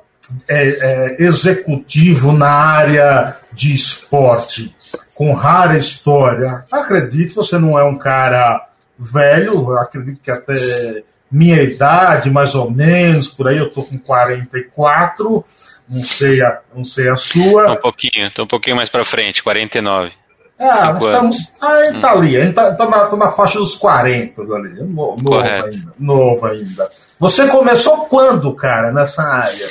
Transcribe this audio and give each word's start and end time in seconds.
é, 0.48 0.68
é, 0.70 1.24
executivo 1.24 2.32
na 2.32 2.50
área 2.50 3.38
de 3.54 3.74
esporte, 3.74 4.76
com 5.14 5.34
rara 5.34 5.78
história, 5.78 6.66
acredito 6.72 7.30
que 7.30 7.36
você 7.36 7.58
não 7.58 7.78
é 7.78 7.84
um 7.84 7.98
cara 7.98 8.68
velho, 8.98 9.78
acredito 9.78 10.22
que 10.22 10.32
até 10.32 11.04
minha 11.32 11.62
idade, 11.62 12.30
mais 12.30 12.56
ou 12.56 12.70
menos, 12.72 13.28
por 13.28 13.48
aí 13.48 13.58
eu 13.58 13.70
tô 13.70 13.84
com 13.84 13.98
44, 13.98 15.44
não 15.90 16.04
sei 16.04 16.42
a, 16.42 16.60
não 16.74 16.86
sei 16.86 17.10
a 17.10 17.18
sua. 17.18 17.72
Um 17.74 17.76
pouquinho, 17.76 18.32
tô 18.32 18.44
um 18.44 18.48
pouquinho 18.48 18.76
mais 18.76 18.90
para 18.90 19.04
frente, 19.04 19.44
49. 19.44 20.12
Ah, 20.60 20.92
estamos, 20.94 21.52
aí 21.62 22.02
tá 22.02 22.16
hum. 22.16 22.18
ali, 22.18 22.36
a 22.36 22.46
gente 22.46 22.56
tá, 22.56 22.74
tá, 22.74 22.90
na, 22.90 23.06
tá 23.06 23.16
na 23.16 23.32
faixa 23.32 23.60
dos 23.60 23.76
40 23.76 24.42
ali, 24.42 24.84
novo, 24.84 25.22
novo 25.22 25.40
ainda, 25.40 25.94
novo 26.00 26.46
ainda. 26.48 26.90
Você 27.20 27.48
começou 27.48 28.06
quando, 28.06 28.52
cara, 28.54 28.92
nessa 28.92 29.22
área? 29.22 29.70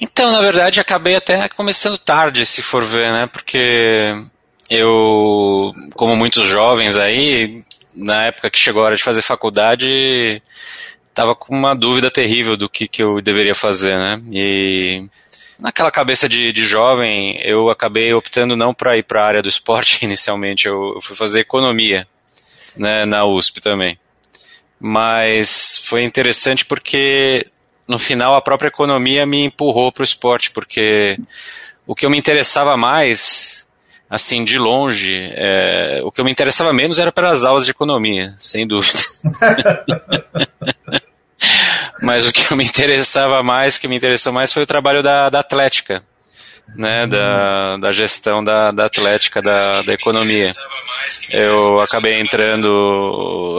Então, 0.00 0.30
na 0.32 0.40
verdade, 0.40 0.80
acabei 0.80 1.16
até 1.16 1.48
começando 1.48 1.96
tarde, 1.96 2.44
se 2.44 2.60
for 2.60 2.84
ver, 2.84 3.10
né? 3.12 3.26
Porque 3.26 4.14
eu, 4.68 5.72
como 5.94 6.16
muitos 6.16 6.44
jovens 6.44 6.96
aí, 6.96 7.62
na 7.94 8.24
época 8.24 8.50
que 8.50 8.58
chegou 8.58 8.82
a 8.82 8.86
hora 8.86 8.96
de 8.96 9.02
fazer 9.02 9.22
faculdade, 9.22 10.42
tava 11.14 11.34
com 11.34 11.54
uma 11.54 11.74
dúvida 11.74 12.10
terrível 12.10 12.56
do 12.56 12.68
que, 12.68 12.88
que 12.88 13.02
eu 13.02 13.20
deveria 13.20 13.54
fazer, 13.54 13.96
né? 13.98 14.20
E 14.30 15.04
naquela 15.58 15.90
cabeça 15.90 16.28
de, 16.28 16.52
de 16.52 16.62
jovem, 16.62 17.38
eu 17.42 17.70
acabei 17.70 18.12
optando 18.12 18.56
não 18.56 18.74
para 18.74 18.96
ir 18.96 19.04
para 19.04 19.22
a 19.22 19.26
área 19.26 19.42
do 19.42 19.48
esporte 19.48 20.00
inicialmente, 20.04 20.66
eu, 20.66 20.94
eu 20.94 21.00
fui 21.00 21.16
fazer 21.16 21.40
economia, 21.40 22.06
né, 22.76 23.04
na 23.04 23.24
USP 23.24 23.60
também. 23.60 23.98
Mas 24.80 25.80
foi 25.84 26.02
interessante 26.02 26.64
porque 26.64 27.46
no 27.86 27.98
final 27.98 28.34
a 28.34 28.42
própria 28.42 28.68
economia 28.68 29.24
me 29.24 29.44
empurrou 29.44 29.92
para 29.92 30.00
o 30.00 30.04
esporte, 30.04 30.50
porque 30.50 31.16
o 31.86 31.94
que 31.94 32.04
eu 32.04 32.10
me 32.10 32.18
interessava 32.18 32.76
mais 32.76 33.68
assim, 34.12 34.44
de 34.44 34.58
longe, 34.58 35.16
é, 35.32 36.02
o 36.04 36.12
que 36.12 36.20
eu 36.20 36.24
me 36.26 36.30
interessava 36.30 36.70
menos 36.70 36.98
era 36.98 37.10
para 37.10 37.30
as 37.30 37.44
aulas 37.44 37.64
de 37.64 37.70
economia, 37.70 38.34
sem 38.36 38.66
dúvida. 38.66 38.98
Mas 42.02 42.28
o 42.28 42.32
que 42.32 42.52
eu 42.52 42.56
me 42.56 42.62
interessava 42.62 43.42
mais, 43.42 43.78
que 43.78 43.88
me 43.88 43.96
interessou 43.96 44.30
mais 44.30 44.52
foi 44.52 44.64
o 44.64 44.66
trabalho 44.66 45.02
da, 45.02 45.30
da 45.30 45.40
Atlética, 45.40 46.02
né, 46.76 47.06
da, 47.06 47.78
da 47.78 47.90
gestão 47.90 48.44
da, 48.44 48.70
da 48.70 48.84
Atlética, 48.84 49.40
da, 49.40 49.80
da 49.80 49.94
economia. 49.94 50.52
Eu 51.30 51.80
acabei 51.80 52.20
entrando 52.20 52.68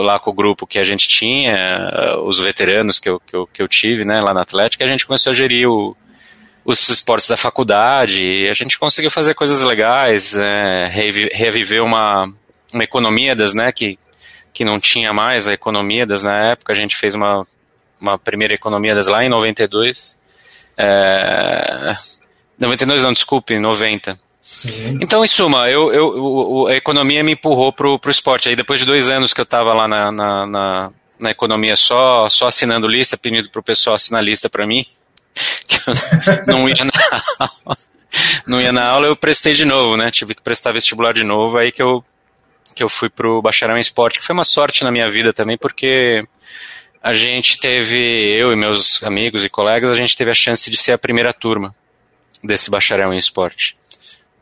lá 0.04 0.20
com 0.20 0.30
o 0.30 0.34
grupo 0.34 0.68
que 0.68 0.78
a 0.78 0.84
gente 0.84 1.08
tinha, 1.08 2.16
os 2.22 2.38
veteranos 2.38 3.00
que 3.00 3.08
eu, 3.08 3.18
que 3.18 3.34
eu, 3.34 3.44
que 3.48 3.60
eu 3.60 3.66
tive, 3.66 4.04
né, 4.04 4.20
lá 4.20 4.32
na 4.32 4.42
Atlética, 4.42 4.84
e 4.84 4.86
a 4.86 4.90
gente 4.90 5.04
começou 5.04 5.32
a 5.32 5.34
gerir 5.34 5.68
o, 5.68 5.96
os 6.64 6.88
esportes 6.88 7.28
da 7.28 7.36
faculdade, 7.36 8.22
e 8.22 8.48
a 8.48 8.54
gente 8.54 8.78
conseguiu 8.78 9.10
fazer 9.10 9.34
coisas 9.34 9.62
legais, 9.62 10.34
é, 10.34 10.88
reviver 10.88 11.82
uma, 11.82 12.32
uma 12.72 12.84
economia 12.84 13.36
das, 13.36 13.52
né, 13.52 13.70
que, 13.70 13.98
que 14.52 14.64
não 14.64 14.80
tinha 14.80 15.12
mais 15.12 15.46
a 15.46 15.52
economia 15.52 16.06
das 16.06 16.22
na 16.22 16.36
época, 16.36 16.72
a 16.72 16.76
gente 16.76 16.96
fez 16.96 17.14
uma, 17.14 17.46
uma 18.00 18.18
primeira 18.18 18.54
economia 18.54 18.94
das 18.94 19.08
lá 19.08 19.22
em 19.22 19.28
92, 19.28 20.18
é, 20.76 21.96
92 22.58 23.02
não, 23.02 23.12
desculpe, 23.12 23.58
90. 23.58 24.18
Sim. 24.42 24.98
Então, 25.00 25.24
em 25.24 25.26
suma, 25.26 25.70
eu, 25.70 25.92
eu, 25.92 26.66
a 26.68 26.74
economia 26.74 27.24
me 27.24 27.32
empurrou 27.32 27.72
pro, 27.72 27.98
pro 27.98 28.10
esporte. 28.10 28.48
Aí, 28.48 28.54
depois 28.54 28.78
de 28.78 28.86
dois 28.86 29.08
anos 29.08 29.32
que 29.32 29.40
eu 29.40 29.44
estava 29.44 29.72
lá 29.72 29.88
na, 29.88 30.12
na, 30.12 30.46
na, 30.46 30.92
na, 31.18 31.30
economia 31.30 31.74
só, 31.74 32.28
só 32.28 32.46
assinando 32.46 32.86
lista, 32.86 33.16
pedindo 33.16 33.50
pro 33.50 33.62
pessoal 33.62 33.96
assinar 33.96 34.22
lista 34.22 34.48
para 34.50 34.66
mim, 34.66 34.84
que 35.66 35.76
eu 35.76 35.94
não 36.46 36.68
ia 36.68 36.84
na 36.84 37.22
aula. 37.38 37.78
Não 38.46 38.60
ia 38.60 38.72
na 38.72 38.84
aula, 38.86 39.06
eu 39.06 39.16
prestei 39.16 39.54
de 39.54 39.64
novo, 39.64 39.96
né? 39.96 40.10
Tive 40.10 40.34
que 40.34 40.42
prestar 40.42 40.72
vestibular 40.72 41.12
de 41.12 41.24
novo, 41.24 41.58
aí 41.58 41.72
que 41.72 41.82
eu, 41.82 42.04
que 42.74 42.82
eu 42.82 42.88
fui 42.88 43.08
pro 43.08 43.42
bacharel 43.42 43.76
em 43.76 43.80
esporte, 43.80 44.18
que 44.18 44.24
foi 44.24 44.34
uma 44.34 44.44
sorte 44.44 44.84
na 44.84 44.90
minha 44.90 45.10
vida 45.10 45.32
também, 45.32 45.58
porque 45.58 46.26
a 47.02 47.12
gente 47.12 47.58
teve, 47.58 47.98
eu 47.98 48.52
e 48.52 48.56
meus 48.56 49.02
amigos 49.02 49.44
e 49.44 49.50
colegas, 49.50 49.90
a 49.90 49.96
gente 49.96 50.16
teve 50.16 50.30
a 50.30 50.34
chance 50.34 50.70
de 50.70 50.76
ser 50.76 50.92
a 50.92 50.98
primeira 50.98 51.32
turma 51.32 51.74
desse 52.42 52.70
bacharel 52.70 53.12
em 53.12 53.18
esporte. 53.18 53.76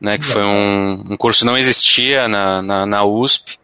Né, 0.01 0.19
que 0.19 0.25
foi 0.25 0.43
um, 0.43 1.13
um 1.13 1.17
curso 1.17 1.41
que 1.41 1.47
não 1.47 1.57
existia 1.57 2.27
na, 2.27 2.61
na, 2.61 2.85
na 2.85 3.05
USP 3.05 3.57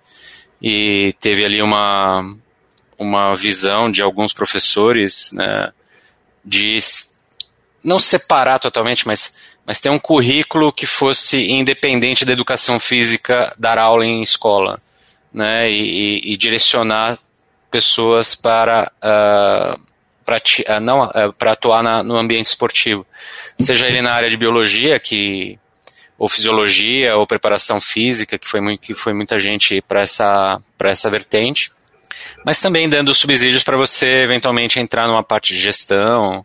e 0.63 1.13
teve 1.19 1.45
ali 1.45 1.61
uma, 1.61 2.25
uma 2.97 3.35
visão 3.35 3.91
de 3.91 4.03
alguns 4.03 4.33
professores 4.33 5.33
né, 5.33 5.73
de 6.45 6.77
não 7.89 7.99
separar 7.99 8.59
totalmente, 8.59 9.07
mas, 9.07 9.37
mas 9.67 9.81
ter 9.81 9.89
um 9.89 9.99
currículo 9.99 10.73
que 10.73 10.87
fosse 10.87 11.51
independente 11.51 12.25
da 12.25 12.33
educação 12.33 12.79
física, 12.79 13.55
dar 13.59 13.79
aula 13.79 14.05
em 14.05 14.23
escola, 14.23 14.81
né, 15.33 15.71
e, 15.71 16.33
e 16.33 16.37
direcionar 16.37 17.19
pessoas 17.71 18.35
para 18.35 18.91
uh, 18.99 19.89
para 20.25 20.37
uh, 20.37 20.81
não 20.81 21.05
uh, 21.05 21.33
para 21.33 21.53
atuar 21.53 21.83
na, 21.83 22.03
no 22.03 22.19
ambiente 22.19 22.47
esportivo, 22.47 23.07
seja 23.61 23.87
ele 23.87 24.01
na 24.01 24.13
área 24.13 24.31
de 24.31 24.37
biologia 24.37 24.99
que 24.99 25.59
ou 26.19 26.29
fisiologia 26.29 27.17
ou 27.17 27.27
preparação 27.27 27.81
física 27.81 28.39
que 28.39 28.49
foi 28.49 28.61
muito, 28.61 28.81
que 28.81 28.95
foi 28.95 29.13
muita 29.13 29.39
gente 29.39 29.81
para 29.83 30.01
essa 30.01 30.61
para 30.77 30.91
essa 30.91 31.11
vertente, 31.11 31.71
mas 32.45 32.61
também 32.61 32.89
dando 32.89 33.15
subsídios 33.15 33.63
para 33.63 33.77
você 33.77 34.23
eventualmente 34.23 34.81
entrar 34.81 35.07
numa 35.07 35.23
parte 35.23 35.53
de 35.53 35.61
gestão 35.61 36.45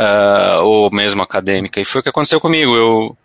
uh, 0.00 0.62
ou 0.62 0.90
mesmo 0.90 1.22
acadêmica. 1.22 1.80
E 1.80 1.84
foi 1.84 2.00
o 2.00 2.02
que 2.02 2.08
aconteceu 2.08 2.40
comigo. 2.40 2.74
Eu, 2.74 3.16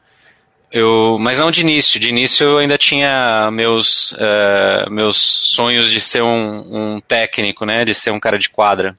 eu, 0.72 1.18
mas 1.20 1.40
não 1.40 1.50
de 1.50 1.62
início. 1.62 2.00
De 2.00 2.10
início 2.10 2.44
eu 2.46 2.58
ainda 2.58 2.78
tinha 2.78 3.50
meus, 3.52 4.12
uh, 4.14 4.92
meus 4.92 5.18
sonhos 5.18 5.90
de 5.90 6.02
ser 6.02 6.22
um, 6.22 6.96
um, 6.96 7.00
técnico, 7.00 7.66
né, 7.66 7.86
de 7.86 7.94
ser 7.94 8.12
um 8.12 8.20
cara 8.20 8.38
de 8.38 8.50
quadra. 8.50 8.98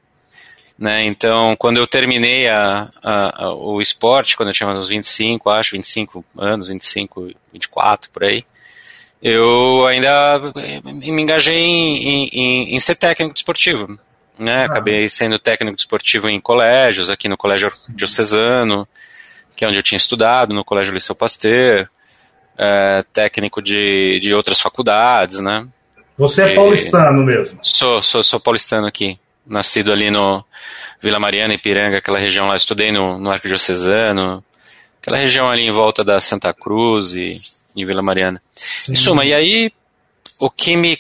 Né? 0.78 1.06
Então, 1.06 1.56
quando 1.56 1.78
eu 1.78 1.87
terminei 1.87 2.49
a, 2.49 2.88
a, 3.02 3.44
a, 3.44 3.55
o 3.55 3.81
esporte, 3.81 4.37
quando 4.37 4.50
eu 4.50 4.55
tinha 4.55 4.69
uns 4.69 4.88
25, 4.88 5.49
acho, 5.50 5.72
25 5.72 6.25
anos, 6.37 6.69
25, 6.69 7.31
24, 7.52 8.11
por 8.11 8.25
aí, 8.25 8.44
eu 9.22 9.87
ainda 9.87 10.52
me 10.84 11.22
engajei 11.22 11.56
em, 11.56 12.29
em, 12.29 12.76
em 12.76 12.81
ser 12.81 12.94
técnico 12.94 13.32
desportivo. 13.32 13.99
Né? 14.38 14.62
Ah. 14.62 14.65
Acabei 14.67 15.09
sendo 15.09 15.38
técnico 15.38 15.77
desportivo 15.77 16.29
em 16.29 16.41
colégios, 16.41 17.11
aqui 17.11 17.29
no 17.29 17.37
Colégio 17.37 17.71
Diocesano, 17.88 18.87
que 19.55 19.65
é 19.65 19.69
onde 19.69 19.79
eu 19.79 19.83
tinha 19.83 19.97
estudado, 19.97 20.55
no 20.55 20.65
Colégio 20.65 20.93
Liceu 20.93 21.15
Pasteur, 21.15 21.88
é, 22.59 23.05
técnico 23.12 23.62
de, 23.62 24.19
de 24.21 24.35
outras 24.35 24.61
faculdades, 24.61 25.41
né? 25.41 25.67
Você 26.17 26.43
é 26.43 26.55
paulistano 26.55 27.23
mesmo? 27.25 27.59
Sou, 27.62 28.03
sou, 28.03 28.23
sou 28.23 28.41
paulistano 28.41 28.87
aqui. 28.87 29.19
Nascido 29.47 29.93
ali 29.93 30.11
no 30.11 30.44
Vila 31.00 31.21
Mariana, 31.21 31.55
Ipiranga, 31.55 31.99
aquela 31.99 32.19
região 32.19 32.47
lá. 32.47 32.56
Estudei 32.56 32.91
no, 32.91 33.19
no 33.19 33.31
Arquidiocesano, 33.31 34.43
aquela 35.00 35.19
região 35.19 35.49
ali 35.49 35.62
em 35.62 35.71
volta 35.71 36.03
da 36.03 36.19
Santa 36.21 36.53
Cruz 36.55 37.12
e, 37.12 37.41
e 37.77 37.85
Vila 37.85 38.03
Mariana. 38.03 38.43
Sim. 38.55 38.93
Em 38.93 38.94
suma, 38.94 39.25
e 39.25 39.35
aí 39.35 39.71
o 40.39 40.50
que 40.50 40.77
me 40.77 40.97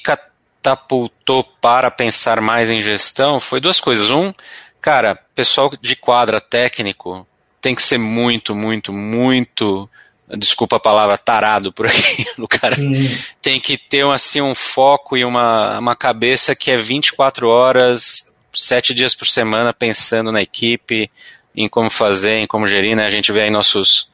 catapultou 0.66 1.44
para 1.44 1.90
pensar 1.90 2.40
mais 2.40 2.68
em 2.68 2.82
gestão 2.82 3.38
foi 3.38 3.60
duas 3.60 3.80
coisas. 3.80 4.10
Um, 4.10 4.32
cara, 4.80 5.14
pessoal 5.34 5.72
de 5.80 5.94
quadra 5.94 6.40
técnico 6.40 7.26
tem 7.60 7.74
que 7.74 7.82
ser 7.82 7.98
muito, 7.98 8.54
muito, 8.54 8.92
muito 8.92 9.88
desculpa 10.36 10.76
a 10.76 10.80
palavra, 10.80 11.16
tarado 11.16 11.72
por 11.72 11.86
aqui. 11.86 12.26
O 12.38 12.48
cara 12.48 12.74
Sim. 12.74 13.16
tem 13.40 13.60
que 13.60 13.78
ter 13.78 14.04
assim, 14.06 14.42
um 14.42 14.54
foco 14.54 15.16
e 15.16 15.24
uma, 15.24 15.78
uma 15.78 15.96
cabeça 15.96 16.54
que 16.54 16.70
é 16.70 16.76
24 16.76 17.48
horas, 17.48 18.32
7 18.52 18.92
dias 18.92 19.14
por 19.14 19.26
semana 19.26 19.72
pensando 19.72 20.32
na 20.32 20.42
equipe, 20.42 21.10
em 21.54 21.68
como 21.68 21.88
fazer, 21.88 22.38
em 22.38 22.46
como 22.46 22.66
gerir. 22.66 22.96
Né? 22.96 23.06
A 23.06 23.10
gente 23.10 23.32
vê 23.32 23.42
aí 23.42 23.50
nossos 23.50 24.10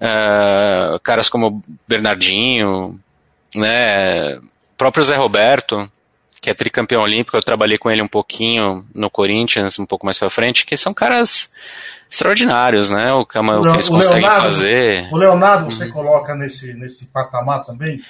uh, 0.00 0.98
caras 1.02 1.28
como 1.28 1.62
Bernardinho, 1.86 2.98
né? 3.54 4.40
Próprio 4.76 5.04
Zé 5.04 5.16
Roberto, 5.16 5.90
que 6.40 6.50
é 6.50 6.54
tricampeão 6.54 7.02
olímpico, 7.02 7.36
eu 7.36 7.42
trabalhei 7.42 7.78
com 7.78 7.90
ele 7.90 8.02
um 8.02 8.08
pouquinho 8.08 8.84
no 8.94 9.08
Corinthians, 9.08 9.78
um 9.78 9.86
pouco 9.86 10.04
mais 10.04 10.18
pra 10.18 10.28
frente, 10.28 10.66
que 10.66 10.76
são 10.76 10.92
caras 10.92 11.52
extraordinários, 12.10 12.90
né? 12.90 13.12
O, 13.12 13.24
que, 13.24 13.38
o, 13.38 13.62
que 13.62 13.68
eles 13.68 13.88
conseguem 13.88 14.22
Leonardo, 14.22 14.44
fazer. 14.44 15.08
O 15.12 15.16
Leonardo 15.16 15.64
você 15.66 15.84
uhum. 15.84 15.92
coloca 15.92 16.34
nesse, 16.34 16.74
nesse 16.74 17.06
patamar 17.06 17.64
também? 17.64 18.02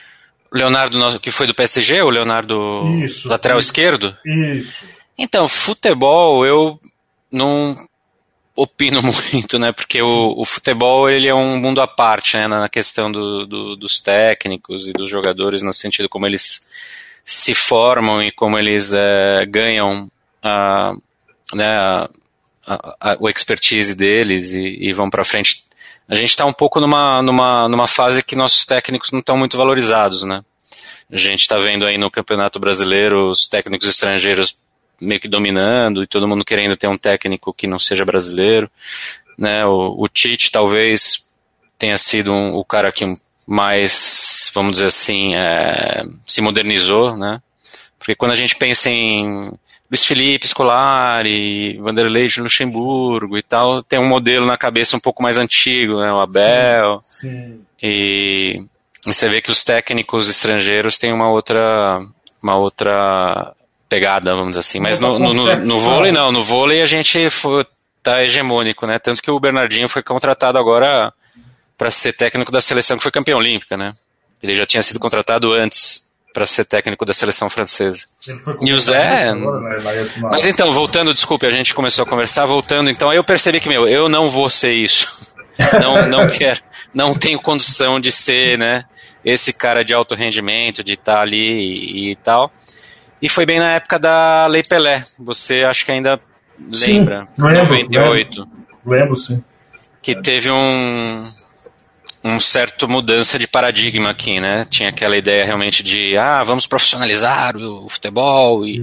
O 0.50 0.56
Leonardo, 0.56 1.20
que 1.20 1.30
foi 1.30 1.46
do 1.46 1.54
PSG, 1.54 2.02
o 2.02 2.10
Leonardo 2.10 2.84
isso, 3.02 3.28
lateral 3.28 3.58
isso, 3.58 3.68
esquerdo? 3.68 4.16
Isso. 4.24 4.84
Então, 5.16 5.46
futebol 5.46 6.44
eu 6.44 6.80
não 7.30 7.76
opino 8.54 9.00
muito, 9.32 9.58
né? 9.58 9.72
Porque 9.72 10.02
o, 10.02 10.34
o, 10.36 10.44
futebol 10.44 11.08
ele 11.08 11.26
é 11.26 11.34
um 11.34 11.58
mundo 11.58 11.80
à 11.80 11.86
parte, 11.86 12.36
né? 12.36 12.48
Na 12.48 12.68
questão 12.68 13.10
do, 13.10 13.46
do, 13.46 13.76
dos 13.76 14.00
técnicos 14.00 14.88
e 14.88 14.92
dos 14.92 15.08
jogadores, 15.08 15.62
no 15.62 15.72
sentido 15.72 16.08
como 16.08 16.26
eles 16.26 16.66
se 17.24 17.54
formam 17.54 18.22
e 18.22 18.30
como 18.32 18.58
eles 18.58 18.92
é, 18.92 19.46
ganham 19.46 20.10
a, 20.42 20.92
né, 21.54 21.76
a, 21.76 22.08
a, 22.66 23.16
o 23.20 23.28
expertise 23.28 23.94
deles 23.94 24.54
e, 24.54 24.78
e 24.80 24.92
vão 24.92 25.08
para 25.08 25.24
frente. 25.24 25.64
A 26.08 26.14
gente 26.14 26.30
está 26.30 26.44
um 26.44 26.52
pouco 26.52 26.80
numa, 26.80 27.22
numa, 27.22 27.68
numa 27.68 27.86
fase 27.86 28.22
que 28.22 28.34
nossos 28.34 28.66
técnicos 28.66 29.12
não 29.12 29.20
estão 29.20 29.36
muito 29.36 29.56
valorizados, 29.56 30.24
né? 30.24 30.44
A 31.10 31.16
gente 31.16 31.40
está 31.42 31.58
vendo 31.58 31.86
aí 31.86 31.98
no 31.98 32.10
Campeonato 32.10 32.58
Brasileiro 32.58 33.30
os 33.30 33.46
técnicos 33.46 33.86
estrangeiros 33.86 34.56
meio 35.02 35.20
que 35.20 35.28
dominando 35.28 36.02
e 36.02 36.06
todo 36.06 36.28
mundo 36.28 36.44
querendo 36.44 36.76
ter 36.76 36.86
um 36.86 36.96
técnico 36.96 37.52
que 37.52 37.66
não 37.66 37.78
seja 37.78 38.04
brasileiro, 38.04 38.70
né? 39.36 39.64
O, 39.66 39.96
o 39.98 40.08
Tite 40.08 40.50
talvez 40.50 41.32
tenha 41.76 41.96
sido 41.98 42.32
um, 42.32 42.54
o 42.54 42.64
cara 42.64 42.92
que 42.92 43.18
mais, 43.46 44.50
vamos 44.54 44.74
dizer 44.74 44.86
assim, 44.86 45.34
é, 45.34 46.04
se 46.26 46.40
modernizou, 46.40 47.16
né? 47.16 47.40
Porque 47.98 48.14
quando 48.14 48.32
a 48.32 48.36
gente 48.36 48.56
pensa 48.56 48.88
em 48.88 49.52
Luiz 49.90 50.06
Felipe 50.06 50.48
Scolari, 50.48 51.76
Vanderlei 51.78 52.26
de 52.26 52.40
Luxemburgo 52.40 53.36
e 53.36 53.42
tal, 53.42 53.82
tem 53.82 53.98
um 53.98 54.08
modelo 54.08 54.46
na 54.46 54.56
cabeça 54.56 54.96
um 54.96 55.00
pouco 55.00 55.22
mais 55.22 55.36
antigo, 55.36 56.00
né? 56.00 56.12
O 56.12 56.20
Abel. 56.20 57.00
Sim, 57.00 57.28
sim. 57.30 57.60
E, 57.82 58.64
e, 59.06 59.12
você 59.12 59.28
vê 59.28 59.42
que 59.42 59.50
os 59.50 59.62
técnicos 59.62 60.28
estrangeiros 60.28 60.96
têm 60.96 61.12
uma 61.12 61.28
outra, 61.28 62.00
uma 62.42 62.56
outra 62.56 63.54
pegada, 63.92 64.34
vamos 64.34 64.50
dizer 64.50 64.60
assim. 64.60 64.80
Mas 64.80 64.98
no, 64.98 65.18
no, 65.18 65.34
no, 65.34 65.56
no 65.56 65.80
vôlei 65.80 66.10
não, 66.10 66.32
no 66.32 66.42
vôlei 66.42 66.80
a 66.80 66.86
gente 66.86 67.28
foi, 67.28 67.66
tá 68.02 68.22
hegemônico, 68.22 68.86
né? 68.86 68.98
Tanto 68.98 69.20
que 69.20 69.30
o 69.30 69.38
Bernardinho 69.38 69.86
foi 69.86 70.02
contratado 70.02 70.56
agora 70.56 71.12
para 71.76 71.90
ser 71.90 72.14
técnico 72.14 72.50
da 72.50 72.60
seleção 72.60 72.96
que 72.96 73.02
foi 73.02 73.12
campeão 73.12 73.38
olímpica, 73.38 73.76
né? 73.76 73.92
Ele 74.42 74.54
já 74.54 74.64
tinha 74.64 74.82
sido 74.82 74.98
contratado 74.98 75.52
antes 75.52 76.10
para 76.32 76.46
ser 76.46 76.64
técnico 76.64 77.04
da 77.04 77.12
seleção 77.12 77.50
francesa. 77.50 78.06
E 78.62 78.72
o 78.72 78.78
Zé. 78.78 79.28
Agora, 79.28 79.60
né? 79.60 80.08
Mas 80.22 80.46
então, 80.46 80.72
voltando, 80.72 81.12
desculpe, 81.12 81.46
a 81.46 81.50
gente 81.50 81.74
começou 81.74 82.04
a 82.04 82.06
conversar, 82.06 82.46
voltando, 82.46 82.88
então 82.88 83.10
aí 83.10 83.18
eu 83.18 83.24
percebi 83.24 83.60
que, 83.60 83.68
meu, 83.68 83.86
eu 83.86 84.08
não 84.08 84.30
vou 84.30 84.48
ser 84.48 84.72
isso. 84.72 85.30
Não, 85.78 86.08
não 86.08 86.30
quero, 86.30 86.60
não 86.94 87.14
tenho 87.14 87.38
condição 87.38 88.00
de 88.00 88.10
ser, 88.10 88.58
né, 88.58 88.84
esse 89.22 89.52
cara 89.52 89.84
de 89.84 89.92
alto 89.92 90.14
rendimento, 90.14 90.82
de 90.82 90.94
estar 90.94 91.16
tá 91.16 91.20
ali 91.20 91.36
e, 91.36 92.10
e, 92.12 92.16
tal. 92.16 92.50
E 93.22 93.28
foi 93.28 93.46
bem 93.46 93.60
na 93.60 93.74
época 93.74 94.00
da 94.00 94.46
Lei 94.48 94.64
Pelé. 94.68 95.04
Você 95.16 95.62
acho 95.62 95.86
que 95.86 95.92
ainda 95.92 96.20
lembra? 96.58 97.28
Sim, 97.36 97.42
lembro, 97.44 97.68
98. 97.68 98.40
Lembro, 98.40 98.50
lembro 98.84 99.16
sim. 99.16 99.42
Que 100.02 100.20
teve 100.20 100.50
um, 100.50 101.24
um 102.24 102.40
certo 102.40 102.88
mudança 102.88 103.38
de 103.38 103.46
paradigma 103.46 104.10
aqui, 104.10 104.40
né? 104.40 104.66
Tinha 104.68 104.88
aquela 104.88 105.16
ideia 105.16 105.44
realmente 105.44 105.84
de, 105.84 106.18
ah, 106.18 106.42
vamos 106.42 106.66
profissionalizar 106.66 107.56
o, 107.56 107.88
futebol 107.88 108.66
e, 108.66 108.78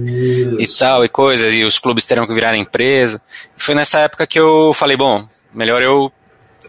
e 0.58 0.66
tal 0.66 1.04
e 1.04 1.08
coisas, 1.08 1.54
e 1.54 1.62
os 1.62 1.78
clubes 1.78 2.06
terão 2.06 2.26
que 2.26 2.32
virar 2.32 2.56
empresa. 2.56 3.20
E 3.56 3.62
foi 3.62 3.74
nessa 3.74 4.00
época 4.00 4.26
que 4.26 4.40
eu 4.40 4.72
falei, 4.72 4.96
bom, 4.96 5.28
melhor 5.52 5.82
eu, 5.82 6.10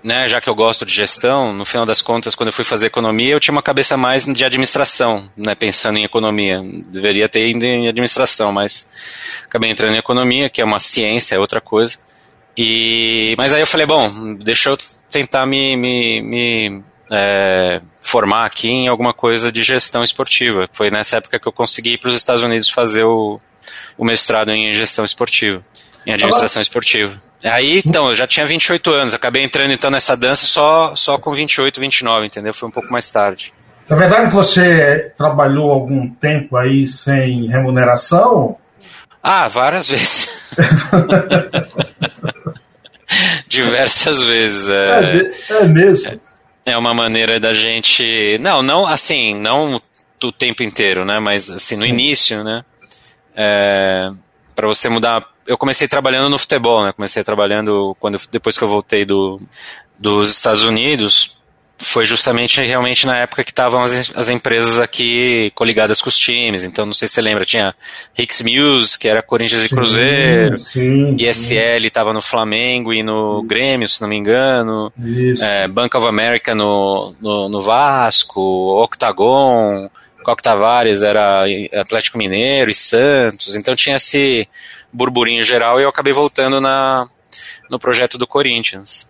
né, 0.03 0.27
já 0.27 0.41
que 0.41 0.49
eu 0.49 0.55
gosto 0.55 0.85
de 0.85 0.93
gestão, 0.93 1.53
no 1.53 1.65
final 1.65 1.85
das 1.85 2.01
contas, 2.01 2.35
quando 2.35 2.47
eu 2.47 2.53
fui 2.53 2.65
fazer 2.65 2.87
economia, 2.87 3.33
eu 3.33 3.39
tinha 3.39 3.51
uma 3.51 3.61
cabeça 3.61 3.95
mais 3.95 4.25
de 4.25 4.45
administração, 4.45 5.29
né, 5.35 5.55
pensando 5.55 5.97
em 5.97 6.03
economia. 6.03 6.61
Deveria 6.89 7.29
ter 7.29 7.47
ido 7.47 7.65
em 7.65 7.87
administração, 7.87 8.51
mas 8.51 8.89
acabei 9.45 9.69
entrando 9.69 9.93
em 9.93 9.99
economia, 9.99 10.49
que 10.49 10.61
é 10.61 10.65
uma 10.65 10.79
ciência, 10.79 11.35
é 11.35 11.39
outra 11.39 11.61
coisa. 11.61 11.97
E, 12.57 13.35
mas 13.37 13.53
aí 13.53 13.61
eu 13.61 13.67
falei, 13.67 13.85
bom, 13.85 14.35
deixa 14.35 14.69
eu 14.69 14.77
tentar 15.09 15.45
me, 15.45 15.75
me, 15.75 16.21
me 16.21 16.83
é, 17.11 17.81
formar 17.99 18.45
aqui 18.45 18.69
em 18.69 18.87
alguma 18.87 19.13
coisa 19.13 19.51
de 19.51 19.61
gestão 19.61 20.03
esportiva. 20.03 20.67
Foi 20.71 20.89
nessa 20.89 21.17
época 21.17 21.39
que 21.39 21.47
eu 21.47 21.51
consegui 21.51 21.93
ir 21.93 21.97
para 21.97 22.09
os 22.09 22.15
Estados 22.15 22.43
Unidos 22.43 22.69
fazer 22.69 23.03
o, 23.03 23.39
o 23.97 24.05
mestrado 24.05 24.49
em 24.51 24.71
gestão 24.71 25.03
esportiva, 25.03 25.63
em 26.05 26.13
administração 26.13 26.61
esportiva. 26.61 27.19
Aí, 27.43 27.81
então, 27.85 28.09
eu 28.09 28.15
já 28.15 28.27
tinha 28.27 28.45
28 28.45 28.91
anos, 28.91 29.13
acabei 29.13 29.43
entrando 29.43 29.73
então 29.73 29.89
nessa 29.89 30.15
dança 30.15 30.45
só, 30.45 30.95
só 30.95 31.17
com 31.17 31.31
28, 31.31 31.79
29, 31.79 32.27
entendeu? 32.27 32.53
Foi 32.53 32.69
um 32.69 32.71
pouco 32.71 32.91
mais 32.91 33.09
tarde. 33.09 33.53
É 33.89 33.95
verdade 33.95 34.29
que 34.29 34.33
você 34.33 35.11
trabalhou 35.17 35.71
algum 35.71 36.09
tempo 36.09 36.55
aí 36.55 36.87
sem 36.87 37.47
remuneração? 37.47 38.57
Ah, 39.21 39.47
várias 39.47 39.89
vezes. 39.89 40.41
Diversas 43.47 44.23
vezes. 44.23 44.69
É, 44.69 45.31
é, 45.49 45.57
é 45.57 45.63
mesmo. 45.65 46.19
É 46.65 46.77
uma 46.77 46.93
maneira 46.93 47.39
da 47.39 47.51
gente. 47.51 48.37
Não, 48.39 48.61
não 48.61 48.87
assim, 48.87 49.35
não 49.35 49.81
o 50.23 50.31
tempo 50.31 50.63
inteiro, 50.63 51.03
né? 51.03 51.19
Mas 51.19 51.49
assim, 51.49 51.75
no 51.75 51.83
Sim. 51.83 51.89
início, 51.89 52.43
né? 52.43 52.63
É, 53.35 54.11
para 54.55 54.67
você 54.67 54.89
mudar. 54.89 55.25
Eu 55.45 55.57
comecei 55.57 55.87
trabalhando 55.87 56.29
no 56.29 56.37
futebol, 56.37 56.83
né? 56.85 56.93
Comecei 56.93 57.23
trabalhando 57.23 57.95
quando 57.99 58.19
depois 58.31 58.57
que 58.57 58.63
eu 58.63 58.67
voltei 58.67 59.05
do, 59.05 59.41
dos 59.97 60.29
Estados 60.29 60.63
Unidos 60.63 61.37
foi 61.81 62.05
justamente 62.05 62.61
realmente 62.61 63.05
na 63.05 63.17
época 63.17 63.43
que 63.43 63.51
estavam 63.51 63.83
as, 63.83 64.11
as, 64.15 64.29
empresas 64.29 64.77
aqui 64.77 65.51
coligadas 65.55 66.01
com 66.01 66.09
os 66.09 66.17
times. 66.17 66.63
Então, 66.63 66.85
não 66.85 66.93
sei 66.93 67.07
se 67.07 67.15
você 67.15 67.21
lembra, 67.21 67.43
tinha 67.43 67.73
Hicks 68.17 68.41
Mills, 68.41 68.97
que 68.97 69.07
era 69.07 69.21
Corinthians 69.21 69.61
sim, 69.61 69.67
e 69.67 69.69
Cruzeiro, 69.69 70.57
sim, 70.57 71.15
ISL 71.17 71.87
estava 71.87 72.13
no 72.13 72.21
Flamengo 72.21 72.93
e 72.93 73.03
no 73.03 73.39
Isso. 73.39 73.47
Grêmio, 73.47 73.89
se 73.89 74.01
não 74.01 74.07
me 74.07 74.15
engano, 74.15 74.93
é, 75.41 75.67
Bank 75.67 75.95
of 75.97 76.07
America 76.07 76.53
no, 76.53 77.15
no, 77.19 77.49
no 77.49 77.61
Vasco, 77.61 78.39
Octagon, 78.83 79.89
Coque 80.23 80.43
Tavares 80.43 81.01
era 81.01 81.45
Atlético 81.79 82.17
Mineiro 82.17 82.69
e 82.69 82.73
Santos. 82.73 83.55
Então, 83.55 83.75
tinha 83.75 83.95
esse 83.95 84.47
burburinho 84.91 85.43
geral 85.43 85.79
e 85.79 85.83
eu 85.83 85.89
acabei 85.89 86.13
voltando 86.13 86.59
na, 86.59 87.07
no 87.69 87.79
projeto 87.79 88.17
do 88.17 88.27
Corinthians. 88.27 89.09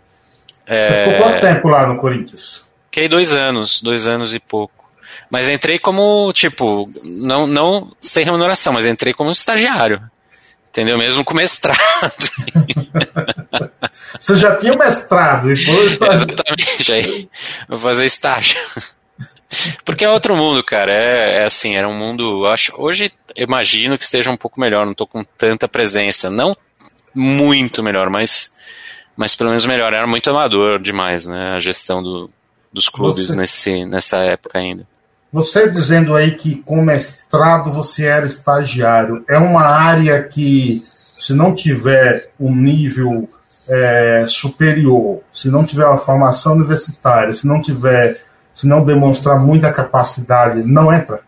Você 0.68 1.03
ficou 1.03 1.18
quanto 1.18 1.36
é. 1.36 1.53
tempo 1.53 1.68
lá 1.68 1.88
no 1.88 1.98
Corinthians? 1.98 2.63
Fiquei 2.86 3.08
dois 3.08 3.34
anos, 3.34 3.82
dois 3.82 4.08
anos 4.08 4.34
e 4.34 4.39
pouco. 4.39 4.82
Mas 5.30 5.48
entrei 5.48 5.80
como, 5.80 6.32
tipo, 6.34 6.89
não, 7.03 7.48
não 7.48 7.91
sem 8.01 8.24
remuneração, 8.24 8.74
mas 8.74 8.86
entrei 8.86 9.13
como 9.13 9.32
estagiário. 9.32 10.01
Entendeu? 10.70 10.98
Mesmo 10.98 11.24
com 11.24 11.34
mestrado. 11.34 11.77
Você 14.18 14.38
já 14.38 14.56
tinha 14.56 14.75
mestrado 14.75 15.51
e 15.51 15.56
foi 15.56 15.86
Exatamente, 15.86 16.94
aí 16.94 17.30
vou 17.68 17.77
fazer 17.77 18.06
estágio. 18.06 18.60
Porque 19.84 20.05
é 20.05 20.10
outro 20.10 20.36
mundo, 20.36 20.63
cara. 20.63 20.93
É, 20.93 21.39
é 21.39 21.46
assim, 21.46 21.75
era 21.75 21.88
um 21.88 21.98
mundo. 21.98 22.46
Acho, 22.48 22.74
hoje 22.77 23.12
imagino 23.36 23.98
que 23.98 24.03
esteja 24.03 24.29
um 24.29 24.38
pouco 24.38 24.60
melhor, 24.60 24.86
não 24.86 24.93
estou 24.93 25.08
com 25.08 25.24
tanta 25.24 25.67
presença. 25.67 26.29
Não 26.29 26.55
muito 27.13 27.84
melhor, 27.84 28.10
mas, 28.10 28.55
mas 29.15 29.36
pelo 29.36 29.50
menos 29.50 29.65
melhor. 29.65 29.93
Era 29.93 30.08
muito 30.08 30.29
amador 30.29 30.79
demais, 30.79 31.25
né? 31.25 31.55
A 31.55 31.60
gestão 31.60 32.01
do, 32.01 32.29
dos 32.72 32.89
clubes 32.89 33.27
você, 33.27 33.36
nesse, 33.36 33.86
nessa 33.86 34.17
época 34.17 34.58
ainda. 34.58 34.88
Você 35.31 35.70
dizendo 35.70 36.15
aí 36.15 36.36
que 36.36 36.55
com 36.55 36.81
mestrado 36.81 37.72
você 37.72 38.05
era 38.05 38.25
estagiário, 38.25 39.24
é 39.29 39.38
uma 39.38 39.63
área 39.63 40.24
que, 40.24 40.84
se 40.86 41.34
não 41.34 41.55
tiver 41.55 42.31
um 42.38 42.53
nível 42.53 43.29
é, 43.70 44.25
superior, 44.27 45.22
se 45.31 45.50
não 45.50 45.65
tiver 45.65 45.86
uma 45.86 45.98
formação 45.98 46.53
universitária, 46.53 47.34
se 47.34 47.48
não 47.48 47.62
tiver, 47.62 48.22
se 48.53 48.67
não 48.67 48.84
demonstrar 48.84 49.39
muita 49.39 49.72
capacidade, 49.72 50.63
não 50.63 50.93
entra? 50.93 51.22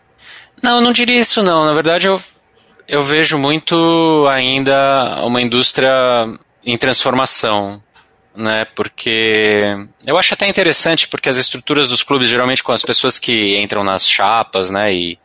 Não, 0.62 0.82
não 0.82 0.92
diria 0.92 1.20
isso 1.20 1.42
não. 1.44 1.66
Na 1.66 1.74
verdade, 1.74 2.08
eu, 2.08 2.22
eu 2.88 3.02
vejo 3.02 3.38
muito 3.38 4.28
ainda 4.30 5.24
uma 5.26 5.42
indústria 5.42 5.90
em 6.66 6.78
transformação 6.78 7.82
né? 8.36 8.66
Porque 8.76 9.62
eu 10.06 10.18
acho 10.18 10.34
até 10.34 10.48
interessante 10.48 11.08
porque 11.08 11.30
as 11.30 11.38
estruturas 11.38 11.90
dos 11.90 12.04
clubes 12.04 12.28
geralmente 12.28 12.64
com 12.64 12.72
as 12.72 12.82
pessoas 12.82 13.20
que 13.20 13.58
entram 13.58 13.84
nas 13.84 14.08
chapas, 14.08 14.70
né, 14.70 14.94
e, 14.94 15.20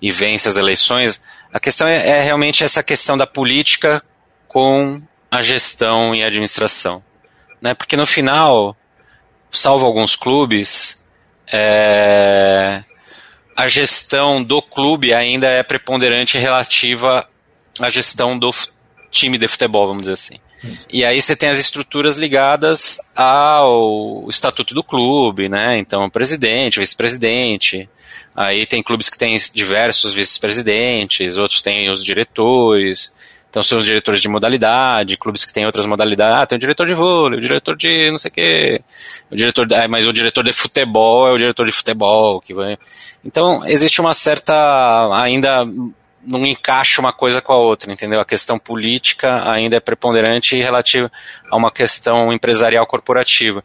e 0.00 0.10
vencem 0.10 0.50
as 0.50 0.56
eleições, 0.56 1.20
a 1.52 1.58
questão 1.58 1.86
é, 1.86 2.18
é 2.18 2.22
realmente 2.22 2.62
essa 2.62 2.82
questão 2.82 3.16
da 3.16 3.26
política 3.26 4.02
com 4.46 5.00
a 5.30 5.40
gestão 5.40 6.14
e 6.14 6.22
a 6.22 6.26
administração, 6.26 7.02
né? 7.60 7.74
Porque 7.74 7.96
no 7.96 8.06
final, 8.06 8.76
salvo 9.50 9.84
alguns 9.86 10.14
clubes, 10.14 11.03
é, 11.56 12.82
a 13.54 13.68
gestão 13.68 14.42
do 14.42 14.60
clube 14.60 15.14
ainda 15.14 15.46
é 15.46 15.62
preponderante 15.62 16.36
relativa 16.36 17.24
à 17.78 17.88
gestão 17.88 18.36
do 18.36 18.52
time 19.08 19.38
de 19.38 19.46
futebol, 19.46 19.86
vamos 19.86 20.02
dizer 20.02 20.14
assim. 20.14 20.38
E 20.92 21.04
aí 21.04 21.22
você 21.22 21.36
tem 21.36 21.50
as 21.50 21.58
estruturas 21.58 22.16
ligadas 22.16 22.98
ao 23.14 24.26
estatuto 24.28 24.74
do 24.74 24.82
clube, 24.82 25.48
né? 25.48 25.78
Então, 25.78 26.10
presidente, 26.10 26.80
vice-presidente. 26.80 27.88
Aí 28.34 28.66
tem 28.66 28.82
clubes 28.82 29.08
que 29.08 29.18
têm 29.18 29.38
diversos 29.52 30.12
vice-presidentes, 30.12 31.36
outros 31.36 31.62
têm 31.62 31.88
os 31.88 32.02
diretores. 32.02 33.14
Então 33.54 33.62
são 33.62 33.78
os 33.78 33.84
diretores 33.84 34.20
de 34.20 34.28
modalidade, 34.28 35.16
clubes 35.16 35.44
que 35.44 35.52
têm 35.52 35.64
outras 35.64 35.86
modalidades. 35.86 36.42
Ah, 36.42 36.44
tem 36.44 36.56
o 36.56 36.60
diretor 36.60 36.88
de 36.88 36.94
vôlei, 36.94 37.38
o 37.38 37.40
diretor 37.40 37.76
de 37.76 38.10
não 38.10 38.18
sei 38.18 38.28
o 38.28 38.34
quê. 38.34 38.82
O 39.30 39.36
diretor, 39.36 39.72
ah, 39.72 39.86
mas 39.86 40.08
o 40.08 40.12
diretor 40.12 40.42
de 40.42 40.52
futebol 40.52 41.28
é 41.28 41.30
o 41.30 41.38
diretor 41.38 41.64
de 41.64 41.70
futebol 41.70 42.40
que 42.40 42.52
vai. 42.52 42.76
Então 43.24 43.64
existe 43.64 44.00
uma 44.00 44.12
certa 44.12 45.08
ainda 45.14 45.64
não 46.26 46.44
encaixa 46.44 47.00
uma 47.00 47.12
coisa 47.12 47.40
com 47.40 47.52
a 47.52 47.56
outra, 47.56 47.92
entendeu? 47.92 48.18
A 48.18 48.24
questão 48.24 48.58
política 48.58 49.48
ainda 49.48 49.76
é 49.76 49.80
preponderante 49.80 50.60
relativa 50.60 51.08
a 51.48 51.56
uma 51.56 51.70
questão 51.70 52.32
empresarial 52.32 52.84
corporativa. 52.88 53.62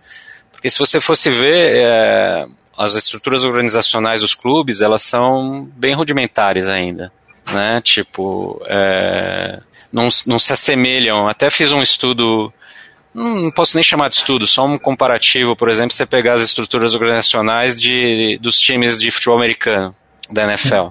Porque 0.52 0.70
se 0.70 0.78
você 0.78 1.02
fosse 1.02 1.32
ver, 1.32 1.78
é, 1.78 2.46
as 2.78 2.94
estruturas 2.94 3.44
organizacionais 3.44 4.22
dos 4.22 4.36
clubes, 4.36 4.82
elas 4.82 5.02
são 5.02 5.68
bem 5.76 5.96
rudimentares 5.96 6.68
ainda, 6.68 7.12
né? 7.52 7.82
Tipo, 7.82 8.62
é, 8.68 9.62
não, 9.92 10.10
não 10.26 10.40
se 10.40 10.54
assemelham. 10.54 11.28
Até 11.28 11.50
fiz 11.50 11.72
um 11.72 11.82
estudo 11.82 12.54
não 13.14 13.52
posso 13.52 13.76
nem 13.76 13.84
chamar 13.84 14.08
de 14.08 14.16
estudo, 14.16 14.46
só 14.46 14.66
um 14.66 14.78
comparativo, 14.78 15.56
por 15.56 15.70
exemplo, 15.70 15.92
você 15.92 16.06
pegar 16.06 16.36
as 16.36 16.42
estruturas 16.42 16.94
organizacionais 16.94 17.80
de, 17.80 18.38
dos 18.40 18.60
times 18.60 18.98
de 19.00 19.10
futebol 19.10 19.38
americano 19.38 19.96
da 20.30 20.44
NFL, 20.44 20.90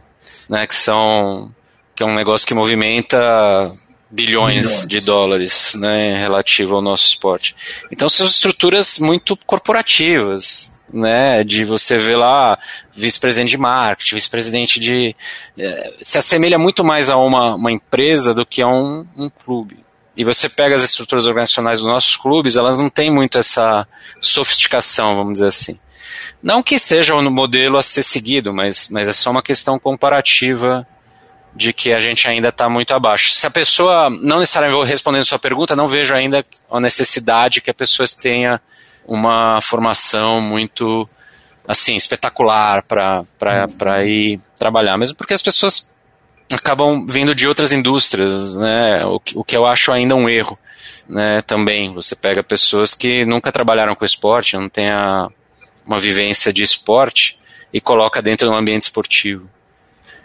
né, 0.49 0.67
que 0.67 0.75
são 0.75 1.55
que 1.95 2.03
é 2.03 2.07
um 2.07 2.15
negócio 2.15 2.47
que 2.47 2.55
movimenta 2.55 3.73
bilhões, 4.11 4.57
bilhões. 4.57 4.87
de 4.87 5.01
dólares, 5.01 5.75
né, 5.75 6.17
relativo 6.17 6.77
ao 6.77 6.83
nosso 6.83 7.09
esporte. 7.09 7.57
Então 7.91 8.09
são 8.09 8.27
estruturas 8.27 8.99
muito 8.99 9.37
corporativas, 9.37 10.71
né, 10.93 11.45
de 11.45 11.65
você 11.65 11.99
ver 11.99 12.17
lá 12.17 12.59
vice-presidente 12.95 13.51
de 13.51 13.59
marketing, 13.59 14.15
vice-presidente 14.15 14.81
de 14.81 15.15
é, 15.59 15.95
se 16.01 16.19
assemelha 16.19 16.59
muito 16.59 16.85
mais 16.85 17.11
a 17.11 17.17
uma, 17.17 17.55
uma 17.55 17.73
empresa 17.73 18.35
do 18.35 18.47
que 18.47 18.63
a 18.63 18.69
um, 18.69 19.07
um 19.17 19.31
clube. 19.31 19.79
E 20.17 20.25
você 20.25 20.49
pega 20.49 20.75
as 20.75 20.83
estruturas 20.83 21.27
organizacionais 21.27 21.79
dos 21.79 21.89
nossos 21.89 22.17
clubes, 22.17 22.57
elas 22.57 22.77
não 22.77 22.91
têm 22.91 23.11
muito 23.11 23.39
essa 23.39 23.87
sofisticação, 24.21 25.15
vamos 25.15 25.35
dizer 25.35 25.47
assim. 25.47 25.79
Não 26.43 26.63
que 26.63 26.79
seja 26.79 27.15
um 27.15 27.31
modelo 27.31 27.79
a 27.79 27.83
ser 27.83 28.03
seguido, 28.03 28.53
mas, 28.53 28.89
mas 28.89 29.07
é 29.07 29.13
só 29.13 29.31
uma 29.31 29.43
questão 29.43 29.79
comparativa 29.79 30.87
de 31.55 31.73
que 31.73 31.93
a 31.93 31.99
gente 31.99 32.29
ainda 32.29 32.49
está 32.49 32.69
muito 32.69 32.95
abaixo. 32.95 33.33
Se 33.33 33.47
a 33.47 33.51
pessoa, 33.51 34.09
não 34.11 34.39
necessariamente 34.39 34.87
respondendo 34.87 35.25
sua 35.25 35.39
pergunta, 35.39 35.75
não 35.75 35.89
vejo 35.89 36.15
ainda 36.15 36.45
a 36.71 36.81
necessidade 36.81 37.61
que 37.61 37.71
a 37.71 37.75
pessoa 37.75 38.07
tenha 38.21 38.61
uma 39.09 39.61
formação 39.63 40.41
muito 40.41 41.09
assim 41.67 41.97
espetacular 41.97 42.83
para 42.83 44.05
ir 44.05 44.39
trabalhar, 44.59 44.97
mesmo 44.99 45.17
porque 45.17 45.35
as 45.35 45.43
pessoas 45.43 45.95
acabam 46.53 47.05
vindo 47.07 47.35
de 47.35 47.49
outras 47.49 47.73
indústrias, 47.73 48.55
né? 48.57 49.05
O 49.07 49.19
que, 49.19 49.39
o 49.39 49.45
que 49.45 49.57
eu 49.57 49.67
acho 49.67 49.91
ainda 49.91 50.15
um 50.15 50.29
erro, 50.29 50.59
né? 51.09 51.43
Também 51.43 51.93
você 51.93 52.15
pega 52.15 52.43
pessoas 52.43 52.95
que 52.95 53.25
nunca 53.25 53.51
trabalharam 53.51 53.95
com 53.95 54.05
esporte, 54.05 54.57
não 54.57 54.69
tem 54.69 54.91
a, 54.91 55.29
uma 55.87 55.99
vivência 55.99 56.53
de 56.53 56.63
esporte 56.63 57.39
e 57.73 57.81
coloca 57.81 58.23
dentro 58.23 58.49
do 58.49 58.55
ambiente 58.55 58.83
esportivo. 58.83 59.49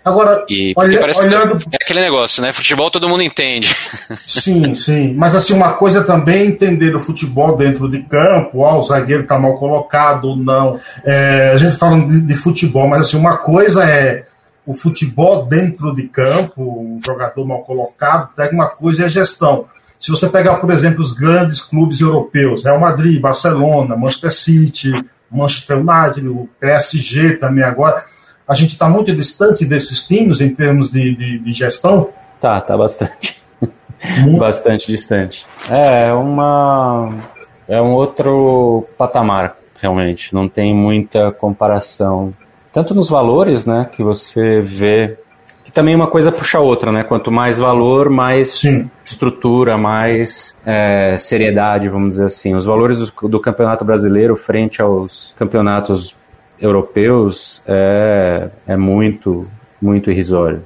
Agora, 0.03 0.45
e, 0.50 0.74
olha, 0.75 1.00
olhando... 1.00 1.57
é 1.72 1.77
aquele 1.81 2.01
negócio, 2.01 2.41
né? 2.41 2.51
Futebol 2.51 2.91
todo 2.91 3.07
mundo 3.07 3.24
entende. 3.24 3.74
Sim, 4.25 4.75
sim. 4.75 5.13
Mas 5.13 5.33
assim, 5.33 5.53
uma 5.53 5.74
coisa 5.74 6.03
também 6.03 6.41
é 6.41 6.45
entender 6.45 6.93
o 6.93 7.00
futebol 7.00 7.55
dentro 7.55 7.89
de 7.89 8.01
campo, 8.03 8.60
ó, 8.60 8.79
o 8.79 8.83
zagueiro 8.83 9.25
tá 9.25 9.39
mal 9.39 9.57
colocado 9.57 10.25
ou 10.25 10.36
não. 10.36 10.79
É, 11.05 11.51
a 11.53 11.57
gente 11.57 11.77
falando 11.77 12.10
de, 12.10 12.22
de, 12.22 12.36
futebol, 12.36 12.88
mas 12.88 13.01
assim, 13.01 13.17
uma 13.17 13.38
coisa 13.38 13.86
é 13.86 14.25
o 14.65 14.74
futebol 14.74 15.45
dentro 15.45 15.95
de 15.95 16.03
campo, 16.03 16.62
um 16.62 17.00
jogador 17.05 17.45
mal 17.45 17.62
colocado, 17.63 18.29
pega 18.36 18.53
uma 18.53 18.67
coisa 18.67 19.03
é 19.03 19.05
a 19.05 19.10
gestão. 19.10 19.65
Se 20.00 20.12
você 20.12 20.27
pegar, 20.27 20.55
por 20.55 20.69
exemplo, 20.72 21.01
os 21.01 21.13
grandes 21.13 21.62
clubes 21.62 22.01
europeus, 22.01 22.65
Real 22.65 22.79
Madrid, 22.79 23.22
Barcelona, 23.22 23.95
Manchester 23.95 24.31
City, 24.31 24.91
Manchester 25.31 25.77
United, 25.77 26.27
o 26.27 26.50
PSG 26.60 27.38
também 27.38 27.63
agora 27.63 28.03
a 28.47 28.53
gente 28.53 28.73
está 28.73 28.89
muito 28.89 29.13
distante 29.15 29.65
desses 29.65 30.05
times 30.05 30.41
em 30.41 30.50
termos 30.50 30.89
de, 30.91 31.15
de, 31.15 31.39
de 31.39 31.53
gestão? 31.53 32.09
Tá, 32.39 32.59
tá 32.59 32.77
bastante. 32.77 33.41
bastante 34.38 34.91
distante. 34.91 35.45
É, 35.69 36.09
é 36.09 36.13
uma. 36.13 37.13
É 37.67 37.81
um 37.81 37.93
outro 37.93 38.85
patamar, 38.97 39.55
realmente. 39.79 40.33
Não 40.33 40.50
tem 40.50 40.75
muita 40.75 41.31
comparação. 41.31 42.33
Tanto 42.71 42.93
nos 42.93 43.09
valores, 43.09 43.65
né, 43.65 43.88
que 43.91 44.03
você 44.03 44.59
vê. 44.59 45.17
Que 45.63 45.71
também 45.71 45.95
uma 45.95 46.07
coisa 46.07 46.29
puxa 46.29 46.57
a 46.57 46.62
outra, 46.62 46.91
né? 46.91 47.05
Quanto 47.05 47.31
mais 47.31 47.57
valor, 47.57 48.09
mais 48.09 48.50
Sim. 48.50 48.91
estrutura, 49.05 49.77
mais 49.77 50.57
é, 50.65 51.15
seriedade, 51.17 51.88
vamos 51.88 52.09
dizer 52.09 52.25
assim. 52.25 52.53
Os 52.53 52.65
valores 52.65 52.97
do, 52.97 53.29
do 53.29 53.39
campeonato 53.39 53.85
brasileiro 53.85 54.35
frente 54.35 54.81
aos 54.81 55.33
campeonatos 55.38 56.13
europeus 56.63 57.62
é, 57.67 58.50
é 58.65 58.77
muito, 58.77 59.46
muito 59.82 60.10
irrisório. 60.10 60.63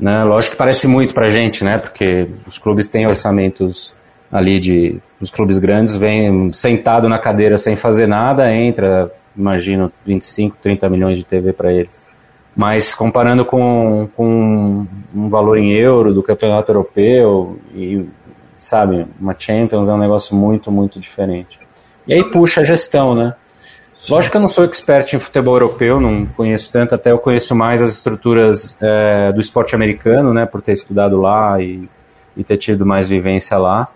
Né? 0.00 0.24
Lógico 0.24 0.52
que 0.52 0.58
parece 0.58 0.88
muito 0.88 1.12
para 1.12 1.26
a 1.26 1.28
gente, 1.28 1.62
né? 1.62 1.76
porque 1.76 2.26
os 2.46 2.58
clubes 2.58 2.88
têm 2.88 3.06
orçamentos 3.06 3.94
ali 4.32 4.58
de. 4.58 5.00
Os 5.20 5.30
clubes 5.30 5.58
grandes 5.58 5.96
vêm 5.96 6.52
sentado 6.52 7.08
na 7.08 7.18
cadeira 7.18 7.56
sem 7.56 7.76
fazer 7.76 8.06
nada, 8.06 8.52
entra, 8.52 9.10
imagino, 9.36 9.92
25, 10.04 10.56
30 10.60 10.88
milhões 10.88 11.18
de 11.18 11.24
TV 11.24 11.52
para 11.52 11.72
eles. 11.72 12.06
Mas 12.56 12.94
comparando 12.94 13.44
com, 13.44 14.08
com 14.16 14.86
um 15.14 15.28
valor 15.28 15.56
em 15.56 15.72
euro 15.72 16.12
do 16.12 16.22
campeonato 16.22 16.70
europeu 16.70 17.58
e, 17.74 18.04
sabe, 18.58 19.06
uma 19.20 19.34
Champions 19.38 19.88
é 19.88 19.92
um 19.92 19.98
negócio 19.98 20.36
muito, 20.36 20.70
muito 20.70 21.00
diferente. 21.00 21.58
E 22.06 22.12
aí 22.12 22.22
puxa 22.30 22.60
a 22.60 22.64
gestão, 22.64 23.14
né? 23.14 23.34
Lógico 24.08 24.32
que 24.32 24.36
eu 24.36 24.40
não 24.40 24.48
sou 24.48 24.64
expert 24.64 25.14
em 25.14 25.18
futebol 25.18 25.54
europeu, 25.54 26.00
não 26.00 26.26
conheço 26.26 26.70
tanto, 26.70 26.94
até 26.94 27.10
eu 27.10 27.18
conheço 27.18 27.54
mais 27.54 27.80
as 27.80 27.92
estruturas 27.92 28.76
é, 28.80 29.32
do 29.32 29.40
esporte 29.40 29.74
americano, 29.74 30.34
né, 30.34 30.46
por 30.46 30.60
ter 30.60 30.72
estudado 30.72 31.20
lá 31.20 31.60
e, 31.60 31.88
e, 32.36 32.44
ter 32.44 32.56
tido 32.56 32.84
mais 32.84 33.08
vivência 33.08 33.56
lá. 33.56 33.88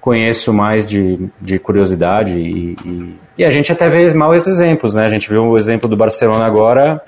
Conheço 0.00 0.52
mais 0.52 0.88
de, 0.88 1.28
de 1.40 1.58
curiosidade 1.58 2.38
e, 2.38 2.76
e, 2.84 3.16
e, 3.38 3.44
a 3.44 3.50
gente 3.50 3.70
até 3.70 3.88
vê 3.88 4.12
maus 4.14 4.46
exemplos, 4.46 4.94
né? 4.94 5.04
A 5.04 5.08
gente 5.10 5.28
viu 5.28 5.44
o 5.44 5.58
exemplo 5.58 5.90
do 5.90 5.96
Barcelona 5.96 6.46
agora, 6.46 7.02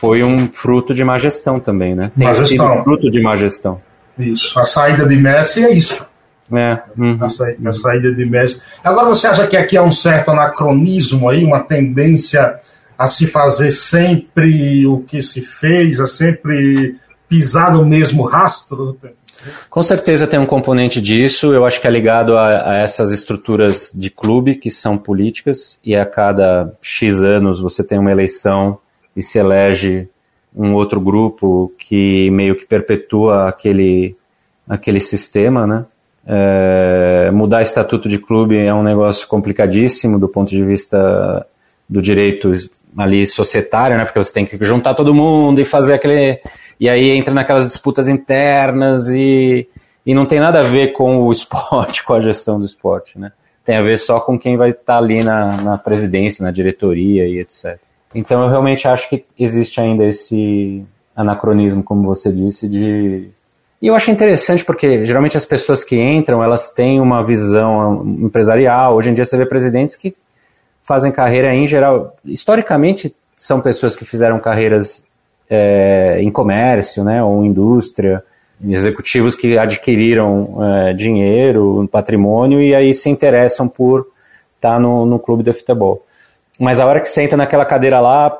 foi 0.00 0.22
um 0.22 0.46
fruto 0.46 0.94
de 0.94 1.02
má 1.02 1.18
gestão 1.18 1.58
também, 1.58 1.94
né? 1.94 2.12
Tem 2.16 2.28
má 2.28 2.34
sido 2.34 2.82
fruto 2.84 3.10
de 3.10 3.20
má 3.20 3.34
gestão. 3.34 3.80
Isso. 4.16 4.56
A 4.60 4.64
saída 4.64 5.06
de 5.06 5.16
Messi 5.16 5.64
é 5.64 5.72
isso. 5.72 6.06
É, 6.52 6.82
uhum. 6.98 7.18
a, 7.20 7.28
saída, 7.28 7.68
a, 7.68 7.72
saída 7.72 8.12
de 8.12 8.24
Messi. 8.24 8.60
Agora 8.82 9.06
você 9.06 9.28
acha 9.28 9.46
que 9.46 9.56
aqui 9.56 9.76
há 9.76 9.82
um 9.82 9.92
certo 9.92 10.30
anacronismo 10.30 11.28
aí, 11.28 11.44
uma 11.44 11.60
tendência 11.60 12.58
a 12.98 13.06
se 13.06 13.26
fazer 13.26 13.70
sempre 13.70 14.86
o 14.86 15.00
que 15.00 15.22
se 15.22 15.40
fez, 15.40 16.00
a 16.00 16.06
sempre 16.06 16.96
pisar 17.28 17.72
no 17.72 17.84
mesmo 17.84 18.24
rastro? 18.24 18.98
Com 19.70 19.82
certeza 19.82 20.26
tem 20.26 20.38
um 20.38 20.46
componente 20.46 21.00
disso. 21.00 21.54
Eu 21.54 21.64
acho 21.64 21.80
que 21.80 21.86
é 21.86 21.90
ligado 21.90 22.36
a, 22.36 22.72
a, 22.72 22.76
essas 22.78 23.12
estruturas 23.12 23.92
de 23.94 24.10
clube 24.10 24.56
que 24.56 24.70
são 24.70 24.98
políticas 24.98 25.78
e 25.84 25.96
a 25.96 26.04
cada 26.04 26.72
X 26.82 27.22
anos 27.22 27.60
você 27.60 27.82
tem 27.82 27.98
uma 27.98 28.10
eleição 28.10 28.78
e 29.16 29.22
se 29.22 29.38
elege 29.38 30.08
um 30.54 30.74
outro 30.74 31.00
grupo 31.00 31.72
que 31.78 32.30
meio 32.30 32.56
que 32.56 32.66
perpetua 32.66 33.48
aquele, 33.48 34.16
aquele 34.68 35.00
sistema, 35.00 35.66
né? 35.66 35.86
É, 36.26 37.30
mudar 37.32 37.62
estatuto 37.62 38.08
de 38.08 38.18
clube 38.18 38.56
é 38.58 38.72
um 38.74 38.82
negócio 38.82 39.26
complicadíssimo 39.26 40.18
do 40.18 40.28
ponto 40.28 40.50
de 40.50 40.62
vista 40.64 41.46
do 41.88 42.00
direito 42.00 42.52
ali 42.96 43.26
societário, 43.26 43.96
né? 43.96 44.04
Porque 44.04 44.22
você 44.22 44.32
tem 44.32 44.44
que 44.44 44.62
juntar 44.64 44.94
todo 44.94 45.14
mundo 45.14 45.60
e 45.60 45.64
fazer 45.64 45.94
aquele 45.94 46.40
e 46.78 46.88
aí 46.88 47.10
entra 47.10 47.34
naquelas 47.34 47.66
disputas 47.66 48.08
internas 48.08 49.08
e, 49.08 49.68
e 50.04 50.14
não 50.14 50.24
tem 50.24 50.40
nada 50.40 50.60
a 50.60 50.62
ver 50.62 50.92
com 50.92 51.18
o 51.18 51.32
esporte, 51.32 52.02
com 52.04 52.14
a 52.14 52.20
gestão 52.20 52.58
do 52.58 52.64
esporte, 52.64 53.18
né? 53.18 53.32
Tem 53.64 53.76
a 53.76 53.82
ver 53.82 53.98
só 53.98 54.18
com 54.20 54.38
quem 54.38 54.56
vai 54.56 54.70
estar 54.70 54.94
tá 54.94 54.98
ali 54.98 55.22
na, 55.22 55.56
na 55.58 55.78
presidência, 55.78 56.44
na 56.44 56.50
diretoria 56.50 57.26
e 57.26 57.38
etc. 57.38 57.78
Então 58.14 58.42
eu 58.42 58.48
realmente 58.48 58.88
acho 58.88 59.08
que 59.08 59.24
existe 59.38 59.80
ainda 59.80 60.04
esse 60.04 60.84
anacronismo, 61.14 61.82
como 61.82 62.02
você 62.02 62.32
disse, 62.32 62.68
de 62.68 63.28
e 63.82 63.86
eu 63.86 63.94
acho 63.94 64.10
interessante 64.10 64.64
porque 64.64 65.04
geralmente 65.06 65.36
as 65.36 65.46
pessoas 65.46 65.82
que 65.82 65.96
entram, 65.96 66.42
elas 66.42 66.70
têm 66.70 67.00
uma 67.00 67.24
visão 67.24 68.04
empresarial. 68.20 68.94
Hoje 68.94 69.10
em 69.10 69.14
dia 69.14 69.24
você 69.24 69.36
vê 69.36 69.46
presidentes 69.46 69.96
que 69.96 70.14
fazem 70.82 71.10
carreira 71.10 71.54
em 71.54 71.66
geral, 71.66 72.16
historicamente 72.24 73.14
são 73.36 73.60
pessoas 73.60 73.96
que 73.96 74.04
fizeram 74.04 74.38
carreiras 74.38 75.04
é, 75.48 76.18
em 76.20 76.30
comércio, 76.30 77.02
né, 77.02 77.22
ou 77.22 77.44
indústria, 77.44 78.22
executivos 78.68 79.34
que 79.34 79.56
adquiriram 79.56 80.58
é, 80.62 80.92
dinheiro, 80.92 81.88
patrimônio 81.90 82.60
e 82.60 82.74
aí 82.74 82.92
se 82.92 83.08
interessam 83.08 83.66
por 83.66 84.08
estar 84.56 84.74
tá 84.74 84.78
no, 84.78 85.06
no 85.06 85.18
clube 85.18 85.42
de 85.42 85.52
futebol. 85.52 86.04
Mas 86.58 86.78
a 86.78 86.86
hora 86.86 87.00
que 87.00 87.08
senta 87.08 87.36
naquela 87.36 87.64
cadeira 87.64 88.00
lá, 88.00 88.38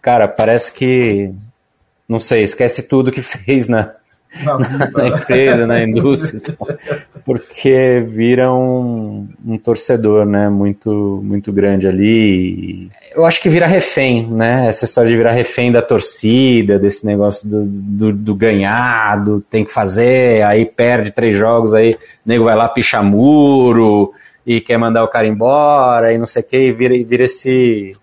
cara, 0.00 0.26
parece 0.26 0.72
que, 0.72 1.32
não 2.08 2.18
sei, 2.18 2.42
esquece 2.42 2.88
tudo 2.88 3.12
que 3.12 3.22
fez 3.22 3.68
na, 3.68 3.94
na, 4.40 4.58
na 4.90 5.08
empresa, 5.08 5.66
na 5.66 5.82
indústria, 5.82 6.40
porque 7.24 8.02
vira 8.06 8.52
um, 8.52 9.28
um, 9.44 9.58
torcedor, 9.58 10.24
né, 10.24 10.48
muito, 10.48 11.20
muito 11.22 11.52
grande 11.52 11.86
ali. 11.86 12.90
Eu 13.14 13.26
acho 13.26 13.40
que 13.40 13.48
vira 13.48 13.66
refém, 13.66 14.26
né, 14.26 14.66
essa 14.66 14.84
história 14.84 15.10
de 15.10 15.16
virar 15.16 15.32
refém 15.32 15.70
da 15.70 15.82
torcida, 15.82 16.78
desse 16.78 17.04
negócio 17.04 17.48
do, 17.48 17.64
do, 17.64 18.12
do 18.12 18.34
ganhado, 18.34 19.44
tem 19.50 19.64
que 19.64 19.72
fazer, 19.72 20.42
aí 20.42 20.64
perde 20.64 21.10
três 21.10 21.36
jogos, 21.36 21.74
aí 21.74 21.92
o 21.92 21.98
nego 22.24 22.44
vai 22.44 22.56
lá 22.56 22.68
picha 22.68 23.02
muro 23.02 24.12
e 24.46 24.60
quer 24.60 24.78
mandar 24.78 25.04
o 25.04 25.08
cara 25.08 25.26
embora 25.26 26.12
e 26.12 26.18
não 26.18 26.26
sei 26.26 26.42
o 26.42 26.46
que, 26.46 26.58
e 26.58 26.72
vira, 26.72 26.94
vira 27.04 27.24
esse, 27.24 27.94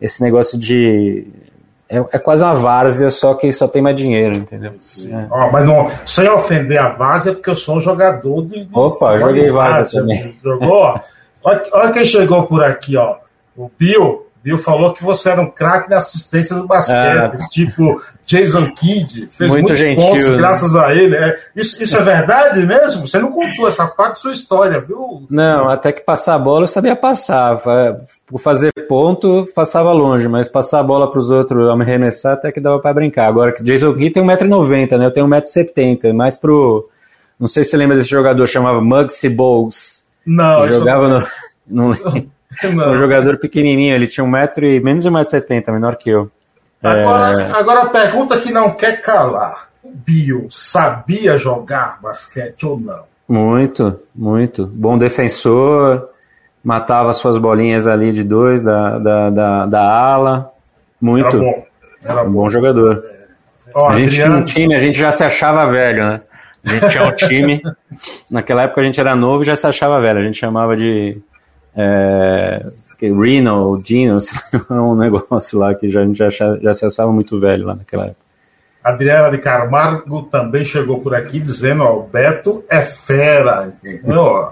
esse 0.00 0.22
negócio 0.22 0.58
de 0.58 1.26
é, 1.92 1.98
é 2.12 2.18
quase 2.18 2.42
uma 2.42 2.54
várzea, 2.54 3.10
só 3.10 3.34
que 3.34 3.52
só 3.52 3.68
tem 3.68 3.82
mais 3.82 3.94
dinheiro, 3.94 4.34
entendeu? 4.34 4.72
É. 4.72 5.26
Oh, 5.30 5.50
mas 5.50 5.66
não, 5.66 5.90
sem 6.06 6.26
ofender 6.26 6.78
a 6.78 6.88
várzea, 6.88 7.34
porque 7.34 7.50
eu 7.50 7.54
sou 7.54 7.76
um 7.76 7.80
jogador 7.80 8.46
de. 8.46 8.66
Opa, 8.72 9.18
joguei 9.18 9.50
várzea 9.50 10.00
também. 10.00 10.34
Jogou? 10.42 10.98
olha, 11.44 11.62
olha 11.70 11.92
quem 11.92 12.06
chegou 12.06 12.44
por 12.44 12.64
aqui, 12.64 12.96
ó. 12.96 13.16
O 13.54 13.70
Bill. 13.78 14.26
Bill 14.42 14.58
falou 14.58 14.92
que 14.92 15.04
você 15.04 15.30
era 15.30 15.40
um 15.40 15.50
craque 15.50 15.88
na 15.88 15.98
assistência 15.98 16.56
do 16.56 16.66
basquete, 16.66 17.36
é. 17.36 17.48
tipo 17.48 18.02
Jason 18.26 18.72
Kidd, 18.72 19.28
fez 19.30 19.50
Muito 19.50 19.62
muitos 19.62 19.78
gentil, 19.78 20.04
pontos 20.04 20.30
né? 20.30 20.36
graças 20.36 20.74
a 20.74 20.94
ele. 20.94 21.14
É, 21.14 21.38
isso, 21.54 21.82
isso 21.82 21.96
é 21.96 22.02
verdade 22.02 22.66
mesmo? 22.66 23.06
Você 23.06 23.18
não 23.18 23.30
contou 23.30 23.68
essa 23.68 23.86
parte 23.86 24.14
da 24.14 24.16
sua 24.16 24.32
história, 24.32 24.80
viu? 24.80 25.26
Não, 25.30 25.68
até 25.68 25.92
que 25.92 26.00
passar 26.00 26.34
a 26.34 26.38
bola 26.38 26.64
eu 26.64 26.68
sabia 26.68 26.96
passar 26.96 27.60
por 28.26 28.40
fazer 28.40 28.72
ponto, 28.88 29.48
passava 29.54 29.92
longe, 29.92 30.26
mas 30.26 30.48
passar 30.48 30.80
a 30.80 30.84
bola 30.84 31.10
para 31.10 31.20
os 31.20 31.30
outros 31.30 31.76
me 31.76 31.84
arremessar 31.84 32.32
até 32.32 32.50
que 32.50 32.60
dava 32.60 32.80
para 32.80 32.94
brincar. 32.94 33.28
Agora 33.28 33.52
que 33.52 33.62
Jason 33.62 33.94
Kidd 33.94 34.10
tem 34.10 34.24
1,90m, 34.24 34.98
né? 34.98 35.06
Eu 35.06 35.12
tenho 35.12 35.26
1,70m, 35.26 36.12
mais 36.12 36.36
pro. 36.36 36.88
Não 37.38 37.46
sei 37.46 37.62
se 37.62 37.70
você 37.70 37.76
lembra 37.76 37.96
desse 37.96 38.10
jogador, 38.10 38.46
chamava 38.46 38.80
Muggsy 38.80 39.28
Bowles. 39.28 40.04
Não, 40.26 40.66
jogava 40.66 41.08
no. 41.08 41.90
no... 41.90 41.94
Não. 42.74 42.92
Um 42.92 42.96
jogador 42.96 43.38
pequenininho, 43.38 43.94
ele 43.94 44.06
tinha 44.06 44.24
um 44.24 44.28
metro 44.28 44.64
e 44.64 44.80
menos 44.80 45.04
de 45.04 45.10
1,70m, 45.10 45.72
menor 45.72 45.96
que 45.96 46.10
eu. 46.10 46.30
Agora, 46.82 47.42
é... 47.42 47.50
agora 47.56 47.82
a 47.82 47.88
pergunta 47.88 48.38
que 48.38 48.52
não 48.52 48.72
quer 48.72 49.00
calar. 49.00 49.68
O 49.84 49.90
Bill 49.94 50.48
sabia 50.50 51.38
jogar 51.38 52.00
basquete 52.02 52.66
ou 52.66 52.78
não? 52.78 53.04
Muito, 53.28 54.00
muito. 54.14 54.66
Bom 54.66 54.98
defensor, 54.98 56.08
matava 56.62 57.12
suas 57.12 57.38
bolinhas 57.38 57.86
ali 57.86 58.12
de 58.12 58.24
dois 58.24 58.62
da, 58.62 58.98
da, 58.98 59.30
da, 59.30 59.66
da 59.66 59.80
ala. 59.80 60.52
Muito. 61.00 61.36
Era 61.36 61.38
bom. 61.38 61.66
Era 62.04 62.22
um 62.24 62.32
bom, 62.32 62.48
jogador. 62.48 63.04
É. 63.04 63.86
a 63.86 63.94
gente 63.94 64.08
Adriano... 64.08 64.10
tinha 64.10 64.30
um 64.30 64.44
time, 64.44 64.74
a 64.74 64.78
gente 64.80 64.98
já 64.98 65.12
se 65.12 65.22
achava 65.22 65.70
velho, 65.70 66.04
né? 66.04 66.20
A 66.64 66.68
gente 66.68 66.90
tinha 66.90 67.04
um 67.04 67.14
time. 67.28 67.62
Naquela 68.28 68.62
época 68.64 68.80
a 68.80 68.84
gente 68.84 69.00
era 69.00 69.14
novo 69.14 69.42
e 69.42 69.46
já 69.46 69.54
se 69.54 69.66
achava 69.66 70.00
velho. 70.00 70.18
A 70.18 70.22
gente 70.22 70.36
chamava 70.36 70.76
de 70.76 71.20
é, 71.74 72.66
Reno, 73.00 73.80
Dino, 73.82 74.18
um 74.70 74.94
negócio 74.94 75.58
lá 75.58 75.74
que 75.74 75.88
já, 75.88 76.02
a 76.02 76.04
gente 76.04 76.18
já, 76.18 76.28
já 76.28 76.70
achava 76.70 77.10
muito 77.12 77.38
velho 77.40 77.66
lá 77.66 77.74
naquela 77.74 78.06
época. 78.06 78.22
Adriana 78.82 79.30
de 79.30 79.38
Camargo 79.38 80.22
também 80.22 80.64
chegou 80.64 81.00
por 81.00 81.14
aqui 81.14 81.38
dizendo: 81.38 81.84
ó, 81.84 81.98
o 81.98 82.02
Beto 82.02 82.64
é 82.68 82.80
fera, 82.80 83.72
entendeu? 83.82 84.48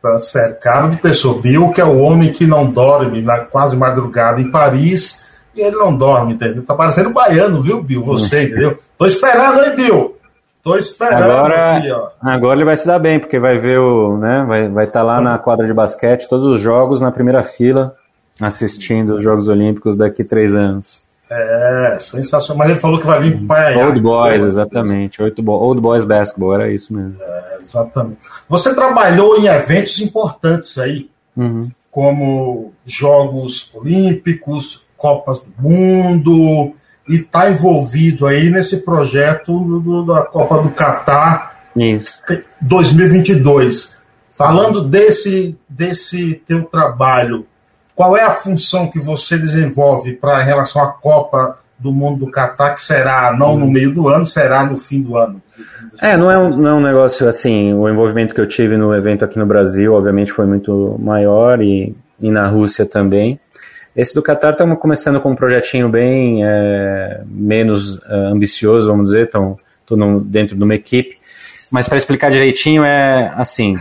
Tá 0.00 0.18
cercado 0.18 0.90
de 0.90 0.98
pessoa. 0.98 1.40
Bill, 1.40 1.70
que 1.70 1.80
é 1.80 1.84
o 1.84 1.98
homem 1.98 2.32
que 2.32 2.46
não 2.46 2.70
dorme 2.70 3.22
na 3.22 3.38
quase 3.40 3.76
madrugada 3.76 4.40
em 4.40 4.50
Paris, 4.50 5.24
e 5.54 5.60
ele 5.60 5.76
não 5.76 5.96
dorme, 5.96 6.34
entendeu? 6.34 6.64
Tá 6.64 6.74
parecendo 6.74 7.10
baiano, 7.10 7.62
viu, 7.62 7.82
Bill? 7.82 8.04
Você, 8.04 8.40
hum. 8.40 8.42
entendeu? 8.42 8.78
Tô 8.98 9.06
esperando, 9.06 9.64
hein, 9.64 9.76
Bill? 9.76 10.11
Tô 10.62 10.76
esperando. 10.76 11.24
Agora, 11.24 11.78
aqui, 11.78 11.88
agora 12.20 12.56
ele 12.56 12.64
vai 12.64 12.76
se 12.76 12.86
dar 12.86 12.98
bem, 12.98 13.18
porque 13.18 13.38
vai 13.38 13.58
ver 13.58 13.78
o. 13.78 14.16
Né, 14.16 14.44
vai 14.46 14.60
estar 14.62 14.72
vai 14.72 14.86
tá 14.86 15.02
lá 15.02 15.20
na 15.20 15.38
quadra 15.38 15.66
de 15.66 15.74
basquete, 15.74 16.28
todos 16.28 16.46
os 16.46 16.60
jogos 16.60 17.00
na 17.00 17.10
primeira 17.10 17.42
fila, 17.42 17.96
assistindo 18.40 19.16
os 19.16 19.22
Jogos 19.22 19.48
Olímpicos 19.48 19.96
daqui 19.96 20.22
três 20.22 20.54
anos. 20.54 21.02
É, 21.28 21.96
sensacional. 21.98 22.58
Mas 22.58 22.70
ele 22.70 22.78
falou 22.78 23.00
que 23.00 23.06
vai 23.06 23.20
vir 23.20 23.46
para 23.46 23.86
Old 23.86 23.98
Boys, 24.00 24.44
exatamente. 24.44 25.20
Old 25.22 25.80
Boys 25.80 26.04
Basketball, 26.04 26.54
era 26.54 26.70
isso 26.70 26.94
mesmo. 26.94 27.16
É, 27.18 27.56
exatamente. 27.60 28.18
Você 28.48 28.74
trabalhou 28.74 29.38
em 29.38 29.46
eventos 29.46 29.98
importantes 30.00 30.76
aí, 30.78 31.08
uhum. 31.36 31.70
como 31.90 32.72
Jogos 32.84 33.72
Olímpicos, 33.74 34.84
Copas 34.96 35.40
do 35.40 35.52
Mundo, 35.58 36.74
e 37.12 37.16
está 37.16 37.50
envolvido 37.50 38.26
aí 38.26 38.48
nesse 38.48 38.78
projeto 38.78 39.58
do, 39.58 40.02
da 40.04 40.22
Copa 40.22 40.62
do 40.62 40.70
Catar 40.70 41.60
Isso. 41.76 42.18
2022. 42.60 43.98
Falando 44.30 44.82
desse, 44.82 45.56
desse 45.68 46.40
teu 46.46 46.64
trabalho, 46.64 47.46
qual 47.94 48.16
é 48.16 48.22
a 48.22 48.30
função 48.30 48.86
que 48.90 48.98
você 48.98 49.36
desenvolve 49.36 50.14
para 50.14 50.42
relação 50.42 50.82
à 50.82 50.86
Copa 50.86 51.58
do 51.78 51.92
Mundo 51.92 52.24
do 52.24 52.30
Catar, 52.30 52.74
que 52.74 52.82
será 52.82 53.36
não 53.36 53.58
no 53.58 53.70
meio 53.70 53.92
do 53.92 54.08
ano, 54.08 54.24
será 54.24 54.64
no 54.64 54.78
fim 54.78 55.02
do 55.02 55.18
ano? 55.18 55.42
É, 56.00 56.16
não 56.16 56.30
é, 56.30 56.38
um, 56.38 56.48
não 56.56 56.70
é 56.70 56.74
um 56.74 56.80
negócio 56.80 57.28
assim. 57.28 57.74
O 57.74 57.88
envolvimento 57.88 58.34
que 58.34 58.40
eu 58.40 58.46
tive 58.46 58.78
no 58.78 58.94
evento 58.94 59.24
aqui 59.24 59.38
no 59.38 59.44
Brasil, 59.44 59.92
obviamente, 59.92 60.32
foi 60.32 60.46
muito 60.46 60.96
maior 60.98 61.60
e, 61.60 61.94
e 62.18 62.30
na 62.30 62.46
Rússia 62.46 62.86
também. 62.86 63.38
Esse 63.94 64.14
do 64.14 64.22
Qatar 64.22 64.52
estamos 64.52 64.78
começando 64.78 65.20
com 65.20 65.32
um 65.32 65.36
projetinho 65.36 65.86
bem 65.86 66.42
é, 66.42 67.22
menos 67.26 68.00
é, 68.04 68.14
ambicioso, 68.14 68.86
vamos 68.86 69.10
dizer, 69.10 69.24
estou 69.24 70.20
dentro 70.20 70.56
de 70.56 70.64
uma 70.64 70.74
equipe. 70.74 71.18
Mas 71.70 71.86
para 71.86 71.98
explicar 71.98 72.30
direitinho, 72.30 72.84
é 72.84 73.30
assim: 73.36 73.76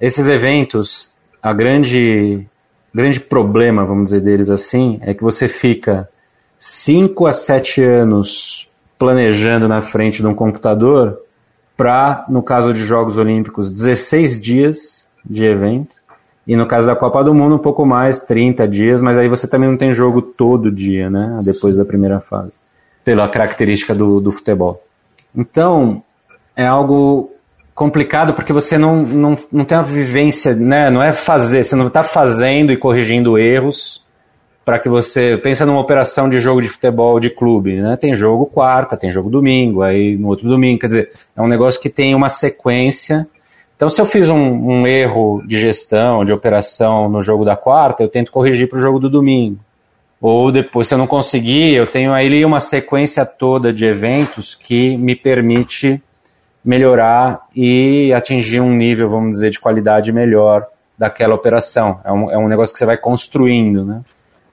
esses 0.00 0.26
eventos, 0.26 1.12
a 1.40 1.52
grande, 1.52 2.44
grande 2.92 3.20
problema, 3.20 3.84
vamos 3.84 4.06
dizer, 4.06 4.20
deles 4.20 4.50
assim, 4.50 4.98
é 5.02 5.14
que 5.14 5.22
você 5.22 5.48
fica 5.48 6.08
5 6.58 7.26
a 7.26 7.32
7 7.32 7.84
anos 7.84 8.68
planejando 8.98 9.68
na 9.68 9.80
frente 9.80 10.22
de 10.22 10.26
um 10.26 10.34
computador 10.34 11.20
para, 11.76 12.26
no 12.28 12.42
caso 12.42 12.74
de 12.74 12.84
Jogos 12.84 13.16
Olímpicos, 13.16 13.70
16 13.70 14.40
dias 14.40 15.08
de 15.24 15.46
evento 15.46 15.99
e 16.46 16.56
no 16.56 16.66
caso 16.66 16.86
da 16.86 16.96
Copa 16.96 17.22
do 17.22 17.34
Mundo, 17.34 17.56
um 17.56 17.58
pouco 17.58 17.84
mais, 17.84 18.22
30 18.22 18.66
dias, 18.66 19.02
mas 19.02 19.18
aí 19.18 19.28
você 19.28 19.46
também 19.46 19.68
não 19.68 19.76
tem 19.76 19.92
jogo 19.92 20.20
todo 20.22 20.70
dia, 20.70 21.08
né? 21.10 21.38
Depois 21.44 21.76
da 21.76 21.84
primeira 21.84 22.20
fase. 22.20 22.58
Pela 23.04 23.28
característica 23.28 23.94
do, 23.94 24.20
do 24.20 24.32
futebol. 24.32 24.82
Então, 25.36 26.02
é 26.56 26.66
algo 26.66 27.30
complicado 27.74 28.34
porque 28.34 28.52
você 28.52 28.76
não, 28.76 29.02
não, 29.02 29.34
não 29.50 29.64
tem 29.64 29.78
a 29.78 29.82
vivência, 29.82 30.54
né? 30.54 30.90
Não 30.90 31.02
é 31.02 31.12
fazer, 31.12 31.64
você 31.64 31.76
não 31.76 31.86
está 31.86 32.02
fazendo 32.02 32.72
e 32.72 32.76
corrigindo 32.76 33.38
erros 33.38 34.04
para 34.64 34.78
que 34.78 34.88
você 34.88 35.36
pensa 35.38 35.64
numa 35.64 35.80
operação 35.80 36.28
de 36.28 36.38
jogo 36.38 36.60
de 36.60 36.68
futebol 36.68 37.18
de 37.18 37.30
clube, 37.30 37.80
né? 37.80 37.96
Tem 37.96 38.14
jogo 38.14 38.46
quarta, 38.46 38.96
tem 38.96 39.10
jogo 39.10 39.30
domingo, 39.30 39.82
aí 39.82 40.16
no 40.16 40.28
outro 40.28 40.48
domingo, 40.48 40.80
quer 40.80 40.86
dizer, 40.88 41.12
é 41.36 41.40
um 41.40 41.48
negócio 41.48 41.80
que 41.80 41.88
tem 41.88 42.14
uma 42.14 42.28
sequência. 42.28 43.26
Então, 43.80 43.88
se 43.88 43.98
eu 43.98 44.04
fiz 44.04 44.28
um, 44.28 44.36
um 44.36 44.86
erro 44.86 45.42
de 45.46 45.58
gestão, 45.58 46.22
de 46.22 46.34
operação 46.34 47.08
no 47.08 47.22
jogo 47.22 47.46
da 47.46 47.56
quarta, 47.56 48.02
eu 48.02 48.10
tento 48.10 48.30
corrigir 48.30 48.68
para 48.68 48.76
o 48.76 48.80
jogo 48.82 48.98
do 48.98 49.08
domingo. 49.08 49.58
Ou 50.20 50.52
depois, 50.52 50.86
se 50.86 50.92
eu 50.92 50.98
não 50.98 51.06
conseguir, 51.06 51.76
eu 51.76 51.86
tenho 51.86 52.12
aí 52.12 52.44
uma 52.44 52.60
sequência 52.60 53.24
toda 53.24 53.72
de 53.72 53.86
eventos 53.86 54.54
que 54.54 54.98
me 54.98 55.16
permite 55.16 55.98
melhorar 56.62 57.40
e 57.56 58.12
atingir 58.12 58.60
um 58.60 58.70
nível, 58.70 59.08
vamos 59.08 59.32
dizer, 59.32 59.48
de 59.48 59.58
qualidade 59.58 60.12
melhor 60.12 60.66
daquela 60.98 61.34
operação. 61.34 62.02
É 62.04 62.12
um, 62.12 62.30
é 62.30 62.36
um 62.36 62.48
negócio 62.48 62.74
que 62.74 62.78
você 62.78 62.84
vai 62.84 62.98
construindo, 62.98 63.82
né? 63.82 64.02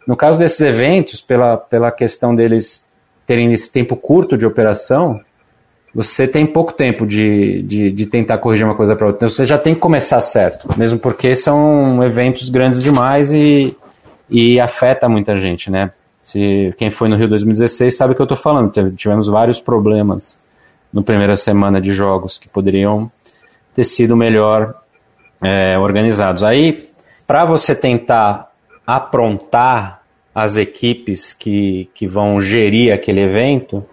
No 0.08 0.16
caso 0.16 0.40
desses 0.40 0.62
eventos, 0.62 1.22
pela, 1.22 1.58
pela 1.58 1.92
questão 1.92 2.34
deles 2.34 2.88
terem 3.26 3.52
esse 3.52 3.70
tempo 3.70 3.98
curto 3.98 4.38
de 4.38 4.46
operação, 4.46 5.20
você 5.98 6.28
tem 6.28 6.46
pouco 6.46 6.74
tempo 6.74 7.08
de, 7.08 7.64
de, 7.64 7.92
de 7.92 8.06
tentar 8.06 8.38
corrigir 8.38 8.64
uma 8.64 8.76
coisa 8.76 8.96
para 8.96 9.08
outra. 9.08 9.18
Então 9.18 9.30
você 9.30 9.48
já 9.48 9.58
tem 9.58 9.74
que 9.74 9.80
começar 9.80 10.22
certo, 10.22 10.68
mesmo 10.78 11.00
porque 11.00 11.34
são 11.34 12.04
eventos 12.04 12.52
grandes 12.52 12.84
demais 12.84 13.34
e, 13.34 13.76
e 14.30 14.60
afeta 14.60 15.10
muita 15.10 15.36
gente, 15.38 15.72
né? 15.72 15.92
Se 16.22 16.72
quem 16.78 16.92
foi 16.92 17.10
no 17.10 17.16
Rio 17.16 17.28
2016 17.28 17.98
sabe 17.98 18.14
o 18.14 18.16
que 18.16 18.22
eu 18.22 18.26
estou 18.26 18.38
falando. 18.38 18.72
Tivemos 18.96 19.28
vários 19.28 19.60
problemas 19.60 20.38
no 20.94 21.02
primeira 21.02 21.36
semana 21.36 21.82
de 21.82 21.92
jogos 21.92 22.38
que 22.38 22.48
poderiam 22.48 23.12
ter 23.74 23.84
sido 23.84 24.16
melhor 24.16 24.76
é, 25.44 25.80
organizados. 25.80 26.44
Aí, 26.44 26.92
para 27.26 27.44
você 27.44 27.74
tentar 27.74 28.52
aprontar 28.86 30.04
as 30.36 30.58
equipes 30.58 31.34
que, 31.34 31.90
que 31.96 32.08
vão 32.08 32.40
gerir 32.40 32.94
aquele 32.94 33.22
evento, 33.22 33.84